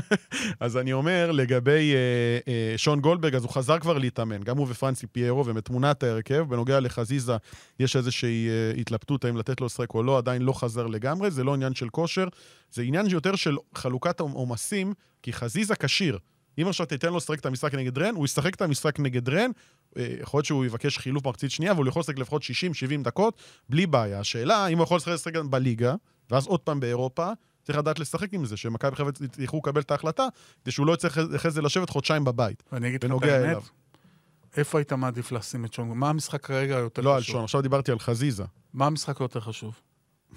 אז 0.60 0.76
אני 0.76 0.92
אומר, 0.92 1.30
לגבי 1.32 1.94
אה, 1.94 2.52
אה, 2.52 2.78
שון 2.78 3.00
גולדברג, 3.00 3.34
אז 3.34 3.42
הוא 3.42 3.50
חזר 3.50 3.78
כבר 3.78 3.98
להתאמן, 3.98 4.42
גם 4.42 4.56
הוא 4.56 4.66
ופרנסי 4.70 5.06
פיירו, 5.06 5.46
ומתמונת 5.46 6.02
ההרכב. 6.02 6.44
בנוגע 6.48 6.80
לחזיזה, 6.80 7.36
יש 7.80 7.96
איזושהי 7.96 8.48
אה, 8.48 8.80
התלבטות 8.80 9.24
האם 9.24 9.36
לתת 9.36 9.60
לו 9.60 9.66
לשחק 9.66 9.94
או 9.94 10.02
לא, 10.02 10.18
עדיין 10.18 10.42
לא 10.42 10.52
חזר 10.52 10.86
לגמרי, 10.86 11.30
זה 11.30 11.44
לא 11.44 11.54
עניין 11.54 11.74
של 11.74 11.88
כושר, 11.88 12.28
זה 12.70 12.82
עניין 12.82 13.06
יותר 13.06 13.36
של 13.36 13.56
חלוקת 13.74 14.20
עומסים, 14.20 14.94
כי 15.22 15.32
חזיזה 15.32 15.74
כשיר. 15.76 16.18
אם 16.60 16.68
עכשיו 16.68 16.86
תיתן 16.86 17.08
לו 17.08 17.16
לשחק 17.16 17.38
את 17.38 17.46
המשחק 17.46 17.74
נגד 17.74 17.98
רן, 17.98 18.14
הוא 18.14 18.24
ישחק 18.24 18.54
את 18.54 18.62
המשחק 18.62 19.00
נגד 19.00 19.28
רן, 19.28 19.50
יכול 19.96 20.38
להיות 20.38 20.46
שהוא 20.46 20.64
יבקש 20.64 20.98
חילוף 20.98 21.26
מחצית 21.26 21.50
שנייה, 21.50 21.72
אבל 21.72 21.82
הוא 21.82 21.88
יכול 21.88 22.00
לשחק 22.00 22.18
לפחות 22.18 22.42
60-70 22.42 22.46
דקות, 23.02 23.42
בלי 23.68 23.86
בעיה. 23.86 24.20
השאלה, 24.20 24.66
אם 24.66 24.78
הוא 24.78 24.84
יכול 24.84 24.96
לשחק 24.96 25.32
גם 25.32 25.50
בליגה, 25.50 25.94
ואז 26.30 26.46
עוד 26.46 26.60
פעם 26.60 26.80
באירופה, 26.80 27.30
צריך 27.62 27.78
לדעת 27.78 27.98
לשחק 27.98 28.34
עם 28.34 28.44
זה, 28.44 28.56
שמכבי 28.56 28.96
חיפה 28.96 29.10
יצטרכו 29.24 29.58
לקבל 29.58 29.80
את 29.80 29.90
ההחלטה, 29.90 30.26
כדי 30.62 30.70
שהוא 30.70 30.86
לא 30.86 30.92
יצטרך 30.92 31.18
אחרי 31.18 31.50
זה 31.50 31.62
לשבת 31.62 31.90
חודשיים 31.90 32.24
בבית, 32.24 32.62
ואני 32.72 32.88
אגיד 32.88 33.04
לך 33.04 33.12
את 33.16 33.22
האמת, 33.22 33.44
אליו. 33.44 33.62
איפה 34.56 34.78
היית 34.78 34.92
מעדיף 34.92 35.32
לשים 35.32 35.64
את 35.64 35.72
שון? 35.72 35.98
מה 35.98 36.08
המשחק 36.10 36.46
כרגע 36.46 36.76
היותר 36.76 37.02
לא 37.02 37.14
על 37.14 37.20
חשוב? 37.20 37.32
שון, 37.32 37.44
עכשיו 37.44 37.62
דיברתי 37.62 37.92
על 37.92 37.98
חזיזה. 37.98 38.44
מה 38.72 38.86
המשחק 38.86 39.20
היותר 39.20 39.40
חשוב? 39.40 39.80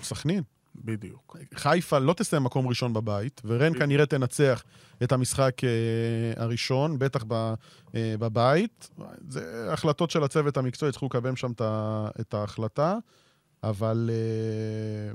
סכנין. 0.04 0.44
בדיוק. 0.76 1.38
חיפה 1.54 2.00
לא 2.00 2.14
תסיים 2.14 2.44
מקום 2.44 2.68
ראשון 2.68 2.94
בבית, 2.94 3.42
ורן 3.46 3.70
בדיוק. 3.70 3.78
כנראה 3.78 4.06
תנצח 4.06 4.64
את 5.04 5.12
המשחק 5.12 5.64
אה, 5.64 6.44
הראשון, 6.44 7.00
בטח 7.00 7.24
ב, 7.28 7.34
אה, 7.96 8.16
בבית. 8.20 8.90
זה 9.28 9.68
החלטות 9.74 10.12
של 10.12 10.24
הצוות 10.24 10.58
המקצועי, 10.58 10.90
יצטרכו 10.90 11.06
לקבל 11.06 11.36
שם 11.36 11.52
את 12.20 12.34
ההחלטה, 12.34 12.98
אבל... 13.64 14.10
אה, 14.14 15.14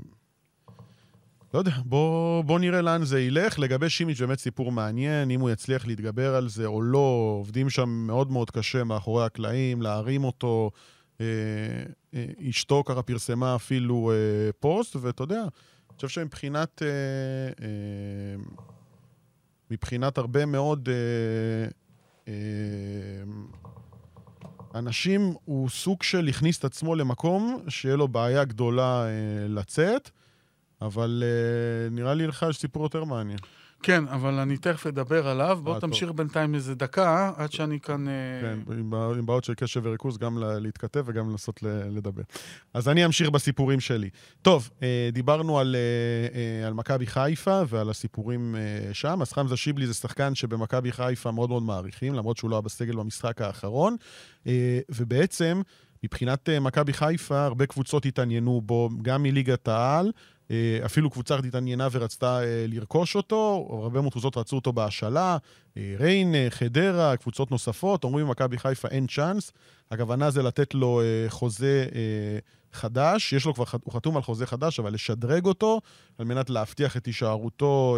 לא 1.53 1.59
יודע, 1.59 1.71
בוא, 1.85 2.43
בוא 2.43 2.59
נראה 2.59 2.81
לאן 2.81 3.05
זה 3.05 3.21
ילך. 3.21 3.59
לגבי 3.59 3.89
שימיץ' 3.89 4.21
באמת 4.21 4.39
סיפור 4.39 4.71
מעניין, 4.71 5.31
אם 5.31 5.39
הוא 5.39 5.49
יצליח 5.49 5.87
להתגבר 5.87 6.35
על 6.35 6.49
זה 6.49 6.65
או 6.65 6.81
לא, 6.81 7.37
עובדים 7.39 7.69
שם 7.69 7.89
מאוד 7.89 8.31
מאוד 8.31 8.51
קשה 8.51 8.83
מאחורי 8.83 9.25
הקלעים, 9.25 9.81
להרים 9.81 10.23
אותו. 10.23 10.71
אה, 11.21 11.25
אה, 12.13 12.25
אשתו 12.49 12.83
ככה 12.85 13.01
פרסמה 13.01 13.55
אפילו 13.55 14.11
אה, 14.11 14.51
פוסט, 14.59 14.95
ואתה 14.95 15.23
יודע, 15.23 15.41
אני 15.41 15.95
חושב 15.95 16.07
שמבחינת... 16.07 16.81
מבחינת 19.71 20.17
הרבה 20.17 20.45
מאוד 20.45 20.89
אנשים, 24.75 25.33
הוא 25.45 25.69
סוג 25.69 26.03
של 26.03 26.27
הכניס 26.27 26.59
את 26.59 26.65
עצמו 26.65 26.95
למקום 26.95 27.63
שיהיה 27.67 27.95
לו 27.95 28.07
בעיה 28.07 28.43
גדולה 28.43 29.05
לצאת, 29.49 30.09
אבל 30.81 31.23
אה, 31.25 31.89
נראה 31.89 32.13
לי 32.13 32.27
לך 32.27 32.45
יש 32.49 32.57
סיפור 32.57 32.83
יותר 32.83 33.03
מעניין. 33.03 33.39
כן, 33.83 34.07
אבל 34.07 34.33
אני 34.33 34.57
תכף 34.57 34.87
אדבר 34.87 35.27
עליו. 35.27 35.59
בוא 35.63 35.75
אה. 35.75 35.79
תמשיך 35.79 36.11
בינתיים 36.11 36.55
איזה 36.55 36.75
דקה, 36.75 37.31
עד 37.35 37.51
שאני 37.51 37.79
כאן... 37.79 38.07
אה, 38.07 38.13
כן, 38.41 38.73
עם 38.73 38.89
בע- 38.89 39.13
עם 39.17 39.25
בעיות 39.25 39.43
של 39.43 39.53
קשב 39.53 39.81
וריכוז, 39.83 40.17
גם 40.17 40.37
להתכתב 40.37 41.03
וגם 41.07 41.29
לנסות 41.29 41.63
לדבר. 41.63 42.21
אז 42.73 42.89
אני 42.89 43.05
אמשיך 43.05 43.29
בסיפורים 43.29 43.79
שלי. 43.79 44.09
טוב, 44.41 44.69
אה, 44.83 45.09
דיברנו 45.13 45.59
על, 45.59 45.75
על 46.67 46.73
מכבי 46.73 47.05
חיפה 47.07 47.61
ועל 47.67 47.89
הסיפורים 47.89 48.55
שם. 48.93 49.21
אז 49.21 49.33
חמזה 49.33 49.57
שיבלי 49.57 49.87
זה 49.87 49.93
שחקן 49.93 50.35
שבמכבי 50.35 50.91
חיפה 50.91 51.31
מאוד 51.31 51.49
מאוד 51.49 51.63
מעריכים, 51.63 52.13
למרות 52.13 52.37
שהוא 52.37 52.49
לא 52.49 52.55
היה 52.55 52.61
בסגל 52.61 52.95
במשחק 52.95 53.41
האחרון. 53.41 53.95
ובעצם, 54.89 55.61
מבחינת 56.03 56.49
מכבי 56.61 56.93
חיפה, 56.93 57.45
הרבה 57.45 57.65
קבוצות 57.65 58.05
התעניינו 58.05 58.61
בו, 58.61 58.89
גם 59.01 59.23
מליגת 59.23 59.67
העל. 59.67 60.11
אה, 60.51 60.79
אפילו 60.85 61.09
קבוצה 61.09 61.35
אחת 61.35 61.45
התעניינה 61.45 61.87
ורצתה 61.91 62.39
אה, 62.43 62.65
לרכוש 62.67 63.15
אותו, 63.15 63.67
הרבה 63.83 64.01
מאוד 64.01 64.11
קבוצות 64.11 64.37
רצו 64.37 64.55
אותו 64.55 64.73
בהשאלה, 64.73 65.37
אה, 65.77 65.95
ריין, 65.99 66.35
חדרה, 66.49 67.17
קבוצות 67.17 67.51
נוספות, 67.51 68.03
אומרים 68.03 68.27
במכבי 68.27 68.57
חיפה 68.57 68.87
אין 68.87 69.07
צ'אנס. 69.07 69.51
הכוונה 69.91 70.31
זה 70.31 70.43
לתת 70.43 70.73
לו 70.73 71.01
חוזה 71.27 71.85
חדש, 72.73 73.33
יש 73.33 73.45
לו 73.45 73.53
כבר, 73.53 73.63
הוא 73.83 73.93
חתום 73.93 74.15
על 74.15 74.21
חוזה 74.21 74.45
חדש, 74.45 74.79
אבל 74.79 74.93
לשדרג 74.93 75.45
אותו, 75.45 75.81
על 76.17 76.25
מנת 76.25 76.49
להבטיח 76.49 76.97
את 76.97 77.05
הישארותו 77.05 77.97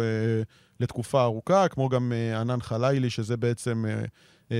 לתקופה 0.80 1.22
ארוכה, 1.22 1.68
כמו 1.68 1.88
גם 1.88 2.12
ענן 2.40 2.60
חלילי, 2.60 3.10
שזה 3.10 3.36
בעצם 3.36 3.84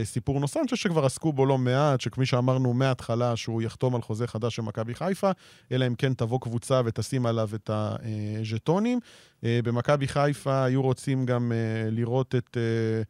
סיפור 0.04 0.40
נוסף, 0.40 0.56
אני 0.56 0.64
חושב 0.64 0.76
שכבר 0.76 1.04
עסקו 1.04 1.32
בו 1.32 1.46
לא 1.46 1.58
מעט, 1.58 2.00
שכפי 2.00 2.26
שאמרנו 2.26 2.74
מההתחלה, 2.74 3.36
שהוא 3.36 3.62
יחתום 3.62 3.94
על 3.94 4.02
חוזה 4.02 4.26
חדש 4.26 4.56
של 4.56 4.62
מכבי 4.62 4.94
חיפה, 4.94 5.30
אלא 5.72 5.86
אם 5.86 5.94
כן 5.94 6.14
תבוא 6.14 6.40
קבוצה 6.40 6.80
ותשים 6.84 7.26
עליו 7.26 7.50
את 7.54 7.70
הז'טונים. 7.72 9.00
אה, 9.44 9.60
במכבי 9.64 10.08
חיפה 10.08 10.64
היו 10.64 10.82
רוצים 10.82 11.26
גם 11.26 11.52
אה, 11.52 11.90
לראות 11.90 12.34
את... 12.34 12.56
אה, 12.56 13.02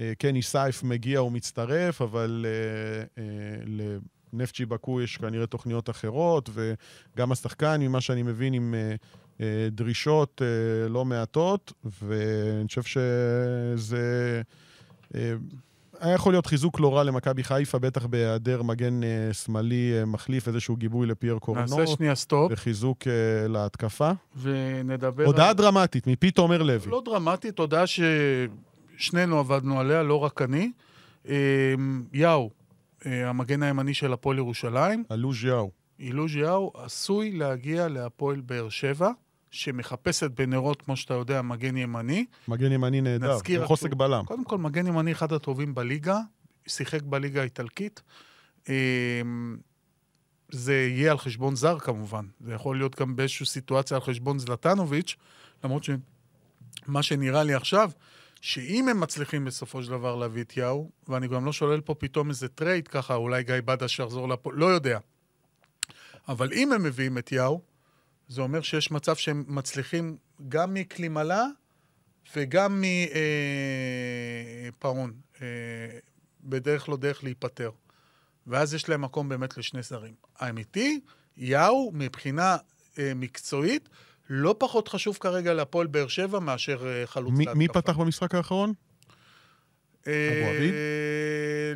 אה, 0.00 0.12
קני 0.18 0.42
סייף 0.42 0.82
מגיע 0.82 1.22
ומצטרף, 1.22 2.02
אבל 2.02 2.46
אה, 2.48 3.22
אה, 3.22 3.84
לנפצ'י 4.32 4.66
בקו 4.66 5.00
יש 5.00 5.16
כנראה 5.16 5.46
תוכניות 5.46 5.90
אחרות, 5.90 6.50
וגם 6.52 7.32
השחקן, 7.32 7.80
ממה 7.80 8.00
שאני 8.00 8.22
מבין, 8.22 8.54
עם 8.54 8.74
אה, 8.74 8.94
אה, 9.40 9.68
דרישות 9.70 10.42
אה, 10.42 10.88
לא 10.88 11.04
מעטות, 11.04 11.72
ואני 12.02 12.68
חושב 12.68 12.82
שזה... 12.82 14.42
היה 16.00 16.14
יכול 16.14 16.32
להיות 16.32 16.46
חיזוק 16.46 16.80
לא 16.80 16.96
רע 16.96 17.04
למכבי 17.04 17.44
חיפה, 17.44 17.78
בטח 17.78 18.06
בהיעדר 18.06 18.62
מגן 18.62 19.02
אה, 19.04 19.08
שמאלי 19.32 19.92
אה, 19.98 20.04
מחליף, 20.04 20.48
איזשהו 20.48 20.76
גיבוי 20.76 21.06
לפייר 21.06 21.38
קורנו, 21.38 21.60
נעשה 21.60 21.86
שנייה 21.86 22.14
סטופ 22.14 22.52
וחיזוק 22.52 23.06
אה, 23.06 23.48
להתקפה. 23.48 24.10
ונדבר... 24.42 25.24
הודעה 25.24 25.48
על- 25.48 25.54
דרמטית 25.54 26.06
מפי 26.06 26.30
תומר 26.30 26.62
לוי. 26.62 26.90
לא 26.90 27.02
דרמטית, 27.04 27.58
הודעה 27.58 27.84
ששנינו 27.86 29.38
עבדנו 29.38 29.80
עליה, 29.80 30.02
לא 30.02 30.14
רק 30.18 30.42
אני. 30.42 30.70
יאו, 32.12 32.50
המגן 33.04 33.62
הימני 33.62 33.94
של 33.94 34.12
הפועל 34.12 34.38
ירושלים, 34.38 35.04
אלוז' 35.12 35.44
יאו. 35.44 35.70
אילוז' 36.00 36.36
יאו 36.36 36.72
עשוי 36.74 37.32
להגיע 37.32 37.88
להפועל 37.88 38.40
באר 38.40 38.68
שבע, 38.68 39.10
שמחפשת 39.50 40.30
בנרות, 40.30 40.82
כמו 40.82 40.96
שאתה 40.96 41.14
יודע, 41.14 41.42
מגן 41.42 41.76
ימני. 41.76 42.26
מגן 42.48 42.72
ימני 42.72 43.00
נהדר, 43.00 43.38
גם 43.48 43.66
משחק 43.66 43.94
בלם. 43.94 44.24
קודם 44.24 44.44
כל, 44.44 44.58
מגן 44.58 44.86
ימני 44.86 45.12
אחד 45.12 45.32
הטובים 45.32 45.74
בליגה, 45.74 46.18
שיחק 46.66 47.02
בליגה 47.02 47.40
האיטלקית. 47.40 48.02
אה, 48.68 49.22
זה 50.50 50.74
יהיה 50.74 51.10
על 51.10 51.18
חשבון 51.18 51.56
זר 51.56 51.78
כמובן. 51.78 52.24
זה 52.40 52.52
יכול 52.52 52.76
להיות 52.76 53.00
גם 53.00 53.16
באיזושהי 53.16 53.46
סיטואציה 53.46 53.96
על 53.96 54.02
חשבון 54.02 54.38
זלטנוביץ', 54.38 55.16
למרות 55.64 55.84
שמה 55.84 57.02
שנראה 57.02 57.42
לי 57.42 57.54
עכשיו, 57.54 57.90
שאם 58.40 58.88
הם 58.88 59.00
מצליחים 59.00 59.44
בסופו 59.44 59.82
של 59.82 59.90
דבר 59.90 60.16
להביא 60.16 60.42
את 60.42 60.56
יאו, 60.56 60.90
ואני 61.08 61.28
גם 61.28 61.44
לא 61.44 61.52
שולל 61.52 61.80
פה 61.80 61.94
פתאום 61.94 62.30
איזה 62.30 62.48
trade 62.48 62.88
ככה, 62.88 63.14
אולי 63.14 63.42
גיא 63.42 63.54
בדש 63.64 63.98
יחזור 63.98 64.28
לפה, 64.28 64.50
לא 64.52 64.66
יודע. 64.66 64.98
אבל 66.28 66.52
אם 66.52 66.72
הם 66.72 66.82
מביאים 66.82 67.18
את 67.18 67.32
יאו, 67.32 67.60
זה 68.28 68.40
אומר 68.40 68.60
שיש 68.60 68.90
מצב 68.90 69.16
שהם 69.16 69.44
מצליחים 69.48 70.16
גם 70.48 70.74
מקלימלה 70.74 71.44
וגם 72.36 72.84
מפרון, 74.68 75.12
אה, 75.42 75.46
בדרך 76.40 76.88
לא 76.88 76.96
דרך 76.96 77.24
להיפטר. 77.24 77.70
ואז 78.46 78.74
יש 78.74 78.88
להם 78.88 79.02
מקום 79.02 79.28
באמת 79.28 79.56
לשני 79.56 79.82
זרים. 79.82 80.14
האמיתי, 80.38 81.00
יאו, 81.36 81.90
מבחינה 81.94 82.56
אה, 82.98 83.12
מקצועית, 83.14 83.88
לא 84.30 84.54
פחות 84.58 84.88
חשוב 84.88 85.16
כרגע 85.20 85.54
להפועל 85.54 85.86
באר 85.86 86.08
שבע 86.08 86.38
מאשר 86.38 86.86
אה, 86.86 87.06
חלוץ 87.06 87.34
להתקפה. 87.38 87.54
מי 87.58 87.68
פתח 87.68 87.96
במשחק 87.96 88.34
האחרון? 88.34 88.72
אה, 90.06 90.40
אבו 90.42 90.56
עביד? 90.56 90.74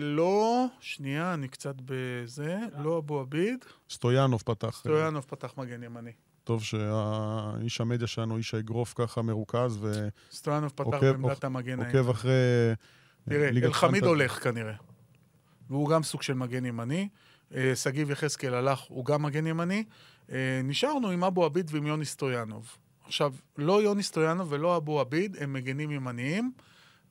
לא, 0.01 0.67
שנייה, 0.81 1.35
אני 1.35 1.49
קצת 1.49 1.75
בזה. 1.85 2.59
לא 2.79 2.99
אבו 2.99 3.21
עביד. 3.21 3.65
סטויאנוב 3.91 4.43
פתח. 4.45 4.77
סטויאנוב 4.79 5.25
פתח 5.29 5.55
מגן 5.57 5.83
ימני. 5.83 6.11
טוב 6.45 6.63
שהאיש 6.63 7.81
המדיה 7.81 8.07
שלנו, 8.07 8.37
איש 8.37 8.55
האגרוף 8.55 8.93
ככה 8.97 9.23
מרוכז 9.23 9.87
סטויאנוב 10.33 10.71
פתח 10.71 10.85
עוקב- 10.85 10.97
בעמדת 11.05 11.45
המגן 11.45 11.81
הימני. 11.81 11.95
ועוקב 11.95 12.11
אחרי... 12.11 12.33
תראה, 13.29 13.51
ליגת 13.51 13.67
אלחמיד. 13.67 14.05
הולך 14.05 14.43
כנראה. 14.45 14.75
והוא 15.71 15.89
גם 15.89 16.03
סוג 16.03 16.23
של 16.23 16.35
מגן 16.35 16.65
ימני. 16.65 17.09
אה, 17.55 17.77
שגיב 17.77 18.11
יחזקאל 18.11 18.55
הלך, 18.55 18.81
הוא 18.81 19.05
גם 19.05 19.23
מגן 19.23 19.47
ימני. 19.47 19.85
אה, 20.33 20.61
נשארנו 20.65 21.11
עם 21.11 21.25
אבו 21.25 21.45
עביד 21.45 21.71
ועם 21.75 21.87
יוני 21.87 22.05
סטויאנוב. 22.05 22.77
עכשיו, 23.07 23.35
לא 23.59 23.83
יוני 23.83 24.03
סטויאנוב 24.03 24.53
ולא 24.53 24.77
אבו 24.77 25.01
עביד 25.01 25.37
הם 25.41 25.53
מגנים 25.53 25.91
ימניים, 25.91 26.53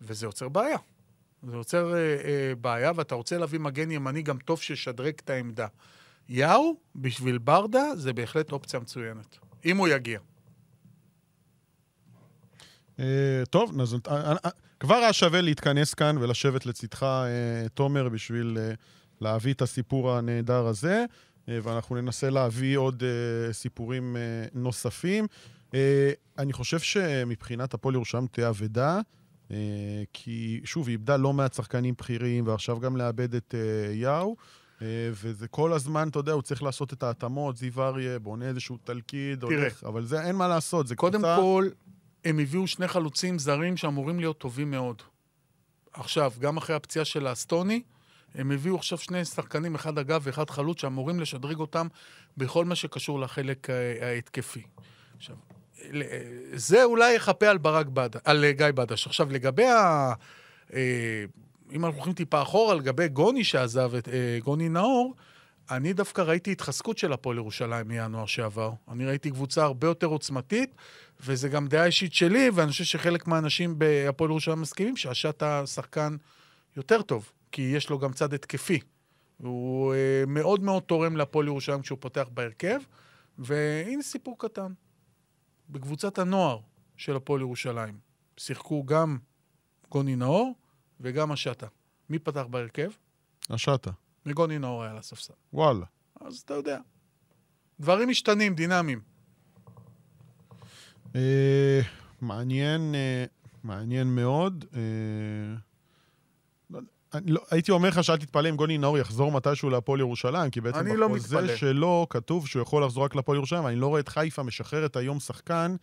וזה 0.01 0.26
יוצר 0.26 0.49
בעיה. 0.49 0.78
זה 1.44 1.56
יוצר 1.56 1.94
אה, 1.94 1.98
אה, 1.98 2.54
בעיה, 2.62 2.92
ואתה 2.96 3.16
רוצה 3.16 3.38
להביא 3.38 3.60
מגן 3.60 3.92
ימני 3.92 4.22
גם 4.22 4.38
טוב 4.38 4.62
שישדרג 4.62 5.14
את 5.24 5.30
העמדה. 5.30 5.68
יאו, 6.30 6.76
בשביל 6.96 7.38
ברדה, 7.38 7.96
זה 7.96 8.14
בהחלט 8.14 8.52
אופציה 8.52 8.80
מצוינת. 8.80 9.38
אם 9.66 9.78
הוא 9.78 9.88
יגיע. 9.88 10.20
אה, 13.00 13.44
טוב, 13.50 13.82
אז 13.82 13.96
אה, 14.08 14.32
אה, 14.46 14.50
כבר 14.80 14.96
היה 14.96 15.14
שווה 15.14 15.42
להתכנס 15.42 15.94
כאן 15.94 16.18
ולשבת 16.18 16.66
לצדך, 16.66 17.04
אה, 17.04 17.70
תומר, 17.74 18.10
בשביל 18.10 18.58
אה, 18.60 18.74
להביא 19.22 19.54
את 19.54 19.62
הסיפור 19.62 20.12
הנהדר 20.12 20.66
הזה, 20.66 21.06
אה, 21.50 21.60
ואנחנו 21.64 22.02
ננסה 22.02 22.30
להביא 22.30 22.78
עוד 22.78 23.04
אה, 23.04 23.54
סיפורים 23.54 24.18
אה, 24.18 24.22
נוספים. 24.54 25.28
אה, 25.74 26.12
אני 26.38 26.54
חושב 26.54 26.80
שמבחינת 26.80 27.74
הפועל 27.74 27.96
ירושלים 27.96 28.28
תהיה 28.28 28.50
אבדה, 28.50 28.96
אה, 28.96 29.02
כי 30.14 30.62
שוב, 30.64 30.88
היא 30.88 30.93
איבדה 30.93 31.18
לא 31.18 31.34
מעט 31.34 31.54
שחקנים 31.54 31.93
בכירים, 31.97 32.47
ועכשיו 32.47 32.80
גם 32.80 32.97
לאבד 32.97 33.36
את 33.36 33.56
אה, 33.58 33.93
יאו. 33.93 34.36
אה, 34.82 35.10
וזה 35.12 35.47
כל 35.47 35.74
הזמן, 35.74 36.08
אתה 36.08 36.20
יודע, 36.20 36.32
הוא 36.32 36.41
צריך 36.41 36.64
לעשות 36.64 36.93
את 36.93 37.04
ההתאמות, 37.04 37.58
זיו 37.58 37.84
אריה, 37.84 38.20
בונה 38.20 38.45
איזשהו 38.45 38.78
תלכיד, 38.84 39.39
תראה. 39.39 39.60
הולך, 39.60 39.84
אבל 39.84 40.06
זה 40.06 40.22
אין 40.22 40.36
מה 40.36 40.47
לעשות, 40.47 40.88
זה 40.88 40.95
קודם 40.95 41.20
קבוצה... 41.20 41.38
כל, 41.41 41.70
הם 42.26 42.39
הביאו 42.39 42.68
שני 42.68 42.88
חלוצים 42.88 43.39
זרים 43.39 43.78
שאמורים 43.78 44.20
להיות 44.20 44.38
טובים 44.38 44.72
מאוד. 44.72 45.02
עכשיו, 45.93 46.34
גם 46.39 46.58
אחרי 46.58 46.76
הפציעה 46.76 47.06
של 47.06 47.28
האסטוני, 47.28 47.82
הם 48.36 48.52
הביאו 48.52 48.76
עכשיו 48.76 48.97
שני 48.97 49.26
שחקנים, 49.26 49.76
אחד 49.76 49.97
אגב 49.97 50.22
ואחד 50.24 50.49
חלוץ, 50.49 50.82
שאמורים 50.82 51.20
לשדרג 51.20 51.60
אותם 51.60 51.88
בכל 52.38 52.66
מה 52.66 52.76
שקשור 52.76 53.20
לחלק 53.20 53.70
אה, 53.70 54.10
ההתקפי. 54.12 54.64
עכשיו, 55.18 55.36
אה, 55.36 55.61
זה 56.54 56.84
אולי 56.84 57.16
יחפה 57.16 57.48
על 57.48 57.58
ברק 57.58 57.86
בד... 57.86 58.10
על 58.24 58.46
אה, 58.46 58.52
גיא 58.52 58.66
בדש. 58.76 59.08
עכשיו, 59.08 59.32
לגבי 59.32 59.66
ה... 59.66 60.14
אה, 60.74 61.26
אם 61.72 61.86
אנחנו 61.86 61.98
הולכים 61.98 62.14
טיפה 62.14 62.42
אחורה, 62.42 62.76
לגבי 62.76 63.08
גוני 63.08 63.44
שעזב 63.44 63.96
את 63.96 64.10
אה, 64.10 64.38
גוני 64.44 64.70
נאור, 64.70 65.16
אני 65.72 65.94
דווקא 65.94 66.22
ראיתי 66.22 66.52
התחזקות 66.52 66.98
של 66.98 67.14
הפועל 67.14 67.38
ירושלים 67.38 67.88
מינואר 67.88 68.26
שעבר. 68.26 68.72
אני 68.92 69.06
ראיתי 69.06 69.32
קבוצה 69.32 69.64
הרבה 69.64 69.88
יותר 69.88 70.08
עוצמתית, 70.08 70.76
וזה 71.26 71.50
גם 71.50 71.68
דעה 71.68 71.86
אישית 71.86 72.14
שלי, 72.14 72.50
ואני 72.54 72.72
חושב 72.72 72.84
שחלק 72.84 73.28
מהאנשים 73.28 73.80
בהפועל 73.80 74.30
ירושלים 74.30 74.62
מסכימים 74.62 74.98
שהשאטה 74.98 75.66
שחקן 75.66 76.16
יותר 76.78 77.02
טוב, 77.02 77.32
כי 77.52 77.62
יש 77.62 77.90
לו 77.90 78.00
גם 78.00 78.14
צד 78.14 78.34
התקפי. 78.34 78.80
הוא 79.38 79.96
מאוד 80.28 80.64
מאוד 80.64 80.84
תורם 80.84 81.18
להפועל 81.18 81.48
ירושלים 81.48 81.82
כשהוא 81.82 81.98
פותח 82.02 82.28
בהרכב, 82.34 82.80
והנה 83.38 84.02
סיפור 84.02 84.36
קטן. 84.38 84.72
בקבוצת 85.72 86.18
הנוער 86.18 86.60
של 86.98 87.16
הפועל 87.16 87.42
ירושלים 87.42 88.00
שיחקו 88.38 88.86
גם 88.86 89.18
גוני 89.90 90.16
נאור 90.16 90.56
וגם 91.00 91.32
השאטה. 91.32 91.68
מי 92.10 92.20
פתח 92.20 92.46
בהרכב? 92.50 92.90
השטה. 93.50 93.92
וגוני 94.26 94.60
נאור 94.60 94.84
היה 94.84 94.92
על 94.92 94.98
הספסל. 94.98 95.34
וואלה. 95.54 95.86
אז 96.22 96.38
אתה 96.38 96.54
יודע. 96.54 96.80
דברים 97.80 98.10
משתנים, 98.10 98.56
דינמיים. 98.56 99.02
אה, 101.16 101.82
מעניין, 102.22 102.96
אה, 102.96 103.26
מעניין 103.64 104.16
מאוד. 104.16 104.66
לא 107.14 107.20
אני 107.20 107.32
לא, 107.32 107.41
הייתי 107.51 107.72
אומר 107.72 107.89
לך 107.89 108.03
שאל 108.03 108.18
תתפלא 108.18 108.49
אם 108.49 108.55
גוני 108.55 108.78
נאור 108.78 108.97
יחזור 108.97 109.32
מתישהו 109.32 109.70
להפועל 109.70 109.99
ירושלים, 109.99 110.51
כי 110.51 110.62
בעצם 110.62 110.80
אני 110.80 110.97
לא 110.97 111.07
בחוזה 111.07 111.38
מתפלא. 111.38 111.55
שלו 111.55 112.07
כתוב 112.09 112.47
שהוא 112.47 112.62
יכול 112.62 112.84
לחזור 112.84 113.03
רק 113.03 113.16
להפועל 113.16 113.36
ירושלים, 113.36 113.64
ואני 113.64 113.76
לא 113.76 113.88
רואה 113.88 113.99
את 113.99 114.09
חיפה 114.09 114.43
משחררת 114.43 114.95
היום 114.95 115.20
שחקן, 115.20 115.76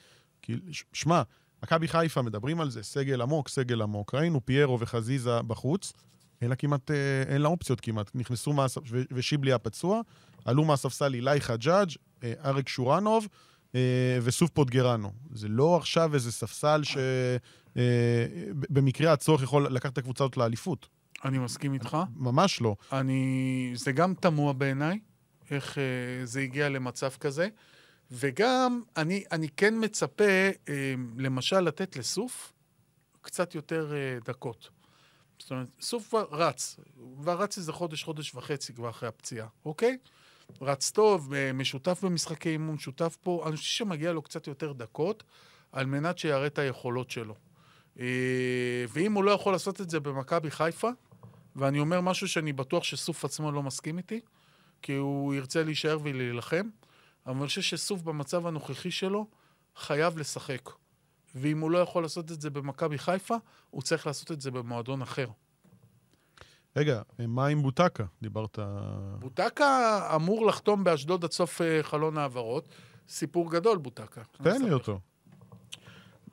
כי, 0.42 0.56
שמע, 0.92 1.22
מכבי 1.62 1.88
חיפה 1.88 2.22
מדברים 2.22 2.60
על 2.60 2.70
זה, 2.70 2.82
סגל 2.82 3.22
עמוק, 3.22 3.48
סגל 3.48 3.82
עמוק. 3.82 4.14
ראינו 4.14 4.40
פיירו 4.44 4.80
וחזיזה 4.80 5.42
בחוץ, 5.42 5.92
אין 6.42 6.50
לה 6.50 6.56
כמעט, 6.56 6.90
אה, 6.90 7.22
אין 7.26 7.42
לה 7.42 7.48
אופציות 7.48 7.80
כמעט. 7.80 8.10
נכנסו 8.14 8.52
מהספ... 8.52 8.80
ושיבלי 9.12 9.52
הפצוע, 9.52 10.00
עלו 10.44 10.64
מהספסל 10.64 11.14
אילי 11.14 11.40
חג'אג', 11.40 11.90
אה, 12.24 12.32
אריק 12.44 12.68
שורנוב 12.68 13.28
אה, 13.74 14.18
וסוף 14.22 14.50
פוטגרנו. 14.50 15.12
זה 15.32 15.48
לא 15.48 15.76
עכשיו 15.76 16.14
איזה 16.14 16.32
ספסל 16.32 16.82
שבמקרה 17.74 19.12
הצורך 19.12 19.42
יכול 19.42 19.66
לקחת 19.74 19.92
את 19.92 19.98
הקבוצה 19.98 20.24
הזאת 20.24 20.36
לאליפות. 20.36 20.97
אני 21.24 21.38
מסכים 21.38 21.74
איתך. 21.74 21.96
ממש 22.16 22.60
לא. 22.60 22.76
אני... 22.92 23.72
זה 23.74 23.92
גם 23.92 24.14
תמוה 24.14 24.52
בעיניי, 24.52 24.98
איך 25.50 25.78
אה, 25.78 25.82
זה 26.26 26.40
הגיע 26.40 26.68
למצב 26.68 27.10
כזה. 27.10 27.48
וגם, 28.10 28.82
אני, 28.96 29.24
אני 29.32 29.48
כן 29.48 29.74
מצפה, 29.84 30.24
אה, 30.68 30.94
למשל, 31.16 31.60
לתת 31.60 31.96
לסוף 31.96 32.52
קצת 33.20 33.54
יותר 33.54 33.92
אה, 33.92 34.18
דקות. 34.24 34.68
זאת 35.38 35.50
אומרת, 35.50 35.68
סוף 35.80 36.08
כבר 36.08 36.26
רץ. 36.30 36.76
כבר 37.16 37.42
רץ 37.42 37.58
איזה 37.58 37.72
חודש, 37.72 38.02
חודש 38.04 38.34
וחצי 38.34 38.72
כבר 38.72 38.90
אחרי 38.90 39.08
הפציעה, 39.08 39.46
אוקיי? 39.64 39.98
רץ 40.60 40.90
טוב, 40.90 41.34
אה, 41.34 41.52
משותף 41.52 42.04
במשחקי 42.04 42.48
אימון, 42.48 42.78
שותף 42.78 43.16
פה. 43.22 43.44
אני 43.46 43.56
חושב 43.56 43.68
שמגיע 43.68 44.12
לו 44.12 44.22
קצת 44.22 44.46
יותר 44.46 44.72
דקות, 44.72 45.24
על 45.72 45.86
מנת 45.86 46.18
שיראה 46.18 46.46
את 46.46 46.58
היכולות 46.58 47.10
שלו. 47.10 47.34
אה, 48.00 48.84
ואם 48.88 49.12
הוא 49.12 49.24
לא 49.24 49.30
יכול 49.30 49.52
לעשות 49.52 49.80
את 49.80 49.90
זה 49.90 50.00
במכבי 50.00 50.50
חיפה, 50.50 50.88
ואני 51.59 51.80
אומר 51.80 52.00
משהו 52.00 52.28
שאני 52.28 52.52
בטוח 52.52 52.84
שסוף 52.84 53.24
עצמו 53.24 53.52
לא 53.52 53.62
מסכים 53.62 53.98
איתי, 53.98 54.20
כי 54.82 54.94
הוא 54.94 55.34
ירצה 55.34 55.62
להישאר 55.62 55.98
ולהילחם, 56.02 56.68
אבל 57.26 57.36
אני 57.36 57.46
חושב 57.46 57.62
שסוף 57.62 58.02
במצב 58.02 58.46
הנוכחי 58.46 58.90
שלו 58.90 59.26
חייב 59.76 60.18
לשחק. 60.18 60.70
ואם 61.34 61.61
הוא 61.61 61.70
לא 61.70 61.78
יכול 61.78 62.02
לעשות 62.02 62.32
את 62.32 62.40
זה 62.40 62.50
במכבי 62.50 62.98
חיפה, 62.98 63.36
הוא 63.70 63.82
צריך 63.82 64.06
לעשות 64.06 64.32
את 64.32 64.40
זה 64.40 64.50
במועדון 64.50 65.02
אחר. 65.02 65.26
רגע, 66.76 67.02
מה 67.18 67.46
עם 67.46 67.62
בוטקה? 67.62 68.04
דיברת... 68.22 68.59
בוטקה 69.18 70.00
אמור 70.14 70.46
לחתום 70.46 70.84
באשדוד 70.84 71.24
עד 71.24 71.32
סוף 71.32 71.61
אה, 71.61 71.82
חלון 71.82 72.18
העברות. 72.18 72.68
סיפור 73.09 73.50
גדול, 73.50 73.78
בוטקה. 73.78 74.22
תן 74.42 74.62
לי 74.62 74.72
אותו. 74.72 75.00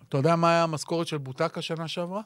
אתה 0.10 0.18
יודע 0.18 0.36
מה 0.36 0.50
היה 0.50 0.64
המשכורת 0.64 1.08
של 1.08 1.18
בוטקה 1.18 1.62
שנה 1.62 1.88
שעברה? 1.88 2.22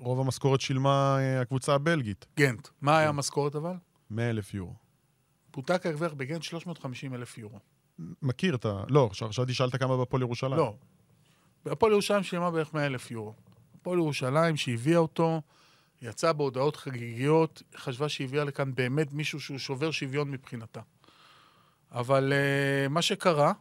רוב 0.00 0.20
המשכורת 0.20 0.60
שילמה 0.60 1.16
אה, 1.18 1.40
הקבוצה 1.40 1.74
הבלגית. 1.74 2.26
גנט. 2.36 2.68
מה 2.80 2.98
היה 2.98 3.08
המשכורת 3.08 3.56
אבל? 3.56 3.74
100 4.10 4.30
אלף 4.30 4.54
יורו. 4.54 4.74
בוטקה 5.52 5.88
הרוויח 5.88 6.12
בגנט 6.12 6.42
350 6.42 7.14
אלף 7.14 7.38
יורו. 7.38 7.58
מכיר 8.22 8.54
את 8.54 8.64
ה... 8.64 8.82
לא, 8.88 9.10
חשבתי 9.12 9.54
שאלת 9.54 9.76
כמה 9.76 9.96
בהפועל 9.96 10.22
ירושלים. 10.22 10.56
לא. 10.56 10.74
הפועל 11.66 11.92
ירושלים 11.92 12.22
שילמה 12.22 12.50
בערך 12.50 12.74
100 12.74 12.86
אלף 12.86 13.10
יורו. 13.10 13.34
הפועל 13.74 13.98
ירושלים 13.98 14.56
שהביאה 14.56 14.98
אותו, 14.98 15.42
יצאה 16.02 16.32
בהודעות 16.32 16.76
חגיגיות, 16.76 17.62
חשבה 17.76 18.08
שהביאה 18.08 18.44
לכאן 18.44 18.74
באמת 18.74 19.12
מישהו 19.12 19.40
שהוא 19.40 19.58
שובר 19.58 19.90
שוויון 19.90 20.30
מבחינתה. 20.30 20.80
אבל 21.92 22.32
uh, 22.32 22.88
מה 22.88 23.02
שקרה, 23.02 23.52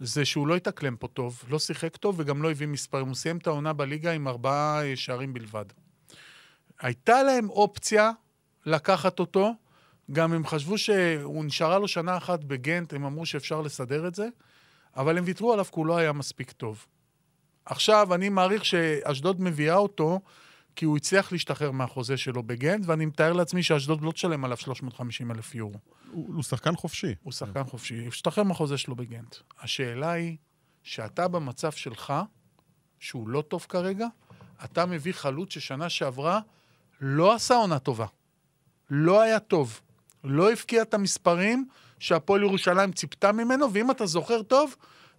זה 0.00 0.24
שהוא 0.24 0.48
לא 0.48 0.56
התאקלם 0.56 0.96
פה 0.96 1.08
טוב, 1.08 1.44
לא 1.48 1.58
שיחק 1.58 1.96
טוב 1.96 2.14
וגם 2.18 2.42
לא 2.42 2.50
הביא 2.50 2.66
מספרים. 2.66 3.06
הוא 3.06 3.14
סיים 3.14 3.36
את 3.36 3.46
העונה 3.46 3.72
בליגה 3.72 4.12
עם 4.12 4.28
ארבעה 4.28 4.84
אה, 4.84 4.96
שערים 4.96 5.32
בלבד. 5.32 5.64
הייתה 6.80 7.22
להם 7.22 7.50
אופציה 7.50 8.10
לקחת 8.66 9.18
אותו, 9.18 9.54
גם 10.12 10.32
הם 10.32 10.46
חשבו 10.46 10.78
שהוא 10.78 11.44
נשארה 11.44 11.78
לו 11.78 11.88
שנה 11.88 12.16
אחת 12.16 12.44
בגנט, 12.44 12.92
הם 12.92 13.04
אמרו 13.04 13.26
שאפשר 13.26 13.60
לסדר 13.60 14.06
את 14.06 14.14
זה, 14.14 14.28
אבל 14.96 15.18
הם 15.18 15.24
ויתרו 15.26 15.52
עליו 15.52 15.64
כי 15.64 15.70
הוא 15.74 15.86
לא 15.86 15.96
היה 15.96 16.12
מספיק 16.12 16.52
טוב. 16.52 16.86
עכשיו, 17.64 18.14
אני 18.14 18.28
מעריך 18.28 18.64
שאשדוד 18.64 19.40
מביאה 19.40 19.76
אותו, 19.76 20.20
כי 20.76 20.84
הוא 20.84 20.96
הצליח 20.96 21.32
להשתחרר 21.32 21.70
מהחוזה 21.70 22.16
שלו 22.16 22.42
בגנט, 22.42 22.84
ואני 22.86 23.06
מתאר 23.06 23.32
לעצמי 23.32 23.62
שאשדוד 23.62 24.02
לא 24.02 24.12
תשלם 24.12 24.44
עליו 24.44 24.56
350 24.56 25.30
אלף 25.30 25.54
יורו. 25.54 25.78
הוא, 26.10 26.34
הוא 26.34 26.42
שחקן 26.42 26.76
חופשי. 26.76 27.14
הוא 27.22 27.32
שחקן 27.32 27.64
חופשי, 27.64 27.98
הוא 27.98 28.08
השתחרר 28.08 28.44
מהחוזה 28.44 28.78
שלו 28.78 28.96
בגנט. 28.96 29.36
השאלה 29.60 30.12
היא, 30.12 30.36
שאתה 30.82 31.28
במצב 31.28 31.72
שלך, 31.72 32.12
שהוא 32.98 33.28
לא 33.28 33.42
טוב 33.42 33.66
כרגע, 33.68 34.06
אתה 34.64 34.86
מביא 34.86 35.12
חלוץ 35.12 35.52
ששנה 35.52 35.88
שעברה 35.88 36.40
לא 37.00 37.34
עשה 37.34 37.54
עונה 37.54 37.78
טובה. 37.78 38.06
לא 38.90 39.20
היה 39.20 39.40
טוב. 39.40 39.80
לא 40.24 40.52
הבקיע 40.52 40.82
את 40.82 40.94
המספרים 40.94 41.68
שהפועל 41.98 42.42
ירושלים 42.42 42.92
ציפתה 42.92 43.32
ממנו, 43.32 43.72
ואם 43.72 43.90
אתה 43.90 44.06
זוכר 44.06 44.42
טוב, 44.42 44.76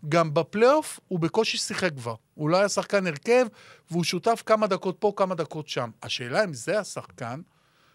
גם 0.10 0.34
בפלייאוף 0.34 1.00
הוא 1.08 1.20
בקושי 1.20 1.58
שיחק 1.58 1.92
כבר. 1.96 2.16
הוא 2.34 2.50
לא 2.50 2.58
היה 2.58 2.70
שחקן 2.70 3.08
הרכב, 3.08 3.46
והוא 3.92 4.04
שותף 4.04 4.44
כמה 4.46 4.68
דקות 4.68 4.96
פה, 5.00 5.14
כמה 5.16 5.36
דקות 5.36 5.68
שם. 5.68 5.90
השאלה 6.04 6.44
אם 6.44 6.54
זה 6.54 6.80
השחקן 6.80 7.42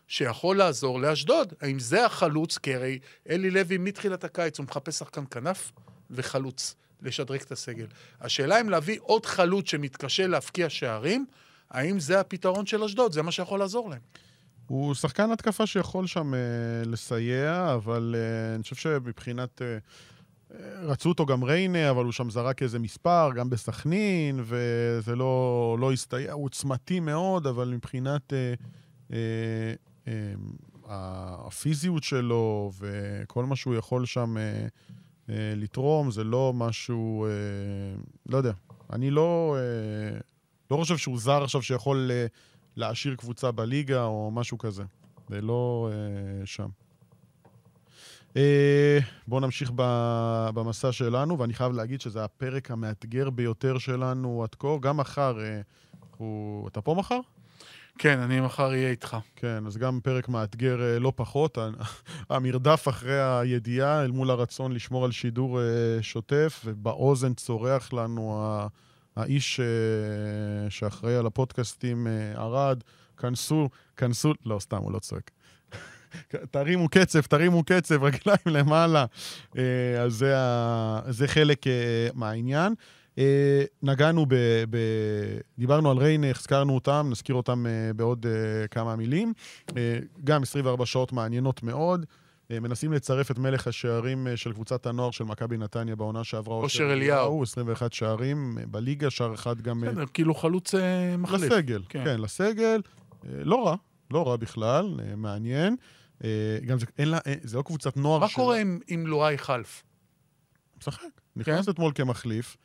שיכול 0.08 0.56
לעזור 0.56 1.00
לאשדוד. 1.00 1.52
האם 1.60 1.78
זה 1.78 2.06
החלוץ? 2.06 2.58
כי 2.58 2.74
הרי 2.74 2.98
אלי 3.30 3.50
לוי 3.50 3.78
מתחילת 3.78 4.24
הקיץ 4.24 4.58
הוא 4.58 4.64
מחפש 4.64 4.98
שחקן 4.98 5.24
כנף 5.30 5.72
וחלוץ, 6.10 6.74
לשדרג 7.02 7.40
את 7.40 7.52
הסגל. 7.52 7.86
השאלה 8.20 8.60
אם 8.60 8.70
להביא 8.70 8.98
עוד 9.00 9.26
חלוץ 9.26 9.70
שמתקשה 9.70 10.26
להבקיע 10.26 10.68
שערים, 10.68 11.26
האם 11.70 12.00
זה 12.00 12.20
הפתרון 12.20 12.66
של 12.66 12.82
אשדוד? 12.82 13.12
זה 13.12 13.22
מה 13.22 13.32
שיכול 13.32 13.58
לעזור 13.58 13.90
להם. 13.90 14.00
הוא 14.66 14.94
שחקן 14.94 15.30
התקפה 15.30 15.66
שיכול 15.66 16.06
שם 16.06 16.34
אה, 16.34 16.38
לסייע, 16.86 17.74
אבל 17.74 18.14
אה, 18.18 18.54
אני 18.54 18.62
חושב 18.62 18.76
שמבחינת... 18.76 19.62
אה, 19.62 19.78
רצו 20.82 21.08
אותו 21.08 21.26
גם 21.26 21.44
ריינה, 21.44 21.90
אבל 21.90 22.04
הוא 22.04 22.12
שם 22.12 22.30
זרק 22.30 22.62
איזה 22.62 22.78
מספר, 22.78 23.30
גם 23.36 23.50
בסכנין, 23.50 24.40
וזה 24.44 25.16
לא, 25.16 25.76
לא 25.80 25.92
הסתייע. 25.92 26.32
הוא 26.32 26.44
עוצמתי 26.44 27.00
מאוד, 27.00 27.46
אבל 27.46 27.68
מבחינת 27.68 28.32
אה, 28.32 28.54
אה, 29.12 29.18
אה, 30.08 30.34
הפיזיות 31.46 32.02
שלו 32.02 32.72
וכל 32.78 33.44
מה 33.44 33.56
שהוא 33.56 33.74
יכול 33.74 34.06
שם 34.06 34.36
אה, 34.36 34.66
אה, 35.28 35.52
לתרום, 35.56 36.10
זה 36.10 36.24
לא 36.24 36.52
משהו... 36.54 37.26
אה, 37.26 37.30
לא 38.26 38.36
יודע. 38.36 38.52
אני 38.92 39.10
לא, 39.10 39.56
אה, 39.58 40.18
לא 40.70 40.76
חושב 40.76 40.96
שהוא 40.96 41.18
זר 41.18 41.44
עכשיו 41.44 41.62
שיכול 41.62 42.10
אה, 42.12 42.26
להעשיר 42.76 43.14
קבוצה 43.14 43.50
בליגה 43.50 44.04
או 44.04 44.30
משהו 44.30 44.58
כזה. 44.58 44.84
זה 45.28 45.40
לא 45.40 45.90
אה, 45.92 46.46
שם. 46.46 46.68
אה, 48.36 48.98
בואו 49.26 49.40
נמשיך 49.40 49.70
במסע 50.54 50.92
שלנו, 50.92 51.38
ואני 51.38 51.54
חייב 51.54 51.72
להגיד 51.72 52.00
שזה 52.00 52.24
הפרק 52.24 52.70
המאתגר 52.70 53.30
ביותר 53.30 53.78
שלנו 53.78 54.42
עד 54.42 54.54
כה. 54.54 54.68
גם 54.80 54.96
מחר, 54.96 55.40
אה, 55.40 55.60
הוא... 56.16 56.68
אתה 56.68 56.80
פה 56.80 56.94
מחר? 56.94 57.18
כן, 57.98 58.18
אני 58.18 58.40
מחר 58.40 58.70
אהיה 58.70 58.90
איתך. 58.90 59.16
כן, 59.36 59.66
אז 59.66 59.76
גם 59.76 60.00
פרק 60.02 60.28
מאתגר 60.28 60.82
אה, 60.82 60.98
לא 60.98 61.12
פחות. 61.16 61.58
המרדף 62.30 62.88
אחרי 62.88 63.20
הידיעה 63.20 64.04
אל 64.04 64.10
מול 64.10 64.30
הרצון 64.30 64.72
לשמור 64.72 65.04
על 65.04 65.10
שידור 65.10 65.60
שוטף, 66.00 66.62
ובאוזן 66.64 67.34
צורח 67.34 67.92
לנו 67.92 68.50
האיש 69.16 69.60
שאחראי 70.68 71.16
על 71.16 71.26
הפודקאסטים, 71.26 72.06
ערד, 72.34 72.82
כנסו, 73.16 73.68
כנסו, 73.96 74.32
לא, 74.46 74.58
סתם, 74.58 74.76
הוא 74.76 74.92
לא 74.92 74.98
צועק. 74.98 75.30
תרימו 76.50 76.88
קצב, 76.88 77.20
תרימו 77.20 77.64
קצב, 77.64 78.02
רגליים 78.04 78.38
למעלה. 78.46 79.04
אה, 79.58 80.02
אז 80.02 80.12
זה. 80.12 80.34
זה 81.08 81.28
חלק 81.28 81.66
אה, 81.66 81.72
מהעניין. 82.14 82.74
אה, 83.18 83.62
נגענו 83.82 84.26
ב... 84.26 84.34
ב... 84.70 84.76
דיברנו 85.58 85.90
על 85.90 85.96
ריינה, 85.96 86.30
הזכרנו 86.30 86.74
אותם, 86.74 87.06
נזכיר 87.10 87.34
אותם 87.34 87.66
בעוד 87.96 88.26
כמה 88.70 88.96
מילים. 88.96 89.32
גם 90.24 90.42
24 90.42 90.86
שעות 90.86 91.12
מעניינות 91.12 91.62
מאוד. 91.62 92.06
מנסים 92.50 92.92
לצרף 92.92 93.30
את 93.30 93.38
מלך 93.38 93.66
השערים 93.66 94.26
של 94.36 94.52
קבוצת 94.52 94.86
הנוער 94.86 95.10
של 95.10 95.24
מכבי 95.24 95.56
נתניה 95.56 95.96
בעונה 95.96 96.24
שעברה. 96.24 96.56
אושר 96.56 96.92
אליהו. 96.92 97.42
21 97.42 97.92
שערים 97.92 98.58
בליגה, 98.70 99.10
שער 99.10 99.34
אחד 99.34 99.60
גם... 99.60 99.80
בסדר, 99.80 100.04
כאילו 100.14 100.34
חלוץ 100.34 100.74
מחליף. 101.18 101.52
לסגל, 101.52 101.82
כן, 101.88 102.04
כן 102.04 102.20
לסגל. 102.20 102.80
לא 103.24 103.66
רע, 103.66 103.76
לא 104.10 104.28
רע 104.28 104.36
בכלל, 104.36 104.94
מעניין. 105.16 105.76
אה, 106.24 106.58
גם 106.66 106.78
זה, 106.78 106.86
אין 106.98 107.08
לה, 107.08 107.18
אה, 107.26 107.34
זה 107.42 107.56
לא 107.56 107.62
קבוצת 107.62 107.96
נוער 107.96 108.20
מה 108.20 108.28
שלה. 108.28 108.36
קורה 108.36 108.60
עם, 108.60 108.80
עם 108.88 109.06
לואי 109.06 109.38
חלף? 109.38 109.82
משחק. 110.78 111.04
נכנס 111.36 111.64
כן? 111.64 111.70
אתמול 111.70 111.92
כמחליף, 111.94 112.56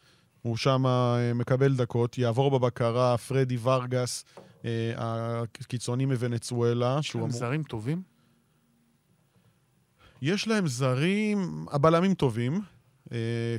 הוא 0.41 0.57
שם 0.57 0.85
אה, 0.85 1.33
מקבל 1.33 1.75
דקות, 1.75 2.17
יעבור 2.17 2.59
בבקרה 2.59 3.17
פרדי 3.17 3.57
ורגס, 3.57 4.25
הקיצוני 4.97 6.05
מוונצואלה. 6.05 6.97
יש 6.99 7.15
להם 7.15 7.23
אמור... 7.23 7.37
זרים 7.37 7.63
טובים? 7.63 8.01
יש 10.21 10.47
להם 10.47 10.67
זרים, 10.67 11.65
הבלמים 11.71 12.13
טובים. 12.13 12.61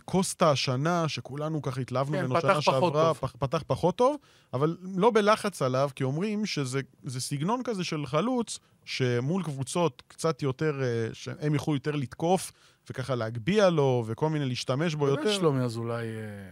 קוסטה 0.05 0.51
השנה, 0.51 1.09
שכולנו 1.09 1.63
ככה 1.63 1.81
התלהבנו 1.81 2.17
כן, 2.17 2.25
ממנו 2.25 2.41
שנה 2.41 2.63
שעברה, 2.63 3.15
פח, 3.15 3.35
פתח 3.39 3.63
פחות 3.67 3.97
טוב, 3.97 4.17
אבל 4.53 4.77
לא 4.83 5.11
בלחץ 5.11 5.63
עליו, 5.63 5.91
כי 5.95 6.05
אומרים 6.05 6.47
שזה 6.47 6.81
סגנון 7.09 7.61
כזה 7.65 7.85
של 7.85 8.07
חלוץ, 8.07 8.59
שמול 8.85 9.45
קבוצות 9.45 10.03
קצת 10.09 10.43
יותר, 10.43 10.83
אה, 10.83 11.09
שהם 11.13 11.55
יוכלו 11.55 11.75
יותר 11.75 11.97
לתקוף, 11.97 12.53
וככה 12.91 13.15
להגביה 13.15 13.71
לו, 13.71 14.05
וכל 14.07 14.29
מיני 14.29 14.45
להשתמש 14.45 14.95
בו 14.95 15.09
יותר. 15.09 15.33
שלומי 15.33 15.61
אזולאי 15.61 16.07
אה, 16.07 16.51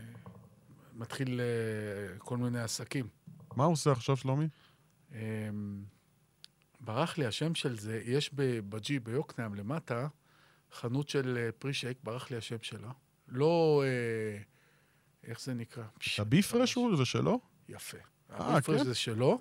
מתחיל 0.95 1.41
אה, 1.41 2.19
כל 2.19 2.37
מיני 2.37 2.61
עסקים. 2.61 3.09
מה 3.57 3.65
הוא 3.65 3.73
עושה 3.73 3.93
עכשיו, 3.93 4.17
שלומי? 4.17 4.49
אה, 5.13 5.19
ברח 6.81 7.19
לי 7.19 7.27
השם 7.27 7.55
של 7.55 7.79
זה, 7.79 8.03
יש 8.05 8.31
בג'י 8.69 8.99
ביוקנעם 8.99 9.55
למטה, 9.55 10.09
חנות 10.73 11.09
של 11.09 11.51
פרי 11.59 11.73
שייק, 11.73 11.99
ברח 12.03 12.31
לי 12.31 12.37
השם 12.37 12.57
שלה. 12.63 12.91
לא... 13.29 13.83
איך 15.25 15.41
זה 15.41 15.55
נקרא? 15.55 15.85
הביפרש 16.19 16.75
הוא? 16.75 16.97
זה 16.97 17.05
שלו? 17.05 17.41
יפה. 17.69 17.99
אה, 18.33 18.47
הביפרש 18.47 18.81
כן? 18.81 18.87
זה 18.87 18.95
שלו. 18.95 19.41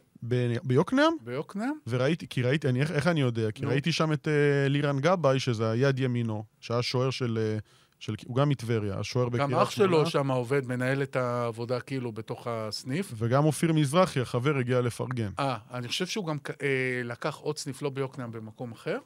ביוקנעם? 0.63 1.13
ביוקנעם. 1.21 1.73
וראיתי, 1.87 2.27
כי 2.27 2.41
ראיתי, 2.41 2.69
אני, 2.69 2.81
איך, 2.81 2.91
איך 2.91 3.07
אני 3.07 3.21
יודע? 3.21 3.51
כי 3.51 3.61
נו. 3.63 3.69
ראיתי 3.69 3.91
שם 3.91 4.13
את 4.13 4.27
uh, 4.27 4.69
לירן 4.69 4.99
גבאי, 4.99 5.39
שזה 5.39 5.71
היד 5.71 5.99
ימינו, 5.99 6.43
שהיה 6.59 6.81
שוער 6.81 7.09
של... 7.09 7.57
של, 7.99 8.15
הוא 8.25 8.35
גם 8.35 8.49
מטבריה, 8.49 8.99
השוער 8.99 9.29
בקריית 9.29 9.49
שמונה. 9.49 9.57
גם 9.57 9.67
אח 9.67 9.69
שלו 9.69 10.05
שם 10.05 10.31
עובד, 10.31 10.67
מנהל 10.67 11.03
את 11.03 11.15
העבודה 11.15 11.79
כאילו 11.79 12.11
בתוך 12.11 12.47
הסניף. 12.47 13.13
וגם 13.17 13.45
אופיר 13.45 13.73
מזרחי, 13.73 14.19
החבר, 14.19 14.57
הגיע 14.57 14.81
לפרגן. 14.81 15.31
אה, 15.39 15.57
אני 15.73 15.87
חושב 15.87 16.05
שהוא 16.05 16.25
גם 16.25 16.37
אה, 16.61 16.67
לקח 17.03 17.35
עוד 17.35 17.57
סניף 17.57 17.81
לא 17.81 17.89
ביוקנעם 17.89 18.31
במקום 18.31 18.71
אחר. 18.71 18.97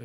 אה, 0.00 0.04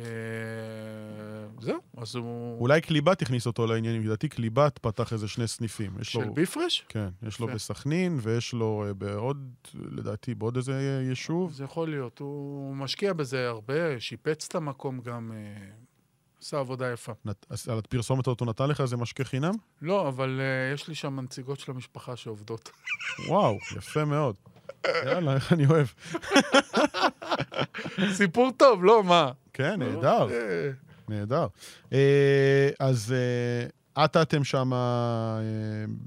זהו, 1.60 1.78
אז 1.96 2.14
הוא... 2.14 2.60
אולי 2.60 2.80
קליבת 2.80 3.22
הכניס 3.22 3.46
אותו 3.46 3.66
לעניינים, 3.66 4.04
לדעתי 4.04 4.28
קליבת 4.28 4.78
פתח 4.78 5.12
איזה 5.12 5.28
שני 5.28 5.48
סניפים. 5.48 5.92
של. 6.02 6.28
ביפרש? 6.34 6.84
כן, 6.88 7.08
יש 7.22 7.40
לו 7.40 7.46
בסכנין 7.46 8.18
ויש 8.22 8.52
לו 8.52 8.84
אה, 8.86 8.94
בעוד, 8.94 9.50
לדעתי, 9.74 10.34
בעוד 10.34 10.56
איזה 10.56 11.02
יישוב. 11.08 11.52
זה 11.52 11.64
יכול 11.64 11.90
להיות, 11.90 12.18
הוא 12.18 12.76
משקיע 12.76 13.12
בזה 13.12 13.48
הרבה, 13.48 14.00
שיפץ 14.00 14.46
את 14.48 14.54
המקום 14.54 15.00
גם. 15.00 15.32
אה, 15.34 15.82
עשה 16.42 16.58
עבודה 16.58 16.92
יפה. 16.92 17.12
נת- 17.24 17.46
על 17.68 17.78
הפרסומת 17.78 18.26
הזאת 18.26 18.40
הוא 18.40 18.48
נתן 18.48 18.68
לך 18.68 18.80
איזה 18.80 18.96
משקה 18.96 19.24
חינם? 19.24 19.54
לא, 19.82 20.08
אבל 20.08 20.40
uh, 20.40 20.74
יש 20.74 20.88
לי 20.88 20.94
שם 20.94 21.20
נציגות 21.20 21.60
של 21.60 21.72
המשפחה 21.72 22.16
שעובדות. 22.16 22.70
וואו, 23.28 23.58
יפה 23.76 24.04
מאוד. 24.04 24.36
יאללה, 24.86 25.34
איך 25.34 25.52
אני 25.52 25.66
אוהב. 25.66 25.86
סיפור 28.12 28.50
טוב, 28.56 28.84
לא, 28.84 29.04
מה? 29.04 29.32
כן, 29.52 29.82
נהדר, 29.82 30.28
אה, 30.30 30.70
נהדר. 31.08 31.46
אה, 31.92 32.70
אז 32.78 33.12
אה, 33.12 33.68
עטאתם 34.04 34.44
שם, 34.44 34.72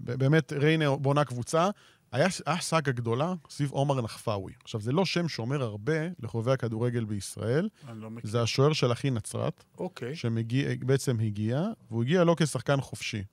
באמת, 0.03 0.53
ריינה 0.53 0.95
בונה 0.95 1.25
קבוצה. 1.25 1.69
היה 2.11 2.27
היה 2.45 2.61
סאגה 2.61 2.91
גדולה 2.91 3.33
סביב 3.49 3.71
עומר 3.71 4.01
נחפאווי. 4.01 4.53
עכשיו, 4.63 4.81
זה 4.81 4.91
לא 4.91 5.05
שם 5.05 5.27
שאומר 5.27 5.63
הרבה 5.63 5.93
לחובבי 6.19 6.51
הכדורגל 6.51 7.05
בישראל, 7.05 7.69
אני 7.87 8.01
לא 8.01 8.09
מכיר. 8.09 8.31
זה 8.31 8.41
השוער 8.41 8.73
של 8.73 8.91
אחי 8.91 9.09
נצרת, 9.09 9.63
אוקיי. 9.77 10.15
שבעצם 10.15 11.19
הגיע, 11.19 11.63
והוא 11.89 12.03
הגיע 12.03 12.23
לא 12.23 12.35
כשחקן 12.37 12.81
חופשי. 12.81 13.23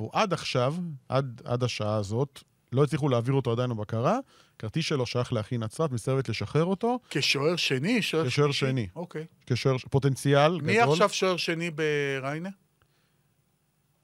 והוא 0.00 0.10
עד 0.12 0.32
עכשיו, 0.32 0.74
עד, 1.08 1.42
עד 1.44 1.62
השעה 1.62 1.96
הזאת, 1.96 2.42
לא 2.72 2.84
הצליחו 2.84 3.08
להעביר 3.08 3.34
אותו 3.34 3.52
עדיין 3.52 3.70
בבקרה, 3.70 4.18
כרטיס 4.58 4.84
שלו 4.84 5.06
שייך 5.06 5.32
לאחי 5.32 5.58
נצרת, 5.58 5.90
מסרבת 5.90 6.28
לשחרר 6.28 6.64
אותו, 6.64 6.98
כשוער 7.10 7.56
שני? 7.56 8.02
שוער 8.02 8.28
כשוער? 8.28 8.52
שני. 8.52 8.88
אוקיי. 8.96 9.26
כשוער, 9.46 9.76
פוטנציאל 9.90 10.60
מי 10.60 10.76
גדול. 10.76 10.92
עכשיו 10.92 11.08
שוער 11.08 11.36
שני 11.36 11.70
בריינה? 11.70 12.50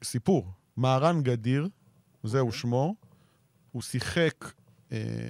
סיפור. 0.03 0.51
מהרן 0.77 1.23
גדיר, 1.23 1.67
זהו 2.23 2.45
אוקיי. 2.45 2.59
שמו, 2.59 2.95
הוא 3.71 3.81
שיחק 3.81 4.51
אה, 4.91 5.27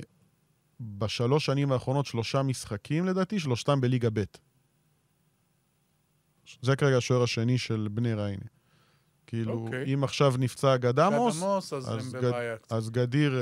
בשלוש 0.79 1.45
שנים 1.45 1.71
האחרונות 1.71 2.05
שלושה 2.05 2.43
משחקים, 2.43 3.05
לדעתי, 3.05 3.39
שלושתם 3.39 3.81
בליגה 3.81 4.09
ב'. 4.13 4.23
זה 6.61 6.75
כרגע 6.75 6.97
השוער 6.97 7.23
השני 7.23 7.57
של 7.57 7.87
בני 7.91 8.13
ריינה. 8.13 8.45
כאילו, 9.27 9.53
אוקיי. 9.53 9.93
אם 9.93 10.03
עכשיו 10.03 10.33
נפצע 10.39 10.77
גד 10.77 10.99
עמוס, 10.99 11.43
עמוס, 11.43 11.73
אז 11.73 11.89
אז 11.89 12.13
גד-. 12.13 12.31
אז 12.69 12.89
גדיר 12.89 13.37
אה, 13.37 13.41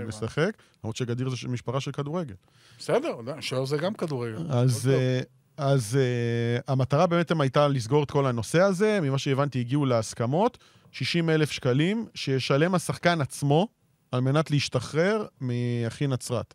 אה. 0.00 0.06
משחק, 0.06 0.50
למרות 0.84 0.96
שגדיר 0.96 1.28
זה 1.28 1.36
משפחה 1.48 1.80
של 1.80 1.92
כדורגל. 1.92 2.34
בסדר, 2.78 3.16
שוער 3.40 3.64
זה 3.64 3.76
גם 3.76 3.94
כדורגל. 3.94 4.46
אז. 4.50 4.88
אה, 4.88 5.20
אז 5.58 5.98
uh, 5.98 6.62
המטרה 6.68 7.06
באמת 7.06 7.32
הייתה 7.40 7.68
לסגור 7.68 8.02
את 8.02 8.10
כל 8.10 8.26
הנושא 8.26 8.60
הזה, 8.60 8.98
ממה 9.02 9.18
שהבנתי 9.18 9.60
הגיעו 9.60 9.86
להסכמות, 9.86 10.58
60 10.92 11.30
אלף 11.30 11.50
שקלים 11.50 12.06
שישלם 12.14 12.74
השחקן 12.74 13.20
עצמו 13.20 13.68
על 14.12 14.20
מנת 14.20 14.50
להשתחרר 14.50 15.26
מאחי 15.40 16.06
נצרת. 16.06 16.54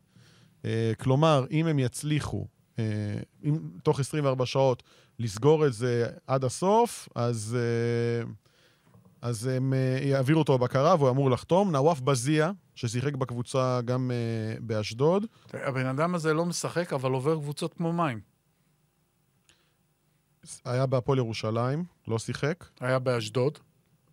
Uh, 0.62 0.66
כלומר, 1.00 1.46
אם 1.52 1.68
הם 1.68 1.80
יצליחו, 1.80 2.48
אם 3.44 3.60
תוך 3.84 4.00
24 4.00 4.46
שעות, 4.46 4.84
לסגור 5.20 5.68
את 5.68 5.74
זה 5.74 6.06
עד 6.28 6.44
הסוף, 6.44 7.10
אז, 7.16 7.58
uh, 8.26 8.28
אז 9.22 9.48
הם 9.48 9.74
uh, 9.74 10.04
יעבירו 10.04 10.40
אותו 10.40 10.58
בבקרה 10.58 10.96
והוא 10.96 11.10
אמור 11.10 11.32
לחתום. 11.32 11.72
נוואף 11.72 12.00
בזיה, 12.00 12.52
ששיחק 12.76 13.16
בקבוצה 13.16 13.80
גם 13.86 14.12
באשדוד, 14.60 15.26
הבן 15.54 15.86
אדם 15.86 16.16
הזה 16.16 16.34
לא 16.34 16.46
משחק, 16.46 16.94
אבל 16.94 17.12
עובר 17.12 17.36
קבוצות 17.36 17.74
כמו 17.74 17.94
מים. 17.94 18.32
היה 20.66 20.86
בהפועל 20.86 21.18
ירושלים, 21.18 21.84
לא 22.08 22.20
שיחק. 22.20 22.66
היה 22.80 23.00
באשדוד, 23.00 23.60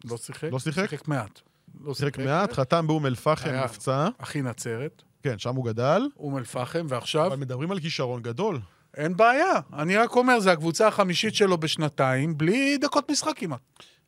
לא 0.04 0.16
שיחק. 0.16 0.48
לא 0.52 0.58
שיחק? 0.58 0.90
שיחק 0.90 1.08
מעט. 1.08 1.40
לא 1.80 1.94
שיחק 1.94 2.18
מעט, 2.18 2.52
חתם 2.52 2.86
באום 2.86 3.06
אל-פחם. 3.06 3.50
נפצע. 3.50 4.08
אחי 4.18 4.42
נצרת, 4.42 5.02
כן, 5.22 5.38
שם 5.38 5.54
הוא 5.54 5.64
גדל. 5.64 6.02
אום 6.16 6.36
אל-פחם, 6.36 6.86
ועכשיו 6.88 7.26
אבל 7.26 7.36
מדברים 7.36 7.70
על 7.70 7.80
כישרון 7.80 8.22
גדול. 8.22 8.60
אין 8.96 9.16
בעיה. 9.16 9.60
אני 9.72 9.96
רק 9.96 10.16
אומר, 10.16 10.40
זו 10.40 10.50
הקבוצה 10.50 10.88
החמישית 10.88 11.34
שלו 11.34 11.58
בשנתיים, 11.58 12.38
בלי 12.38 12.78
דקות 12.78 13.10
משחק 13.10 13.32
כמעט. 13.36 13.60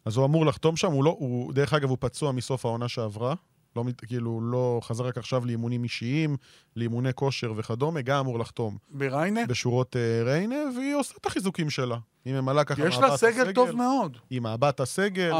אז 0.05 0.17
הוא 0.17 0.25
אמור 0.25 0.47
לחתום 0.47 0.77
שם, 0.77 0.93
הוא 0.93 1.05
לא, 1.05 1.17
הוא, 1.19 1.53
דרך 1.53 1.75
אגב, 1.75 1.89
הוא 1.91 1.97
פצוע 2.01 2.33
מסוף 2.33 2.67
העונה 2.67 2.89
שעברה. 2.89 3.35
לא, 3.77 3.85
כאילו, 4.07 4.41
לא 4.43 4.81
חזר 4.83 5.05
רק 5.05 5.19
עכשיו 5.19 5.47
לאימונים 5.47 5.85
אישיים, 5.85 6.37
לאימוני 6.77 7.15
כושר 7.15 7.53
וכדומה, 7.57 8.01
גם 8.03 8.19
אמור 8.19 8.39
לחתום 8.39 8.77
בריינה, 8.91 9.47
בשורות 9.47 9.97
uh, 9.97 10.27
ריינה, 10.27 10.57
והיא 10.77 10.95
עושה 10.95 11.15
את 11.21 11.27
החיזוקים 11.27 11.71
שלה. 11.71 11.97
היא 12.25 12.35
ממלאה 12.35 12.65
ככה 12.65 12.87
יש 12.87 12.99
לה 12.99 13.17
סגל 13.17 13.29
הסגל, 13.31 13.53
טוב 13.53 13.71
מאוד. 13.71 14.17
היא 14.31 14.41
מבט 14.41 14.81
הסגל. 14.81 15.31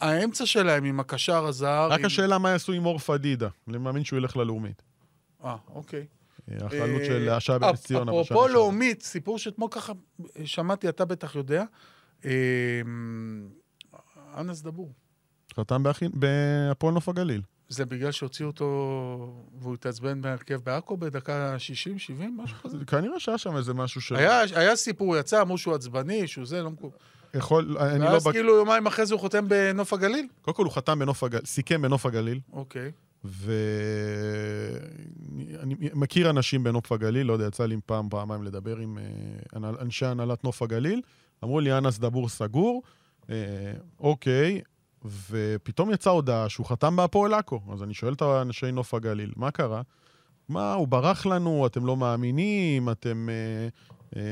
האמצע 0.00 0.46
שלהם 0.46 0.84
עם 0.84 1.00
הקשר 1.00 1.46
הזר... 1.46 1.88
רק 1.90 1.98
עם- 2.00 2.06
השאלה 2.06 2.38
מה 2.38 2.50
יעשו 2.50 2.72
עם 2.72 2.86
אור 2.86 2.98
פדידה. 2.98 3.48
אני 3.68 3.78
מאמין 3.78 4.04
שהוא 4.04 4.16
ילך 4.16 4.36
ללאומית. 4.36 4.82
אה, 5.44 5.56
אוקיי. 5.74 6.06
אה, 6.50 6.66
החלוץ 6.66 7.00
אה, 7.00 7.06
של 7.06 7.28
השעה 7.28 7.58
בנס 7.58 7.86
ציונה. 7.86 8.12
אפרופו. 8.12 8.48
לאומית, 8.48 9.02
סיפור 9.02 9.38
שאתמול 9.38 9.68
ככה 9.70 9.92
שמעתי, 10.44 10.88
אתה 10.88 11.04
בטח 11.04 11.34
יודע. 11.34 11.64
אה, 12.24 12.30
אנס 14.36 14.60
דבור. 14.62 14.92
חתם 15.56 15.82
בהפועל 16.14 16.94
נוף 16.94 17.08
הגליל. 17.08 17.42
זה 17.68 17.86
בגלל 17.86 18.10
שהוציאו 18.12 18.48
אותו 18.48 18.66
והוא 19.60 19.74
התעצבן 19.74 20.22
בהרכב 20.22 20.60
בעכו 20.64 20.96
בדקה 20.96 21.58
60, 21.58 21.98
70, 21.98 22.36
משהו 22.36 22.56
כזה? 22.58 22.76
כנראה 22.86 23.20
שהיה 23.20 23.38
שם 23.38 23.56
איזה 23.56 23.74
משהו 23.74 24.00
ש... 24.00 24.12
היה, 24.12 24.40
היה 24.54 24.76
סיפור, 24.76 25.16
יצא, 25.16 25.42
אמרו 25.42 25.58
שהוא 25.58 25.74
עצבני, 25.74 26.26
שהוא 26.26 26.46
זה, 26.46 26.62
לא 26.62 26.70
מקובל. 26.70 26.96
יכול, 27.34 27.78
אני 27.78 28.04
לא... 28.04 28.10
ואז 28.10 28.26
כאילו 28.26 28.56
יומיים 28.56 28.86
אחרי 28.86 29.06
זה 29.06 29.14
הוא 29.14 29.20
חותם 29.20 29.48
בנוף 29.48 29.92
הגליל? 29.92 30.26
קודם 30.42 30.56
כל 30.56 30.64
הוא 30.64 30.72
חתם 30.72 30.98
בנוף 30.98 31.22
הגליל, 31.22 31.44
סיכם 31.44 31.82
בנוף 31.82 32.06
הגליל, 32.06 32.40
אוקיי. 32.52 32.92
ואני 33.24 34.14
מכיר 35.94 36.30
אנשים 36.30 36.64
בנוף 36.64 36.92
הגליל, 36.92 37.26
לא 37.26 37.32
יודע, 37.32 37.46
יצא 37.46 37.66
לי 37.66 37.76
פעם, 37.86 38.08
פעמיים 38.08 38.42
לדבר 38.42 38.76
עם 38.76 38.98
אה, 38.98 39.70
אנשי 39.80 40.06
הנהלת 40.06 40.44
נוף 40.44 40.62
הגליל, 40.62 41.00
אמרו 41.44 41.60
לי, 41.60 41.78
אנס 41.78 41.98
דבור 41.98 42.28
סגור, 42.28 42.82
אה, 43.30 43.34
אוקיי, 44.00 44.60
ופתאום 45.30 45.90
יצאה 45.90 46.12
הודעה 46.12 46.48
שהוא 46.48 46.66
חתם 46.66 46.96
בהפועל 46.96 47.34
עכו. 47.34 47.60
אז 47.72 47.82
אני 47.82 47.94
שואל 47.94 48.12
את 48.12 48.22
אנשי 48.22 48.72
נוף 48.72 48.94
הגליל, 48.94 49.32
מה 49.36 49.50
קרה? 49.50 49.82
מה, 50.48 50.74
הוא 50.74 50.88
ברח 50.88 51.26
לנו, 51.26 51.66
אתם 51.66 51.86
לא 51.86 51.96
מאמינים, 51.96 52.90
אתם... 52.90 53.28
אה, 53.28 53.68
אה, 54.16 54.22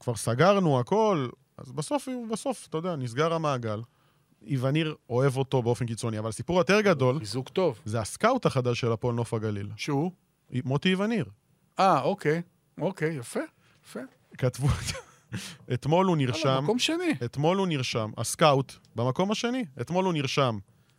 כבר 0.00 0.14
סגרנו 0.14 0.80
הכל. 0.80 1.28
אז 1.58 1.72
בסוף, 1.72 2.08
בסוף, 2.32 2.66
אתה 2.68 2.78
יודע, 2.78 2.96
נסגר 2.96 3.32
המעגל. 3.32 3.80
איווניר 4.46 4.94
אוהב 5.10 5.36
אותו 5.36 5.62
באופן 5.62 5.86
קיצוני, 5.86 6.18
אבל 6.18 6.28
הסיפור 6.28 6.58
יותר 6.58 6.80
גדול, 6.80 7.18
חיזוק 7.18 7.48
טוב. 7.48 7.80
זה 7.84 8.00
הסקאוט 8.00 8.46
החדש 8.46 8.80
של 8.80 8.92
הפועל 8.92 9.14
נוף 9.14 9.34
הגליל, 9.34 9.70
שהוא? 9.76 10.12
מוטי 10.64 10.88
איווניר. 10.88 11.24
אה, 11.78 12.02
אוקיי. 12.02 12.42
אוקיי, 12.80 13.16
יפה. 13.16 13.40
יפה. 13.84 14.00
כתבו... 14.38 14.68
אתמול 15.74 16.06
הוא 16.06 16.16
נרשם, 16.16 16.60
מקום 16.64 16.78
שני. 16.78 17.14
אתמול 17.24 17.58
הוא 17.58 17.66
נרשם, 17.66 18.10
הסקאוט, 18.18 18.72
במקום 18.96 19.30
השני, 19.30 19.64
אתמול 19.80 20.04
הוא 20.04 20.12
נרשם 20.12 20.58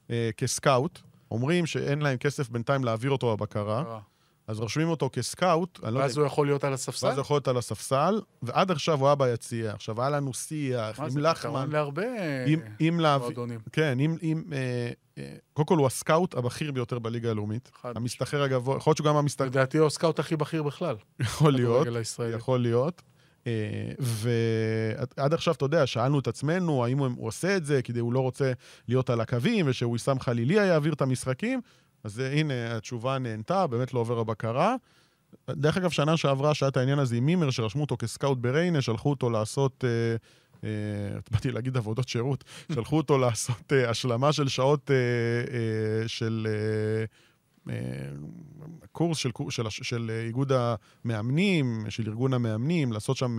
אה, 0.09 0.29
כסקאוט, 0.37 0.99
אומרים 1.31 1.65
שאין 1.65 2.01
להם 2.01 2.17
כסף 2.17 2.49
בינתיים 2.49 2.83
להעביר 2.83 3.11
אותו 3.11 3.37
בבקרה, 3.37 3.83
אה. 3.87 3.99
אז 4.47 4.59
רושמים 4.59 4.89
אותו 4.89 5.09
כסקאוט, 5.13 5.79
אני 5.83 5.93
לא 5.93 5.97
יודע, 5.97 6.01
ואז 6.05 6.17
הוא 6.17 6.25
יכול 6.25 6.47
להיות 6.47 6.63
על 6.63 6.73
הספסל? 6.73 7.05
ואז 7.05 7.17
הוא 7.17 7.21
יכול 7.21 7.35
להיות 7.35 7.47
על 7.47 7.57
הספסל, 7.57 8.21
ועד 8.43 8.71
עכשיו 8.71 8.99
הוא 8.99 9.07
היה 9.07 9.15
ביציע. 9.15 9.71
עכשיו, 9.71 10.01
היה 10.01 10.09
לנו 10.09 10.33
שיח 10.33 10.99
מה 10.99 11.05
עם 11.05 11.11
זה 11.11 11.21
לחמן, 11.21 11.69
להרבה 11.71 12.03
עם- 12.45 12.59
עם 12.79 12.99
להביא... 12.99 13.25
מועדונים. 13.25 13.59
כן, 13.71 13.99
אם... 13.99 14.17
אם 14.23 14.43
אה, 14.53 14.91
אה, 15.17 15.35
קודם 15.53 15.65
כל, 15.65 15.77
הוא 15.77 15.87
הסקאוט 15.87 16.35
הבכיר 16.35 16.71
ביותר 16.71 16.99
בליגה 16.99 17.31
הלאומית. 17.31 17.71
המסתחר 17.83 18.41
הגבוה, 18.43 18.77
יכול 18.77 18.89
להיות 18.91 18.97
שהוא 18.97 19.05
גם 19.07 19.15
המסתחר... 19.15 19.45
לדעתי 19.45 19.77
הוא 19.77 19.87
הסקאוט 19.87 20.19
הכי 20.19 20.35
בכיר 20.35 20.63
בכלל. 20.63 20.95
יכול 21.19 21.53
להיות. 21.53 21.87
יכול 22.35 22.59
להיות. 22.59 23.01
אה, 23.47 23.51
ועד 23.99 25.33
עכשיו, 25.33 25.53
אתה 25.53 25.65
יודע, 25.65 25.87
שאלנו 25.87 26.19
את 26.19 26.27
עצמנו, 26.27 26.85
האם 26.85 26.99
הוא 26.99 27.27
עושה 27.27 27.57
את 27.57 27.65
זה 27.65 27.81
כדי 27.81 27.99
הוא 27.99 28.13
לא 28.13 28.19
רוצה 28.19 28.51
להיות 28.87 29.09
על 29.09 29.21
הקווים, 29.21 29.65
ושהוא 29.69 29.95
יישם 29.95 30.19
חליליה 30.19 30.65
יעביר 30.65 30.93
את 30.93 31.01
המשחקים? 31.01 31.61
אז 32.03 32.19
אה, 32.19 32.31
הנה, 32.31 32.77
התשובה 32.77 33.19
נהנתה, 33.19 33.67
באמת 33.67 33.93
לא 33.93 33.99
עובר 33.99 34.19
הבקרה. 34.19 34.75
דרך 35.49 35.77
אגב, 35.77 35.89
שנה 35.89 36.17
שעברה, 36.17 36.53
שהיה 36.53 36.69
את 36.69 36.77
העניין 36.77 36.99
הזה 36.99 37.15
עם 37.15 37.25
מימר, 37.25 37.49
שרשמו 37.49 37.81
אותו 37.81 37.97
כסקאוט 37.97 38.37
בריינה, 38.37 38.81
שלחו 38.81 39.09
אותו 39.09 39.29
לעשות... 39.29 39.83
אה, 39.87 40.15
אה, 40.63 41.19
באתי 41.31 41.51
להגיד 41.51 41.77
עבודות 41.77 42.07
שירות, 42.07 42.43
שלחו 42.73 42.97
אותו 42.97 43.17
לעשות 43.17 43.73
אה, 43.73 43.89
השלמה 43.89 44.33
של 44.33 44.47
שעות 44.47 44.91
של 46.07 46.47
קורס 48.91 49.17
של, 49.17 49.29
של, 49.49 49.69
של 49.69 50.11
איגוד 50.25 50.51
המאמנים, 51.05 51.85
של 51.89 52.03
ארגון 52.07 52.33
המאמנים, 52.33 52.91
לעשות 52.93 53.17
שם 53.17 53.37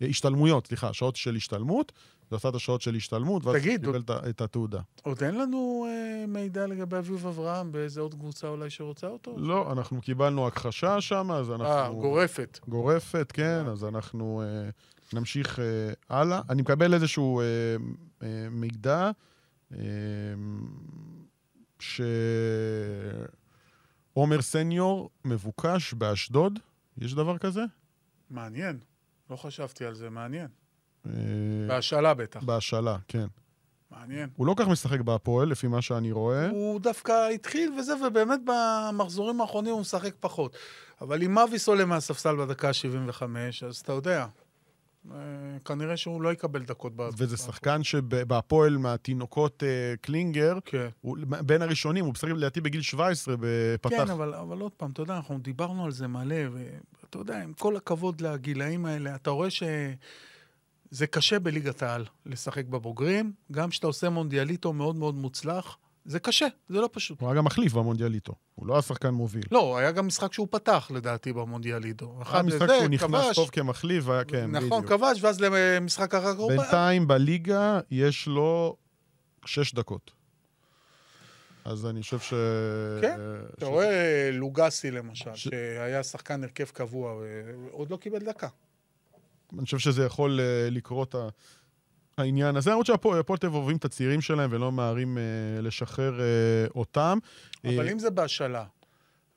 השתלמויות, 0.00 0.66
סליחה, 0.66 0.92
שעות 0.92 1.16
של 1.16 1.36
השתלמות, 1.36 1.92
ועשה 2.32 2.48
את 2.48 2.54
השעות 2.54 2.80
של 2.80 2.94
השתלמות, 2.94 3.44
ואז 3.44 3.56
תגיד, 3.56 3.80
קיבל 3.84 4.02
ה- 4.08 4.28
את 4.28 4.40
התעודה. 4.40 4.80
עוד 5.02 5.22
אין 5.22 5.38
לנו 5.38 5.86
אה, 5.88 6.24
מידע 6.28 6.66
לגבי 6.66 6.96
אביב 6.98 7.26
אברהם 7.26 7.72
באיזה 7.72 8.00
עוד 8.00 8.14
קבוצה 8.14 8.48
אולי 8.48 8.70
שרוצה 8.70 9.06
אותו? 9.06 9.34
לא, 9.38 9.72
אנחנו 9.72 10.00
קיבלנו 10.00 10.46
הכחשה 10.46 11.00
שם, 11.00 11.30
אז 11.32 11.50
אנחנו... 11.50 11.66
אה, 11.66 11.88
גורפת. 11.92 12.58
גורפת, 12.68 13.32
כן, 13.34 13.64
אז 13.66 13.84
אנחנו 13.84 14.42
אה, 14.42 14.70
נמשיך 15.12 15.58
אה, 15.58 15.64
הלאה. 16.08 16.40
אני 16.50 16.62
מקבל 16.62 16.94
איזשהו 16.94 17.40
אה, 17.40 17.44
אה, 18.22 18.48
מידע 18.50 19.10
אה, 19.72 19.78
שעומר 24.14 24.42
סניור 24.42 25.10
מבוקש 25.24 25.94
באשדוד. 25.94 26.58
יש 26.98 27.14
דבר 27.14 27.38
כזה? 27.38 27.60
מעניין. 28.30 28.78
לא 29.30 29.36
חשבתי 29.36 29.84
על 29.84 29.94
זה, 29.94 30.10
מעניין. 30.10 30.48
אה, 31.08 31.68
בהשאלה 31.68 32.14
בטח. 32.14 32.42
בהשאלה, 32.42 32.96
כן. 33.08 33.26
מעניין. 33.90 34.28
הוא 34.36 34.46
לא 34.46 34.54
כך 34.56 34.68
משחק 34.68 35.00
בהפועל, 35.00 35.48
לפי 35.48 35.66
מה 35.68 35.82
שאני 35.82 36.12
רואה. 36.12 36.50
הוא 36.50 36.80
דווקא 36.80 37.28
התחיל 37.34 37.72
וזה, 37.78 37.92
ובאמת 38.06 38.40
במחזורים 38.44 39.40
האחרונים 39.40 39.72
הוא 39.72 39.80
משחק 39.80 40.14
פחות. 40.20 40.56
אבל 41.00 41.22
אם 41.22 41.34
מאביס 41.34 41.68
עולה 41.68 41.84
מהספסל 41.84 42.36
בדקה 42.36 42.68
ה-75, 42.68 43.22
אז 43.66 43.76
אתה 43.76 43.92
יודע, 43.92 44.26
אה, 45.12 45.16
כנראה 45.64 45.96
שהוא 45.96 46.22
לא 46.22 46.32
יקבל 46.32 46.62
דקות. 46.62 46.92
ב- 46.96 47.08
וזה 47.18 47.36
שחקן 47.36 47.82
שבהפועל 47.82 48.76
מהתינוקות 48.76 49.62
אה, 49.62 49.94
קלינגר, 50.00 50.58
כן. 50.64 50.88
הוא 51.00 51.18
בין 51.46 51.62
הראשונים, 51.62 52.04
הוא 52.04 52.12
משחק 52.12 52.28
לדעתי 52.30 52.60
בגיל 52.60 52.82
17, 52.82 53.34
פתח. 53.80 53.96
כן, 53.96 54.10
אבל, 54.10 54.34
אבל 54.34 54.60
עוד 54.60 54.72
פעם, 54.72 54.90
אתה 54.90 55.02
יודע, 55.02 55.16
אנחנו 55.16 55.38
דיברנו 55.38 55.84
על 55.84 55.90
זה 55.90 56.08
מלא, 56.08 56.36
ואתה 57.02 57.18
יודע, 57.18 57.42
עם 57.42 57.52
כל 57.52 57.76
הכבוד 57.76 58.20
לגילאים 58.20 58.86
האלה, 58.86 59.14
אתה 59.14 59.30
רואה 59.30 59.48
שזה 60.92 61.06
קשה 61.06 61.38
בליגת 61.38 61.82
העל 61.82 62.04
לשחק 62.26 62.64
בבוגרים, 62.64 63.32
גם 63.52 63.70
כשאתה 63.70 63.86
עושה 63.86 64.08
מונדיאליטו 64.08 64.72
מאוד 64.72 64.96
מאוד 64.96 65.14
מוצלח, 65.14 65.76
זה 66.04 66.18
קשה, 66.20 66.46
זה 66.68 66.80
לא 66.80 66.88
פשוט. 66.92 67.20
הוא 67.20 67.28
היה 67.28 67.36
גם 67.38 67.44
מחליף 67.44 67.72
במונדיאליטו, 67.72 68.32
הוא 68.54 68.66
לא 68.66 68.74
היה 68.74 68.82
שחקן 68.82 69.10
מוביל. 69.10 69.42
לא, 69.50 69.78
היה 69.78 69.92
גם 69.92 70.06
משחק 70.06 70.32
שהוא 70.32 70.48
פתח, 70.50 70.90
לדעתי, 70.94 71.32
במונדיאליטו. 71.32 72.20
היה 72.32 72.42
משחק 72.42 72.62
לזה, 72.62 72.74
שהוא 72.78 72.88
נכנס 72.88 73.24
כבש, 73.24 73.36
טוב 73.36 73.50
כמחליף, 73.50 74.04
והיה, 74.06 74.24
כן, 74.24 74.50
נכון, 74.50 74.82
בדיוק. 74.82 75.00
כבש, 75.00 75.22
ואז 75.22 75.40
למשחק 75.40 76.14
אחר 76.14 76.34
כך 76.34 76.40
בינתיים 76.48 77.08
בליגה 77.08 77.80
יש 77.90 78.26
לו 78.26 78.76
שש 79.44 79.74
דקות. 79.74 80.10
אז 81.64 81.86
אני 81.86 82.02
חושב 82.02 82.18
ש... 82.18 82.34
כן, 83.00 83.16
ש- 83.50 83.54
אתה 83.58 83.66
רואה 83.66 84.30
לוגסי, 84.32 84.90
למשל, 84.90 85.34
ש- 85.34 85.48
שהיה 85.48 86.02
שחקן 86.02 86.42
הרכב 86.44 86.64
קבוע, 86.64 87.14
ועוד 87.70 87.90
לא 87.90 87.96
קיבל 87.96 88.18
דקה. 88.18 88.48
אני 89.56 89.64
חושב 89.64 89.78
שזה 89.78 90.04
יכול 90.04 90.40
אה, 90.40 90.70
לקרות 90.70 91.14
ה- 91.14 91.28
העניין 92.18 92.56
הזה. 92.56 92.70
למרות 92.70 92.86
שהפועל 92.86 93.20
הפועל 93.20 93.38
תל 93.38 93.46
אביב 93.46 93.76
את 93.78 93.84
הצעירים 93.84 94.20
שלהם 94.20 94.50
ולא 94.52 94.72
ממהרים 94.72 95.18
אה, 95.18 95.22
לשחרר 95.62 96.20
אה, 96.20 96.26
אותם. 96.76 97.18
אבל 97.64 97.88
אם 97.88 97.98
זה 97.98 98.10
בהשאלה, 98.10 98.64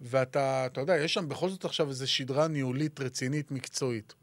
ואתה, 0.02 0.66
אתה 0.66 0.82
יודע, 0.82 0.98
יש 0.98 1.14
שם 1.14 1.30
בכל 1.30 1.50
זאת 1.50 1.66
עכשיו 1.66 1.90
איזו 1.90 2.12
שדרה 2.12 2.48
ניהולית 2.48 3.00
רצינית, 3.00 3.52
מקצועית, 3.52 4.14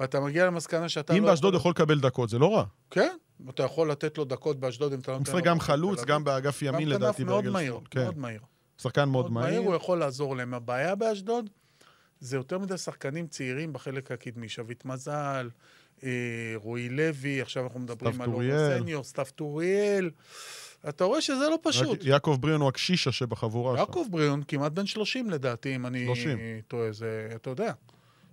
ואתה 0.00 0.20
מגיע 0.20 0.46
למסקנה 0.46 0.88
שאתה 0.88 1.16
אם 1.16 1.22
לא... 1.22 1.30
באשדוד 1.30 1.54
יכול 1.54 1.70
לקבל 1.70 2.00
דקות, 2.00 2.28
זה 2.28 2.38
לא 2.38 2.56
רע. 2.56 2.64
כן, 2.90 3.16
אתה 3.48 3.62
יכול 3.62 3.90
לתת 3.90 4.18
לו 4.18 4.24
דקות 4.24 4.60
באשדוד 4.60 4.92
אם 4.92 4.98
אתה 4.98 5.10
לא 5.10 5.16
הוא 5.16 5.22
משחק. 5.22 5.44
גם 5.44 5.60
חלוץ, 5.60 6.04
גם. 6.04 6.24
באגף 6.24 6.62
ימין 6.62 6.74
גם 6.74 6.90
כנף 6.90 6.96
לדעתי 6.96 7.24
מאוד 7.24 7.48
מהיר. 7.48 7.80
כן. 7.90 8.02
מאוד 8.02 8.18
מהיר. 8.18 8.40
שחקן 8.78 9.08
מאוד 9.08 9.32
מהיר, 9.32 9.60
הוא. 9.60 9.74
יכול 9.74 9.98
לעזור 9.98 10.36
להם. 10.36 10.54
הבעיה 10.54 10.94
באשדוד 10.94 11.50
זה 12.20 12.36
יותר 12.36 12.58
מדי 12.58 12.78
שחקנים 12.78 13.26
צעירים 13.26 13.72
בחלק 13.72 14.12
הקדמי. 14.12 14.48
שביט 14.48 14.84
מזל, 14.84 15.50
אה, 16.04 16.08
רועי 16.54 16.88
לוי, 16.88 17.40
עכשיו 17.40 17.64
אנחנו 17.64 17.80
מדברים 17.80 18.20
על 18.20 18.32
אורן. 18.32 18.78
סניור, 18.78 19.04
סתיו 19.04 19.26
טוריאל. 19.34 20.10
אתה 20.88 21.04
רואה 21.04 21.20
שזה 21.20 21.48
לא 21.50 21.58
פשוט. 21.62 22.00
רק 22.00 22.04
יעקב 22.06 22.36
בריאון 22.40 22.60
הוא 22.60 22.68
הקשישה 22.68 23.12
שבחבורה 23.12 23.76
שם. 23.76 23.80
יעקב 23.80 24.06
בריאון 24.10 24.42
כמעט 24.48 24.72
בן 24.72 24.86
30 24.86 25.30
לדעתי, 25.30 25.76
אם 25.76 25.86
אני 25.86 26.06
30. 26.06 26.38
טועה, 26.68 26.92
זה, 26.92 27.28
אתה 27.34 27.50
יודע. 27.50 27.72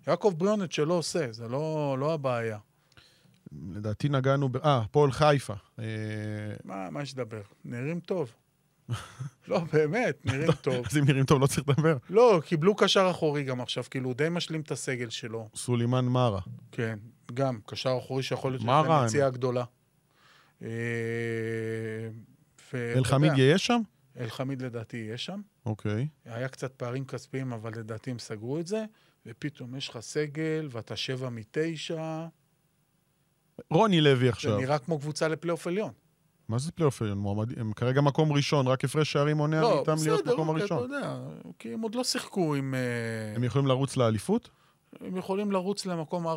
יעקב 0.08 0.34
בריאון 0.38 0.64
את 0.64 0.72
שלא 0.72 0.94
עושה, 0.94 1.32
זה 1.32 1.48
לא, 1.48 1.96
לא 2.00 2.14
הבעיה. 2.14 2.58
לדעתי 3.72 4.10
נגענו 4.10 4.50
ב... 4.50 4.58
אה, 4.58 4.78
הפועל 4.78 5.12
חיפה. 5.12 5.54
אה, 5.80 5.86
מה, 6.64 6.90
מה 6.90 7.02
יש 7.02 7.14
לדבר? 7.14 7.42
נראים 7.66 8.00
טוב. 8.00 8.32
לא, 9.48 9.60
באמת, 9.74 10.18
נראים 10.26 10.52
טוב. 10.52 10.86
אז 10.90 10.98
אם 10.98 11.06
נראים 11.06 11.26
טוב 11.26 11.42
לא 11.42 11.48
צריך 11.48 11.70
לדבר. 11.70 11.98
לא, 12.10 12.42
קיבלו 12.46 12.76
קשר 12.76 13.08
אחורי 13.12 13.44
גם 13.44 13.62
עכשיו, 13.62 13.84
כאילו, 13.90 14.08
הוא 14.08 14.16
די 14.16 14.28
משלים 14.32 14.62
את 14.62 14.72
הסגל 14.72 15.10
שלו. 15.10 15.50
סולימן 15.56 16.06
מארה. 16.06 16.42
כן, 16.72 17.00
גם, 17.34 17.60
קשר 17.66 17.98
אחורי 17.98 18.24
שיכול 18.24 18.52
להיות 18.52 18.64
הם? 18.64 19.06
מציאה 19.06 19.30
גדולה. 19.30 19.64
אה, 20.62 20.68
אלחמיד 22.74 23.32
יהיה 23.38 23.58
שם? 23.58 23.82
אלחמיד 24.20 24.62
לדעתי 24.62 24.98
יהיה 24.98 25.18
שם. 25.18 25.42
אוקיי. 25.66 26.08
היה 26.26 26.48
קצת 26.48 26.72
פערים 26.72 27.06
כספיים, 27.06 27.54
אבל 27.54 27.72
לדעתי 27.76 28.12
הם 28.12 28.20
סגרו 28.20 28.60
את 28.60 28.68
זה, 28.68 28.86
ופתאום 29.26 29.76
יש 29.76 29.90
לך 29.90 30.00
סגל, 30.00 30.68
ואתה 30.72 30.96
שבע 30.96 31.30
מתשע, 31.30 32.28
רוני 33.70 34.02
לוי 34.02 34.26
זה 34.26 34.30
עכשיו. 34.30 34.60
נראה 34.60 34.80
כמו 34.80 35.00
קבוצה 35.00 35.28
לפלייאוף 35.28 35.68
עליון. 35.68 35.92
מה 36.50 36.60
זה 36.60 36.72
פלייאוף 36.72 37.02
עליון? 37.02 37.18
מועמד- 37.18 37.60
הם 37.60 37.74
כרגע 37.74 38.02
מקום 38.02 38.32
ראשון, 38.34 38.68
רק 38.68 38.84
הפרש 38.86 39.12
שערים 39.12 39.38
מונע 39.38 39.62
לא, 39.62 39.76
מאיתם 39.76 39.96
להיות 40.04 40.22
בסדר, 40.22 40.34
מקום 40.34 40.50
אוקיי, 40.50 40.66
אתה 40.66 40.74
הראשון. 40.76 40.92
יודע, 40.94 41.16
כי 41.60 41.74
הם 41.74 41.82
עוד 41.82 41.96
לא 41.96 42.04
שיחקו 42.04 42.56
עם... 42.56 42.74
אה, 42.76 43.36
הם 43.36 43.44
יכולים 43.44 43.68
לרוץ 43.68 43.98
לאליפות? 43.98 44.50
הם 45.02 45.18
יכולים 45.18 45.52
לרוץ 45.52 45.86
למקום 45.86 46.28
4-5 46.28 46.30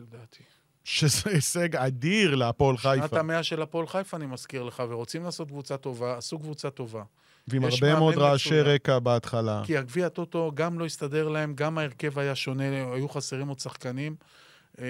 לדעתי. 0.00 0.42
שזה 0.84 1.30
הישג 1.30 1.76
אדיר 1.76 2.34
להפועל 2.34 2.76
חיפה, 2.76 3.02
שנת. 3.02 3.18
המאה 3.20 3.42
של 3.42 3.62
הפועל 3.62 3.86
חיפה, 3.86 4.16
אני 4.16 4.26
מזכיר 4.26 4.62
לך, 4.62 4.82
ורוצים 4.88 5.24
לעשות 5.24 5.48
קבוצה 5.48 5.76
טובה, 5.76 6.16
עשו 6.16 6.38
קבוצה 6.38 6.70
טובה. 6.70 7.02
ועם 7.48 7.64
הרבה 7.64 7.98
מאוד 7.98 8.14
רעשי. 8.18 8.60
רקע 8.60 8.98
בהתחלה. 8.98 9.62
כי 9.64 9.76
הגביע 9.78 10.06
הטוטו 10.06 10.50
גם 10.54 10.78
לא 10.78 10.84
הסתדר 10.84 11.28
להם, 11.28 11.54
גם 11.54 11.78
ההרכב 11.78 12.18
היה 12.18 12.34
שונה, 12.34 12.64
היו 12.94 13.08
חסרים 13.08 13.48
עוד 13.48 13.58
שחקנים. 13.58 14.16
אה, 14.80 14.84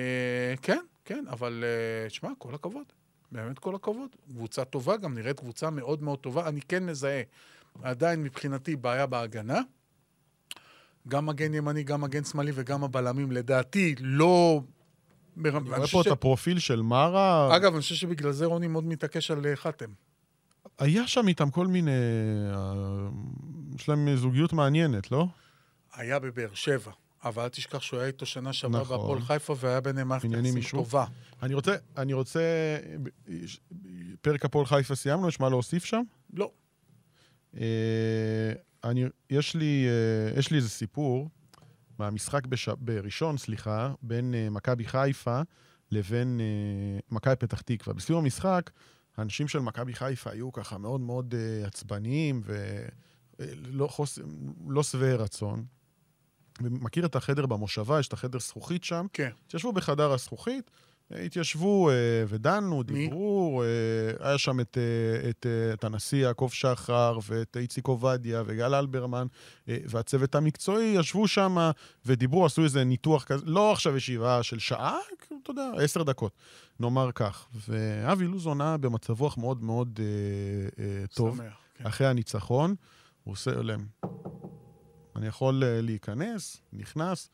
כן, 0.62 0.78
כן, 1.04 1.24
אבל 1.30 1.64
אה, 2.04 2.10
שמע, 2.10 2.28
כל 2.38 2.54
הכבוד. 2.54 2.84
באמת 3.32 3.58
כל 3.58 3.74
הכבוד. 3.74 4.10
קבוצה 4.28 4.64
טובה, 4.64 4.96
גם 4.96 5.14
נראית 5.14 5.40
קבוצה 5.40 5.70
מאוד 5.70 6.02
מאוד 6.02 6.18
טובה. 6.18 6.48
אני 6.48 6.60
כן 6.60 6.86
מזהה 6.86 7.22
עדיין 7.82 8.22
מבחינתי 8.22 8.76
בעיה 8.76 9.06
בהגנה. 9.06 9.60
גם 11.08 11.26
מגן 11.26 11.54
ימני, 11.54 11.82
גם 11.82 12.00
מגן 12.00 12.24
שמאלי 12.24 12.52
וגם 12.54 12.84
הבלמים, 12.84 13.32
לדעתי, 13.32 13.94
לא... 14.00 14.62
אני 15.44 15.50
רואה 15.50 15.86
פה 15.86 16.00
את 16.00 16.06
הפרופיל 16.06 16.58
של 16.58 16.82
מארה. 16.82 17.56
אגב, 17.56 17.72
אני 17.72 17.80
חושב 17.80 17.94
שבגלל 17.94 18.32
זה 18.32 18.46
רוני 18.46 18.66
מאוד 18.66 18.84
מתעקש 18.84 19.30
על 19.30 19.46
אה, 19.46 19.56
חתם. 19.56 19.90
היה 20.78 21.06
שם 21.06 21.28
איתם 21.28 21.50
כל 21.50 21.66
מיני... 21.66 21.90
אה, 22.54 22.72
יש 23.78 23.88
להם 23.88 24.16
זוגיות 24.16 24.52
מעניינת, 24.52 25.10
לא? 25.10 25.26
היה 25.94 26.18
בבאר 26.18 26.54
שבע, 26.54 26.90
אבל 27.24 27.42
אל 27.42 27.48
תשכח 27.48 27.82
שהוא 27.82 27.98
היה 28.00 28.06
איתו 28.06 28.26
שנה 28.26 28.52
שעברה 28.52 28.80
נכון. 28.80 28.98
בהפועל 28.98 29.20
חיפה, 29.20 29.54
והיה 29.60 29.80
ביניהם 29.80 30.08
מערכת 30.08 30.28
יחסים. 30.32 30.62
טובה. 30.70 31.04
אני 31.42 31.54
רוצה... 31.54 31.76
אני 31.96 32.12
רוצה... 32.12 32.40
פרק 34.20 34.44
הפועל 34.44 34.66
חיפה 34.66 34.94
סיימנו, 34.94 35.28
יש 35.28 35.40
מה 35.40 35.48
להוסיף 35.48 35.84
שם? 35.84 36.02
לא. 36.32 36.50
אה, 37.60 38.52
אני, 38.84 39.04
יש 39.30 39.56
לי, 39.56 39.86
אה, 39.88 40.38
יש 40.38 40.50
לי 40.50 40.56
איזה 40.56 40.68
סיפור 40.68 41.28
מהמשחק 41.98 42.46
בש, 42.46 42.68
בראשון, 42.68 43.38
סליחה, 43.38 43.94
בין 44.02 44.34
אה, 44.34 44.50
מכבי 44.50 44.84
חיפה 44.84 45.40
לבין 45.90 46.40
אה, 46.40 47.00
מכבי 47.10 47.36
פתח 47.36 47.60
תקווה. 47.60 47.94
בסיום 47.94 48.24
המשחק, 48.24 48.70
האנשים 49.16 49.48
של 49.48 49.58
מכבי 49.58 49.94
חיפה 49.94 50.30
היו 50.30 50.52
ככה 50.52 50.78
מאוד 50.78 51.00
מאוד 51.00 51.34
אה, 51.34 51.66
עצבניים 51.66 52.42
ולא 53.38 53.86
חוס... 53.86 54.18
לא 54.68 54.82
שבעי 54.82 55.14
רצון. 55.14 55.64
ומכיר 56.60 57.06
את 57.06 57.16
החדר 57.16 57.46
במושבה, 57.46 58.00
יש 58.00 58.08
את 58.08 58.12
החדר 58.12 58.38
זכוכית 58.38 58.84
שם. 58.84 59.06
כן. 59.12 59.30
התיישבו 59.46 59.72
בחדר 59.72 60.12
הזכוכית, 60.12 60.70
התיישבו 61.10 61.90
אה, 61.90 61.94
ודנו, 62.28 62.76
מי? 62.76 62.82
דיברו, 62.82 63.62
אה, 63.62 64.28
היה 64.28 64.38
שם 64.38 64.60
את, 64.60 64.78
אה, 64.78 65.30
את, 65.30 65.46
את 65.74 65.84
הנשיא 65.84 66.18
יעקב 66.18 66.48
שחר 66.52 67.18
ואת 67.28 67.56
איציק 67.56 67.86
עובדיה 67.86 68.42
וגל 68.46 68.74
אלברמן 68.74 69.26
והצוות 69.66 70.34
המקצועי, 70.34 70.84
ישבו 70.84 71.28
שם 71.28 71.70
ודיברו, 72.06 72.46
עשו 72.46 72.64
איזה 72.64 72.84
ניתוח 72.84 73.24
כזה, 73.24 73.44
לא 73.46 73.72
עכשיו 73.72 73.96
ישיבה 73.96 74.42
של 74.42 74.58
שעה, 74.58 74.98
אתה 75.42 75.50
יודע, 75.50 75.70
עשר 75.78 76.02
דקות, 76.02 76.32
נאמר 76.80 77.10
כך. 77.14 77.46
ואבי 77.68 78.24
לוזון 78.24 78.60
היה 78.60 78.76
במצב 78.76 79.20
רוח 79.20 79.38
מאוד 79.38 79.62
מאוד 79.62 80.00
אה, 80.02 80.84
אה, 80.84 81.06
טוב. 81.06 81.36
שמח. 81.36 81.52
כן. 81.74 81.86
אחרי 81.86 82.06
הניצחון, 82.06 82.74
הוא 83.24 83.32
עושה 83.32 83.62
להם, 83.62 83.86
אני 85.22 85.28
יכול 85.28 85.64
אה, 85.64 85.80
להיכנס, 85.80 86.56
נכנס, 86.72 87.30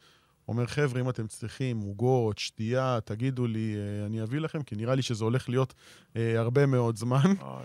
אומר, 0.49 0.67
חבר'ה, 0.67 1.01
אם 1.01 1.11
אתם 1.11 1.27
צריכים 1.27 1.81
עוגות, 1.81 2.39
שתייה, 2.39 2.99
תגידו 3.05 3.47
לי, 3.47 3.75
אה, 3.77 4.07
אני 4.07 4.23
אביא 4.23 4.41
לכם, 4.41 4.63
כי 4.63 4.77
נראה 4.77 4.95
לי 4.95 5.03
שזה 5.03 5.25
הולך 5.25 5.49
להיות 5.49 5.75
אה, 6.17 6.41
הרבה 6.41 6.67
מאוד 6.67 6.97
זמן. 6.97 7.17
אוי, 7.25 7.49
אוי, 7.49 7.63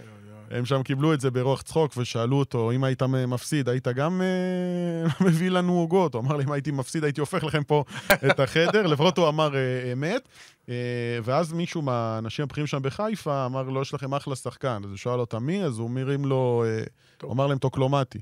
אוי. 0.49 0.57
הם 0.57 0.65
שם 0.65 0.83
קיבלו 0.83 1.13
את 1.13 1.21
זה 1.21 1.31
ברוח 1.31 1.61
צחוק 1.61 1.97
ושאלו 1.97 2.35
אותו, 2.39 2.71
אם 2.71 2.83
היית 2.83 3.03
מפסיד, 3.03 3.69
היית 3.69 3.87
גם 3.87 4.21
אה, 4.21 5.11
מביא 5.27 5.49
לנו 5.49 5.73
עוגות? 5.73 6.13
הוא 6.13 6.21
אמר 6.21 6.37
לי, 6.37 6.43
אם 6.43 6.51
הייתי 6.51 6.71
מפסיד, 6.71 7.03
הייתי 7.03 7.19
הופך 7.19 7.43
לכם 7.43 7.63
פה 7.63 7.83
את 8.31 8.39
החדר. 8.39 8.87
לפחות 8.87 9.17
הוא 9.17 9.27
אמר 9.27 9.55
אה, 9.55 9.91
אמת. 9.93 10.27
אה, 10.69 10.75
ואז 11.23 11.53
מישהו 11.53 11.81
מהאנשים 11.81 12.43
הבכירים 12.43 12.67
שם 12.67 12.81
בחיפה 12.81 13.45
אמר 13.45 13.63
לו, 13.63 13.81
יש 13.81 13.93
לכם 13.93 14.13
אחלה 14.13 14.35
שחקן. 14.35 14.81
אז 14.83 14.89
הוא 14.89 14.97
שאל 14.97 15.19
אותם 15.19 15.43
מי? 15.43 15.63
אז 15.63 15.79
הוא 15.79 15.89
מרים 15.89 16.25
לו, 16.25 16.63
אה. 16.67 16.83
הוא 17.21 17.33
אמר 17.33 17.47
להם 17.47 17.57
טוקלומטי. 17.57 18.19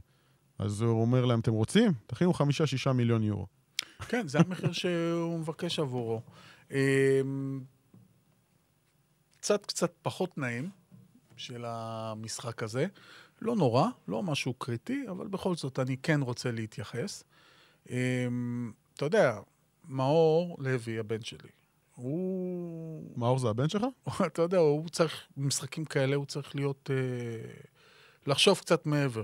אז 0.61 0.81
הוא 0.81 1.01
אומר 1.01 1.25
להם, 1.25 1.39
אתם 1.39 1.53
רוצים? 1.53 1.91
תכינו 2.07 2.33
חמישה-שישה 2.33 2.93
מיליון 2.93 3.23
יורו. 3.23 3.47
כן, 4.07 4.27
זה 4.27 4.39
המחיר 4.39 4.71
שהוא 4.71 5.39
מבקש 5.39 5.79
עבורו. 5.79 6.21
אמ, 6.71 7.61
קצת 9.37 9.65
קצת 9.65 9.93
פחות 10.01 10.37
נעים 10.37 10.69
של 11.37 11.65
המשחק 11.67 12.63
הזה. 12.63 12.85
לא 13.41 13.55
נורא, 13.55 13.87
לא 14.07 14.23
משהו 14.23 14.53
קריטי, 14.53 15.05
אבל 15.09 15.27
בכל 15.27 15.55
זאת 15.55 15.79
אני 15.79 15.97
כן 15.97 16.21
רוצה 16.21 16.51
להתייחס. 16.51 17.23
אמ, 17.89 18.71
אתה 18.93 19.05
יודע, 19.05 19.39
מאור 19.87 20.57
לוי, 20.59 20.99
הבן 20.99 21.21
שלי, 21.21 21.49
הוא... 21.95 23.17
מאור 23.17 23.39
זה 23.39 23.49
הבן 23.49 23.69
שלך? 23.69 23.85
אתה 24.27 24.41
יודע, 24.41 24.57
הוא 24.57 24.89
צריך, 24.89 25.27
במשחקים 25.37 25.85
כאלה 25.85 26.15
הוא 26.15 26.25
צריך 26.25 26.55
להיות... 26.55 26.89
אה, 26.93 27.51
לחשוב 28.27 28.57
קצת 28.57 28.85
מעבר. 28.85 29.23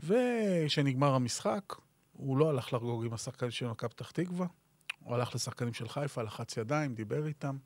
וכשנגמר 0.00 1.14
המשחק, 1.14 1.74
הוא 2.12 2.36
לא 2.36 2.48
הלך 2.48 2.72
לחגוג 2.72 3.04
עם 3.04 3.12
השחקנים 3.12 3.50
של 3.50 3.66
מכבי 3.66 3.90
פתח 3.90 4.10
תקווה, 4.10 4.46
הוא 4.98 5.14
הלך 5.14 5.34
לשחקנים 5.34 5.74
של 5.74 5.88
חיפה, 5.88 6.22
לחץ 6.22 6.56
ידיים, 6.56 6.94
דיבר 6.94 7.26
איתם, 7.26 7.56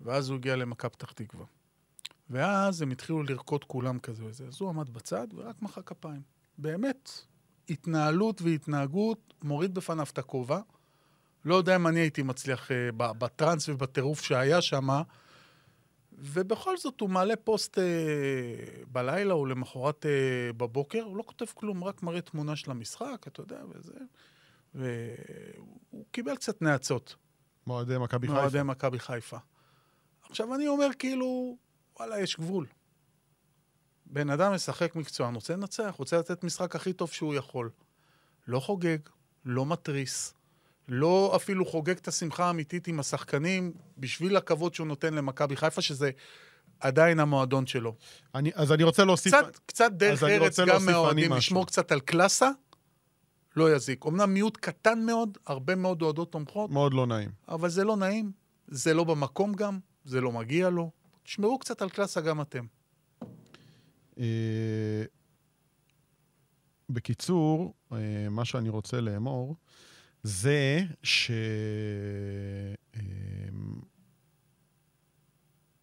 ואז 0.00 0.28
הוא 0.28 0.38
הגיע 0.38 0.56
למכבי 0.56 0.90
פתח 0.90 1.12
תקווה. 1.12 1.44
ואז 2.30 2.82
הם 2.82 2.90
התחילו 2.90 3.22
לרקוד 3.22 3.64
כולם 3.64 3.98
כזה 3.98 4.24
וזה. 4.24 4.46
אז 4.46 4.60
הוא 4.60 4.68
עמד 4.68 4.90
בצד 4.90 5.26
ורק 5.34 5.62
מחא 5.62 5.80
כפיים. 5.86 6.22
באמת, 6.58 7.10
התנהלות 7.70 8.42
והתנהגות, 8.42 9.34
מוריד 9.42 9.74
בפניו 9.74 10.06
את 10.12 10.18
הכובע. 10.18 10.60
לא 11.44 11.54
יודע 11.54 11.76
אם 11.76 11.86
אני 11.86 12.00
הייתי 12.00 12.22
מצליח 12.22 12.70
uh, 12.70 12.92
בטראנס 12.96 13.68
ובטירוף 13.68 14.20
שהיה 14.20 14.62
שם, 14.62 14.88
ובכל 16.18 16.76
זאת 16.76 17.00
הוא 17.00 17.10
מעלה 17.10 17.36
פוסט 17.36 17.78
uh, 17.78 17.80
בלילה 18.92 19.34
או 19.34 19.46
למחרת 19.46 20.04
uh, 20.04 20.52
בבוקר, 20.52 21.02
הוא 21.02 21.16
לא 21.16 21.22
כותב 21.26 21.46
כלום, 21.54 21.84
רק 21.84 22.02
מראה 22.02 22.20
תמונה 22.20 22.56
של 22.56 22.70
המשחק, 22.70 23.24
אתה 23.26 23.40
יודע, 23.40 23.60
וזה. 23.68 23.94
והוא 24.74 26.04
קיבל 26.10 26.36
קצת 26.36 26.62
נאצות. 26.62 27.16
מועדי 27.66 27.98
מכבי 27.98 28.26
חיפה. 28.26 28.40
מועדי 28.40 28.62
מכבי 28.62 28.98
חיפה. 28.98 29.38
עכשיו, 30.22 30.54
אני 30.54 30.68
אומר 30.68 30.88
כאילו, 30.98 31.56
וואלה, 31.98 32.20
יש 32.20 32.36
גבול. 32.36 32.66
בן 34.06 34.30
אדם 34.30 34.52
משחק 34.52 34.96
מקצוען, 34.96 35.34
רוצה 35.34 35.56
לנצח, 35.56 35.94
רוצה 35.98 36.18
לתת 36.18 36.44
משחק 36.44 36.76
הכי 36.76 36.92
טוב 36.92 37.10
שהוא 37.10 37.34
יכול. 37.34 37.70
לא 38.46 38.60
חוגג, 38.60 38.98
לא 39.44 39.66
מתריס, 39.66 40.34
לא 40.88 41.32
אפילו 41.36 41.66
חוגג 41.66 41.96
את 41.96 42.08
השמחה 42.08 42.44
האמיתית 42.44 42.88
עם 42.88 43.00
השחקנים 43.00 43.72
בשביל 43.98 44.36
הכבוד 44.36 44.74
שהוא 44.74 44.86
נותן 44.86 45.14
למכבי 45.14 45.56
חיפה, 45.56 45.82
שזה 45.82 46.10
עדיין 46.80 47.20
המועדון 47.20 47.66
שלו. 47.66 47.94
אני, 48.34 48.50
אז 48.54 48.72
אני 48.72 48.82
רוצה 48.82 49.04
להוסיף... 49.04 49.34
קצת, 49.34 49.58
קצת 49.66 49.92
דרך 49.92 50.22
ארץ 50.22 50.60
גם 50.60 50.86
מהאוהדים, 50.86 51.32
לשמור 51.32 51.66
קצת 51.66 51.92
על 51.92 52.00
קלאסה, 52.00 52.50
לא 53.56 53.74
יזיק. 53.74 54.06
אמנם 54.06 54.34
מיעוט 54.34 54.56
קטן 54.56 54.98
מאוד, 55.06 55.38
הרבה 55.46 55.74
מאוד 55.74 56.02
אוהדות 56.02 56.32
תומכות. 56.32 56.70
מאוד 56.70 56.94
לא 56.94 57.06
נעים. 57.06 57.30
אבל 57.48 57.68
זה 57.68 57.84
לא 57.84 57.96
נעים, 57.96 58.32
זה 58.68 58.94
לא 58.94 59.04
במקום 59.04 59.54
גם, 59.54 59.78
זה 60.04 60.20
לא 60.20 60.32
מגיע 60.32 60.70
לו. 60.70 60.90
תשמרו 61.22 61.58
קצת 61.58 61.82
על 61.82 61.90
קלאסה 61.90 62.20
גם 62.20 62.40
אתם. 62.40 62.64
אה, 64.18 65.04
בקיצור, 66.90 67.74
אה, 67.92 67.98
מה 68.30 68.44
שאני 68.44 68.68
רוצה 68.68 69.00
לאמור, 69.00 69.56
זה 70.26 70.82
ש... 71.02 71.30
אה, 72.96 73.00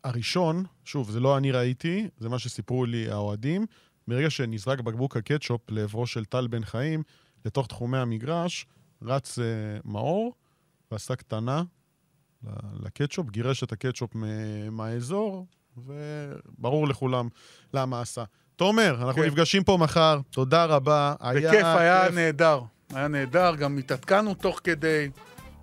הראשון, 0.03 0.63
שוב, 0.85 1.11
זה 1.11 1.19
לא 1.19 1.37
אני 1.37 1.51
ראיתי, 1.51 2.07
זה 2.17 2.29
מה 2.29 2.39
שסיפרו 2.39 2.85
לי 2.85 3.11
האוהדים, 3.11 3.65
מרגע 4.07 4.29
שנזרק 4.29 4.79
בקבוק 4.79 5.17
הקטשופ 5.17 5.61
לעברו 5.71 6.07
של 6.07 6.25
טל 6.25 6.47
בן 6.47 6.65
חיים, 6.65 7.03
לתוך 7.45 7.67
תחומי 7.67 7.97
המגרש, 7.97 8.65
רץ 9.01 9.39
uh, 9.39 9.41
מאור 9.85 10.33
ועשה 10.91 11.15
קטנה 11.15 11.63
לקטשופ, 12.83 13.29
גירש 13.29 13.63
את 13.63 13.71
הקטשופ 13.71 14.11
מהאזור, 14.71 15.45
וברור 15.77 16.87
לכולם 16.87 17.27
למה 17.73 18.01
עשה. 18.01 18.23
תומר, 18.55 18.95
אנחנו 19.07 19.21
כן. 19.21 19.27
נפגשים 19.27 19.63
פה 19.63 19.77
מחר, 19.79 20.19
תודה 20.29 20.65
רבה. 20.65 21.15
בכיף, 21.35 21.51
היה, 21.53 21.77
היה 21.77 22.05
כיף. 22.05 22.15
נהדר. 22.15 22.61
היה 22.95 23.07
נהדר, 23.07 23.55
גם 23.55 23.77
התעדכנו 23.77 24.33
תוך 24.33 24.59
כדי. 24.63 25.09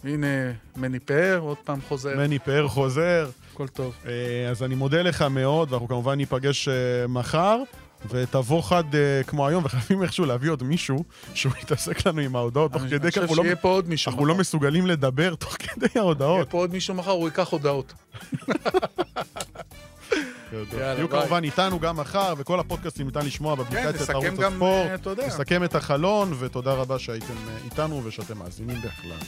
הנה, 0.04 0.26
מני 0.76 0.98
פאר, 0.98 1.38
עוד 1.38 1.56
פעם 1.64 1.80
חוזר. 1.88 2.16
מני 2.16 2.38
פאר 2.38 2.68
חוזר. 2.68 3.30
הכל 3.52 3.68
טוב. 3.68 3.94
אה, 4.06 4.50
אז 4.50 4.62
אני 4.62 4.74
מודה 4.74 5.02
לך 5.02 5.22
מאוד, 5.22 5.72
ואנחנו 5.72 5.88
כמובן 5.88 6.14
ניפגש 6.14 6.68
אה, 6.68 7.06
מחר. 7.08 7.62
ותבוא 8.10 8.62
חד 8.62 8.84
uh, 8.92 9.26
כמו 9.26 9.48
היום, 9.48 9.64
וחייבים 9.64 10.02
איכשהו 10.02 10.24
להביא 10.24 10.50
עוד 10.50 10.62
מישהו 10.62 11.04
שהוא 11.34 11.52
יתעסק 11.62 12.06
לנו 12.06 12.20
עם 12.20 12.36
ההודעות 12.36 12.72
תוך 12.72 12.82
כדי 12.82 13.10
כך. 13.10 13.18
אני 13.18 13.26
חושב 13.26 13.36
לא 13.38 13.42
שיהיה 13.42 13.56
פה 13.56 13.68
עוד 13.68 13.88
מישהו 13.88 14.10
אנחנו 14.10 14.26
לא 14.26 14.34
מסוגלים 14.34 14.86
לדבר 14.86 15.34
תוך 15.34 15.56
כדי 15.58 15.86
ההודעות. 15.96 16.36
יהיה 16.36 16.44
פה 16.44 16.58
עוד 16.58 16.72
מישהו 16.72 16.94
מחר, 16.94 17.10
הוא 17.10 17.28
ייקח 17.28 17.48
הודעות. 17.48 17.92
תהיו 20.70 21.08
כמובן 21.08 21.44
איתנו 21.44 21.80
גם 21.80 21.96
מחר, 21.96 22.34
וכל 22.38 22.60
הפודקאסטים 22.60 23.06
ניתן 23.06 23.26
לשמוע 23.26 23.54
באפליקציית 23.54 24.10
ערוץ 24.10 24.26
הספורט. 24.38 25.06
אה, 25.18 25.26
נסכם 25.26 25.64
את 25.64 25.74
החלון, 25.74 26.32
ותודה 26.38 26.72
רבה 26.72 26.98
שהייתם 26.98 27.34
אה, 27.48 27.56
איתנו 27.64 28.04
ושאתם 28.04 28.38
מאזינים 28.38 28.78
בכלל. 28.78 29.18